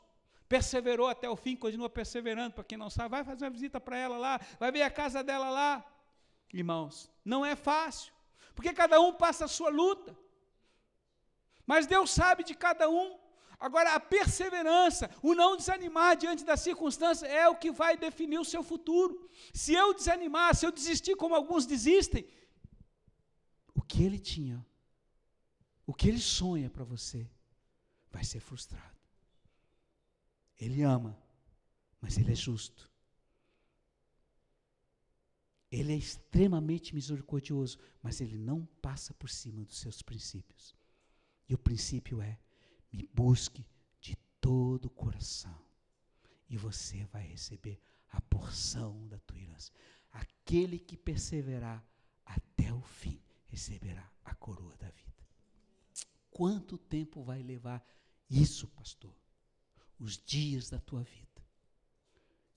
Perseverou 0.50 1.08
até 1.08 1.30
o 1.30 1.38
fim, 1.38 1.56
continua 1.56 1.90
perseverando. 1.90 2.54
Para 2.54 2.66
quem 2.66 2.78
não 2.78 2.90
sabe, 2.90 3.12
vai 3.12 3.24
fazer 3.24 3.46
uma 3.46 3.52
visita 3.52 3.80
para 3.80 3.98
ela 3.98 4.18
lá, 4.18 4.42
vai 4.60 4.72
ver 4.72 4.82
a 4.82 4.92
casa 4.92 5.24
dela 5.24 5.50
lá. 5.50 5.86
Irmãos, 6.54 7.10
não 7.24 7.46
é 7.46 7.56
fácil, 7.56 8.14
porque 8.54 8.74
cada 8.74 9.00
um 9.00 9.14
passa 9.14 9.46
a 9.46 9.48
sua 9.48 9.70
luta. 9.70 10.16
Mas 11.66 11.88
Deus 11.88 12.12
sabe 12.12 12.44
de 12.44 12.54
cada 12.54 12.90
um. 12.90 13.23
Agora, 13.64 13.96
a 13.96 14.00
perseverança, 14.16 15.10
o 15.22 15.34
não 15.34 15.56
desanimar 15.56 16.18
diante 16.18 16.44
das 16.44 16.60
circunstâncias, 16.60 17.32
é 17.32 17.48
o 17.48 17.56
que 17.56 17.72
vai 17.72 17.96
definir 17.96 18.38
o 18.38 18.44
seu 18.44 18.62
futuro. 18.62 19.30
Se 19.54 19.74
eu 19.74 19.94
desanimar, 19.94 20.54
se 20.54 20.66
eu 20.66 20.72
desistir 20.80 21.16
como 21.16 21.34
alguns 21.34 21.66
desistem, 21.66 22.28
o 23.74 23.82
que 23.82 24.04
ele 24.04 24.20
tinha, 24.20 24.60
o 25.88 25.94
que 25.94 26.10
ele 26.10 26.20
sonha 26.20 26.70
para 26.70 26.84
você, 26.84 27.26
vai 28.12 28.26
ser 28.26 28.42
frustrado. 28.42 29.00
Ele 30.60 30.84
ama, 30.84 31.18
mas 32.02 32.18
ele 32.18 32.34
é 32.34 32.36
justo. 32.36 32.92
Ele 35.72 35.94
é 35.94 35.96
extremamente 35.96 36.94
misericordioso, 36.94 37.80
mas 38.02 38.20
ele 38.20 38.38
não 38.38 38.66
passa 38.82 39.14
por 39.14 39.30
cima 39.30 39.64
dos 39.64 39.78
seus 39.78 40.02
princípios. 40.02 40.76
E 41.48 41.56
o 41.56 41.58
princípio 41.58 42.22
é: 42.22 42.38
me 42.94 43.10
busque 43.12 43.66
de 44.00 44.16
todo 44.40 44.86
o 44.86 44.92
coração, 44.92 45.60
e 46.48 46.56
você 46.56 47.04
vai 47.06 47.24
receber 47.24 47.82
a 48.10 48.22
porção 48.22 49.08
da 49.08 49.18
tua 49.20 49.40
herança. 49.40 49.72
Aquele 50.12 50.78
que 50.78 50.96
perseverar 50.96 51.84
até 52.24 52.72
o 52.72 52.82
fim 52.82 53.20
receberá 53.48 54.08
a 54.24 54.36
coroa 54.36 54.78
da 54.78 54.92
vida. 54.92 55.26
Quanto 56.30 56.78
tempo 56.78 57.24
vai 57.24 57.42
levar 57.42 57.84
isso, 58.30 58.68
pastor? 58.68 59.18
Os 60.00 60.16
dias 60.18 60.70
da 60.70 60.80
tua 60.80 61.02
vida. 61.04 61.44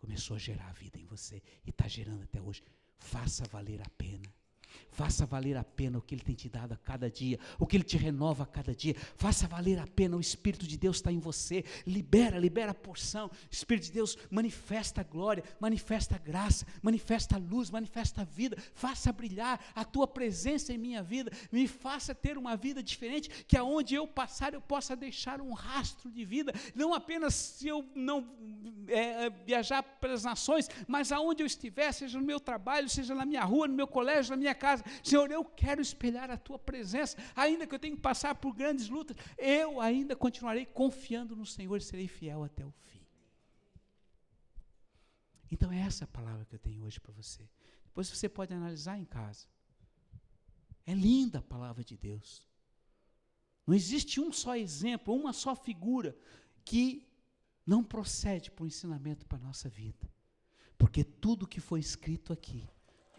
começou 0.00 0.36
a 0.36 0.38
gerar 0.38 0.68
a 0.68 0.72
vida 0.72 0.98
em 0.98 1.04
você 1.04 1.42
e 1.66 1.70
está 1.70 1.86
gerando 1.86 2.22
até 2.22 2.40
hoje. 2.40 2.62
Faça 2.96 3.44
valer 3.48 3.82
a 3.82 3.90
pena. 3.98 4.32
Faça 4.90 5.24
valer 5.24 5.56
a 5.56 5.64
pena 5.64 5.98
o 5.98 6.02
que 6.02 6.14
Ele 6.14 6.22
tem 6.22 6.34
te 6.34 6.48
dado 6.48 6.72
a 6.72 6.76
cada 6.76 7.10
dia, 7.10 7.38
o 7.58 7.66
que 7.66 7.76
Ele 7.76 7.84
te 7.84 7.96
renova 7.96 8.42
a 8.44 8.46
cada 8.46 8.74
dia. 8.74 8.94
Faça 9.16 9.46
valer 9.46 9.78
a 9.78 9.86
pena, 9.86 10.16
o 10.16 10.20
Espírito 10.20 10.66
de 10.66 10.76
Deus 10.76 10.96
está 10.96 11.10
em 11.12 11.18
você. 11.18 11.64
Libera, 11.86 12.38
libera 12.38 12.72
a 12.72 12.74
porção. 12.74 13.30
Espírito 13.50 13.84
de 13.86 13.92
Deus 13.92 14.16
manifesta 14.30 15.00
a 15.00 15.04
glória, 15.04 15.44
manifesta 15.58 16.16
a 16.16 16.18
graça, 16.18 16.66
manifesta 16.82 17.36
a 17.36 17.38
luz, 17.38 17.70
manifesta 17.70 18.22
a 18.22 18.24
vida. 18.24 18.56
Faça 18.74 19.12
brilhar 19.12 19.60
a 19.74 19.84
tua 19.84 20.06
presença 20.06 20.72
em 20.72 20.78
minha 20.78 21.02
vida. 21.02 21.30
Me 21.50 21.66
faça 21.66 22.14
ter 22.14 22.36
uma 22.36 22.56
vida 22.56 22.82
diferente, 22.82 23.44
que 23.44 23.56
aonde 23.56 23.94
eu 23.94 24.06
passar 24.06 24.54
eu 24.54 24.60
possa 24.60 24.96
deixar 24.96 25.40
um 25.40 25.52
rastro 25.52 26.10
de 26.10 26.24
vida. 26.24 26.52
Não 26.74 26.94
apenas 26.94 27.34
se 27.34 27.68
eu 27.68 27.88
não 27.94 28.28
é, 28.88 29.26
é 29.26 29.30
viajar 29.30 29.82
pelas 29.82 30.24
nações, 30.24 30.68
mas 30.86 31.12
aonde 31.12 31.42
eu 31.42 31.46
estiver, 31.46 31.92
seja 31.92 32.18
no 32.18 32.26
meu 32.26 32.40
trabalho, 32.40 32.88
seja 32.88 33.14
na 33.14 33.24
minha 33.24 33.44
rua, 33.44 33.68
no 33.68 33.74
meu 33.74 33.86
colégio, 33.86 34.30
na 34.30 34.36
minha 34.36 34.54
casa. 34.64 34.84
Senhor, 35.02 35.30
eu 35.30 35.44
quero 35.44 35.80
espelhar 35.80 36.30
a 36.30 36.36
tua 36.36 36.58
presença, 36.58 37.16
ainda 37.34 37.66
que 37.66 37.74
eu 37.74 37.78
tenha 37.78 37.96
que 37.96 38.02
passar 38.02 38.34
por 38.34 38.52
grandes 38.54 38.88
lutas, 38.88 39.16
eu 39.36 39.80
ainda 39.80 40.14
continuarei 40.14 40.66
confiando 40.66 41.34
no 41.34 41.46
Senhor 41.46 41.76
e 41.76 41.80
serei 41.80 42.08
fiel 42.08 42.44
até 42.44 42.64
o 42.64 42.70
fim. 42.70 43.04
Então 45.50 45.72
é 45.72 45.80
essa 45.80 46.04
a 46.04 46.08
palavra 46.08 46.44
que 46.44 46.54
eu 46.54 46.58
tenho 46.58 46.84
hoje 46.84 47.00
para 47.00 47.12
você. 47.12 47.48
Depois 47.84 48.08
você 48.08 48.28
pode 48.28 48.52
analisar 48.54 48.96
em 48.98 49.04
casa. 49.04 49.46
É 50.86 50.94
linda 50.94 51.40
a 51.40 51.42
palavra 51.42 51.82
de 51.82 51.96
Deus. 51.96 52.48
Não 53.66 53.74
existe 53.74 54.20
um 54.20 54.32
só 54.32 54.56
exemplo, 54.56 55.14
uma 55.14 55.32
só 55.32 55.54
figura 55.56 56.16
que 56.64 57.08
não 57.66 57.82
procede 57.82 58.50
para 58.50 58.64
o 58.64 58.66
ensinamento 58.66 59.26
para 59.26 59.38
a 59.38 59.42
nossa 59.42 59.68
vida. 59.68 60.10
Porque 60.78 61.04
tudo 61.04 61.46
que 61.46 61.60
foi 61.60 61.80
escrito 61.80 62.32
aqui 62.32 62.68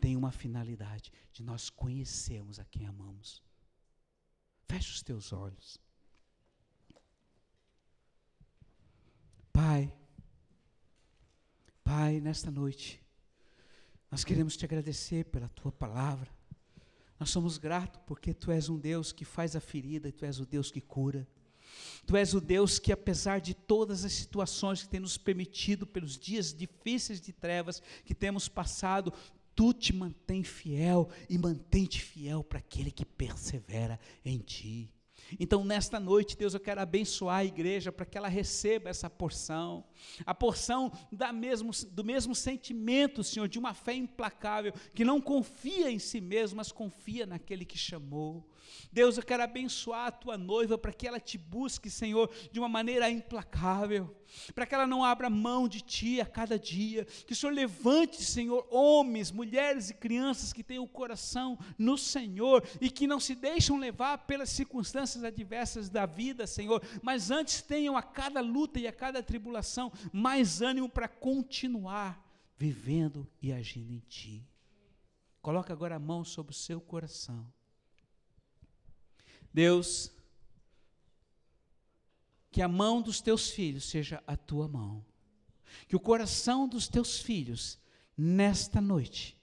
tem 0.01 0.17
uma 0.17 0.31
finalidade 0.31 1.13
de 1.31 1.43
nós 1.43 1.69
conhecermos 1.69 2.59
a 2.59 2.65
quem 2.65 2.87
amamos. 2.87 3.41
Feche 4.67 4.91
os 4.91 5.03
teus 5.03 5.31
olhos. 5.31 5.79
Pai, 9.53 9.93
Pai, 11.83 12.19
nesta 12.19 12.49
noite, 12.49 13.01
nós 14.09 14.23
queremos 14.23 14.57
te 14.57 14.65
agradecer 14.65 15.25
pela 15.25 15.49
tua 15.49 15.71
palavra. 15.71 16.29
Nós 17.19 17.29
somos 17.29 17.57
gratos 17.57 18.01
porque 18.07 18.33
tu 18.33 18.51
és 18.51 18.69
um 18.69 18.79
Deus 18.79 19.11
que 19.11 19.23
faz 19.23 19.55
a 19.55 19.59
ferida 19.59 20.09
e 20.09 20.11
tu 20.11 20.25
és 20.25 20.39
o 20.39 20.45
Deus 20.45 20.71
que 20.71 20.81
cura. 20.81 21.27
Tu 22.05 22.15
és 22.17 22.33
o 22.33 22.41
Deus 22.41 22.79
que, 22.79 22.91
apesar 22.91 23.39
de 23.39 23.53
todas 23.53 24.03
as 24.03 24.13
situações 24.13 24.83
que 24.83 24.89
tem 24.89 24.99
nos 24.99 25.17
permitido, 25.17 25.85
pelos 25.85 26.17
dias 26.17 26.53
difíceis 26.53 27.21
de 27.21 27.31
trevas 27.31 27.81
que 28.03 28.15
temos 28.15 28.47
passado, 28.49 29.13
tu 29.55 29.73
te 29.73 29.93
mantém 29.93 30.43
fiel 30.43 31.09
e 31.29 31.37
mantém-te 31.37 32.01
fiel 32.01 32.43
para 32.43 32.59
aquele 32.59 32.91
que 32.91 33.05
persevera 33.05 33.99
em 34.23 34.37
ti. 34.37 34.91
Então, 35.39 35.63
nesta 35.63 35.99
noite, 35.99 36.37
Deus, 36.37 36.53
eu 36.53 36.59
quero 36.59 36.81
abençoar 36.81 37.37
a 37.37 37.45
igreja 37.45 37.91
para 37.91 38.05
que 38.05 38.17
ela 38.17 38.27
receba 38.27 38.89
essa 38.89 39.09
porção, 39.09 39.85
a 40.25 40.33
porção 40.33 40.91
da 41.11 41.31
mesmo, 41.31 41.71
do 41.91 42.03
mesmo 42.03 42.35
sentimento, 42.35 43.23
Senhor, 43.23 43.47
de 43.47 43.59
uma 43.59 43.73
fé 43.73 43.93
implacável, 43.93 44.73
que 44.93 45.05
não 45.05 45.21
confia 45.21 45.89
em 45.89 45.99
si 45.99 46.19
mesmo, 46.19 46.57
mas 46.57 46.71
confia 46.71 47.25
naquele 47.25 47.65
que 47.65 47.77
chamou. 47.77 48.50
Deus, 48.91 49.17
eu 49.17 49.23
quero 49.23 49.43
abençoar 49.43 50.07
a 50.07 50.11
tua 50.11 50.37
noiva 50.37 50.77
para 50.77 50.91
que 50.91 51.07
ela 51.07 51.19
te 51.19 51.37
busque, 51.37 51.89
Senhor, 51.89 52.29
de 52.51 52.59
uma 52.59 52.69
maneira 52.69 53.09
implacável, 53.09 54.15
para 54.53 54.65
que 54.65 54.75
ela 54.75 54.87
não 54.87 55.03
abra 55.03 55.29
mão 55.29 55.67
de 55.67 55.81
ti 55.81 56.19
a 56.19 56.25
cada 56.25 56.57
dia, 56.57 57.05
que 57.05 57.33
o 57.33 57.35
Senhor 57.35 57.53
levante, 57.53 58.23
Senhor, 58.23 58.67
homens, 58.69 59.31
mulheres 59.31 59.89
e 59.89 59.93
crianças 59.93 60.53
que 60.53 60.63
tenham 60.63 60.83
o 60.83 60.89
coração 60.89 61.57
no 61.77 61.97
Senhor 61.97 62.63
e 62.79 62.89
que 62.89 63.07
não 63.07 63.19
se 63.19 63.35
deixam 63.35 63.77
levar 63.77 64.19
pelas 64.19 64.49
circunstâncias 64.49 65.23
adversas 65.23 65.89
da 65.89 66.05
vida, 66.05 66.45
Senhor, 66.45 66.81
mas 67.01 67.31
antes 67.31 67.61
tenham 67.61 67.95
a 67.95 68.03
cada 68.03 68.41
luta 68.41 68.79
e 68.79 68.87
a 68.87 68.93
cada 68.93 69.23
tribulação 69.23 69.91
mais 70.11 70.61
ânimo 70.61 70.89
para 70.89 71.07
continuar 71.07 72.21
vivendo 72.57 73.27
e 73.41 73.51
agindo 73.51 73.91
em 73.91 73.99
ti. 74.07 74.47
Coloca 75.41 75.73
agora 75.73 75.95
a 75.95 75.99
mão 75.99 76.23
sobre 76.23 76.51
o 76.51 76.55
seu 76.55 76.79
coração. 76.79 77.51
Deus, 79.53 80.11
que 82.51 82.61
a 82.61 82.67
mão 82.67 83.01
dos 83.01 83.21
teus 83.21 83.49
filhos 83.49 83.85
seja 83.85 84.23
a 84.27 84.35
tua 84.35 84.67
mão, 84.67 85.03
que 85.87 85.95
o 85.95 85.99
coração 85.99 86.67
dos 86.67 86.87
teus 86.87 87.19
filhos, 87.19 87.79
nesta 88.17 88.81
noite, 88.81 89.37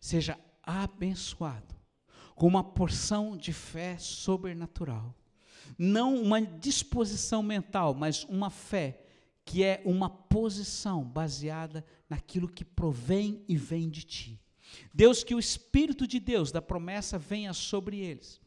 seja 0.00 0.38
abençoado 0.62 1.74
com 2.34 2.46
uma 2.46 2.62
porção 2.62 3.36
de 3.36 3.52
fé 3.52 3.98
sobrenatural. 3.98 5.14
Não 5.78 6.20
uma 6.22 6.40
disposição 6.40 7.42
mental, 7.42 7.94
mas 7.94 8.24
uma 8.24 8.50
fé 8.50 9.02
que 9.44 9.64
é 9.64 9.80
uma 9.84 10.10
posição 10.10 11.04
baseada 11.04 11.84
naquilo 12.08 12.48
que 12.48 12.64
provém 12.64 13.44
e 13.48 13.56
vem 13.56 13.88
de 13.88 14.02
ti. 14.02 14.40
Deus, 14.92 15.24
que 15.24 15.34
o 15.34 15.38
Espírito 15.38 16.06
de 16.06 16.20
Deus, 16.20 16.52
da 16.52 16.60
promessa, 16.60 17.18
venha 17.18 17.52
sobre 17.52 17.98
eles 17.98 18.40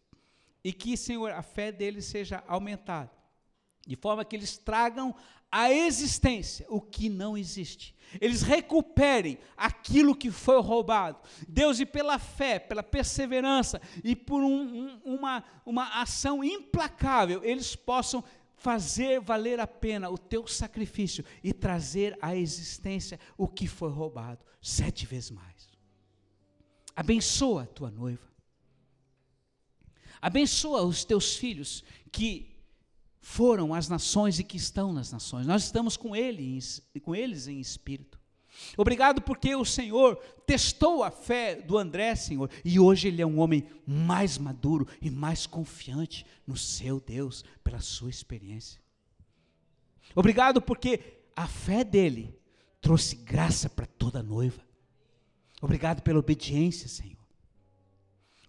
e 0.64 0.74
que, 0.74 0.98
Senhor, 0.98 1.32
a 1.32 1.42
fé 1.42 1.72
deles 1.72 2.06
seja 2.06 2.44
aumentada, 2.48 3.12
de 3.88 3.96
forma 3.96 4.26
que 4.26 4.36
eles 4.36 4.58
tragam 4.58 5.16
à 5.52 5.72
existência 5.72 6.66
o 6.70 6.80
que 6.80 7.10
não 7.10 7.38
existe. 7.38 7.96
Eles 8.20 8.42
recuperem 8.42 9.38
aquilo 9.56 10.16
que 10.16 10.32
foi 10.32 10.60
roubado. 10.62 11.20
Deus, 11.48 11.80
e 11.80 11.86
pela 11.86 12.18
fé, 12.18 12.60
pela 12.60 12.84
perseverança 12.84 13.82
e 14.04 14.16
por 14.16 14.42
um, 14.42 15.00
um, 15.06 15.16
uma, 15.16 15.44
uma 15.66 16.02
ação 16.02 16.44
implacável, 16.44 17.44
eles 17.44 17.76
possam 17.76 18.24
fazer 18.56 19.22
valer 19.22 19.60
a 19.60 19.68
pena 19.68 20.10
o 20.10 20.18
teu 20.18 20.46
sacrifício 20.46 21.24
e 21.44 21.54
trazer 21.54 22.18
à 22.22 22.36
existência 22.36 23.20
o 23.38 23.48
que 23.48 23.68
foi 23.68 23.90
roubado 23.90 24.44
sete 24.62 25.06
vezes 25.06 25.32
mais. 25.32 25.70
Abençoa 26.96 27.64
a 27.64 27.68
tua 27.68 27.90
noiva. 27.90 28.29
Abençoa 30.22 30.84
os 30.84 31.04
teus 31.04 31.36
filhos 31.36 31.84
que 32.12 32.50
foram 33.22 33.74
as 33.74 33.88
nações 33.88 34.40
e 34.40 34.44
que 34.44 34.58
estão 34.58 34.92
nas 34.92 35.12
nações. 35.12 35.46
Nós 35.46 35.64
estamos 35.64 35.96
com, 35.96 36.10
com 37.04 37.16
eles 37.16 37.48
em 37.48 37.60
espírito. 37.60 38.20
Obrigado 38.78 39.22
porque 39.22 39.56
o 39.56 39.64
Senhor 39.64 40.16
testou 40.46 41.04
a 41.04 41.12
fé 41.12 41.56
do 41.56 41.78
André, 41.78 42.16
Senhor, 42.16 42.50
e 42.64 42.80
hoje 42.80 43.08
ele 43.08 43.22
é 43.22 43.26
um 43.26 43.40
homem 43.40 43.66
mais 43.86 44.38
maduro 44.38 44.88
e 45.02 45.10
mais 45.10 45.46
confiante 45.46 46.26
no 46.46 46.58
seu 46.58 47.00
Deus 47.00 47.44
pela 47.64 47.80
sua 47.80 48.10
experiência. 48.10 48.82
Obrigado 50.16 50.62
porque 50.62 51.22
a 51.36 51.48
fé 51.48 51.84
dele 51.84 52.36
trouxe 52.82 53.16
graça 53.16 53.70
para 53.70 53.86
toda 53.86 54.24
noiva. 54.24 54.62
Obrigado 55.62 56.02
pela 56.02 56.20
obediência, 56.20 56.88
Senhor. 56.88 57.20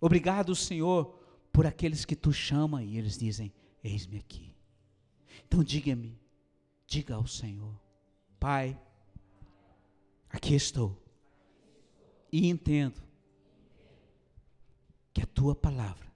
Obrigado, 0.01 0.55
Senhor, 0.55 1.20
por 1.53 1.67
aqueles 1.67 2.05
que 2.05 2.17
tu 2.17 2.33
chama 2.33 2.83
e 2.83 2.97
eles 2.97 3.19
dizem: 3.19 3.53
Eis-me 3.83 4.19
aqui. 4.19 4.55
Então 5.47 5.63
diga-me, 5.63 6.19
diga 6.87 7.15
ao 7.15 7.27
Senhor: 7.27 7.79
Pai, 8.39 8.81
aqui 10.29 10.55
estou. 10.55 10.97
E 12.33 12.49
entendo 12.49 13.03
que 15.13 15.21
a 15.21 15.27
tua 15.27 15.55
palavra 15.55 16.11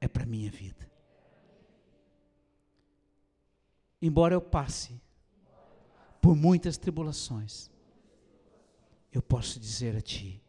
é 0.00 0.08
para 0.08 0.26
minha 0.26 0.50
vida. 0.50 0.90
Embora 4.00 4.34
eu 4.34 4.40
passe 4.40 5.00
por 6.20 6.34
muitas 6.34 6.76
tribulações, 6.76 7.70
eu 9.12 9.22
posso 9.22 9.60
dizer 9.60 9.96
a 9.96 10.00
ti: 10.00 10.42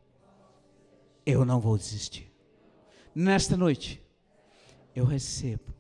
eu 1.24 1.46
não 1.46 1.60
vou 1.60 1.78
desistir 1.78 2.33
nesta 3.16 3.56
noite, 3.58 4.02
eu 4.96 5.06
recebo 5.06 5.74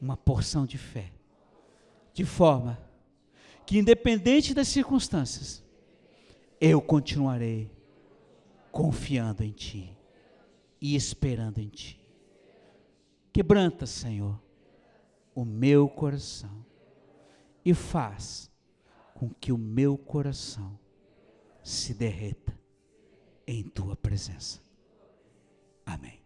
uma 0.00 0.16
porção 0.16 0.64
de 0.64 0.78
fé, 0.78 1.12
de 2.12 2.24
forma 2.24 2.78
que, 3.66 3.78
independente 3.78 4.54
das 4.54 4.68
circunstâncias, 4.68 5.62
eu 6.60 6.80
continuarei 6.80 7.70
confiando 8.70 9.42
em 9.42 9.52
Ti 9.52 9.96
e 10.80 10.94
esperando 10.94 11.58
em 11.58 11.68
Ti. 11.68 12.00
Quebranta, 13.32 13.86
Senhor, 13.86 14.40
o 15.34 15.44
meu 15.44 15.88
coração 15.88 16.64
e 17.64 17.74
faz 17.74 18.50
com 19.14 19.28
que 19.28 19.52
o 19.52 19.58
meu 19.58 19.96
coração 19.96 20.78
se 21.62 21.94
derreta 21.94 22.58
em 23.46 23.62
Tua 23.62 23.96
presença. 23.96 24.60
Amém. 25.84 26.19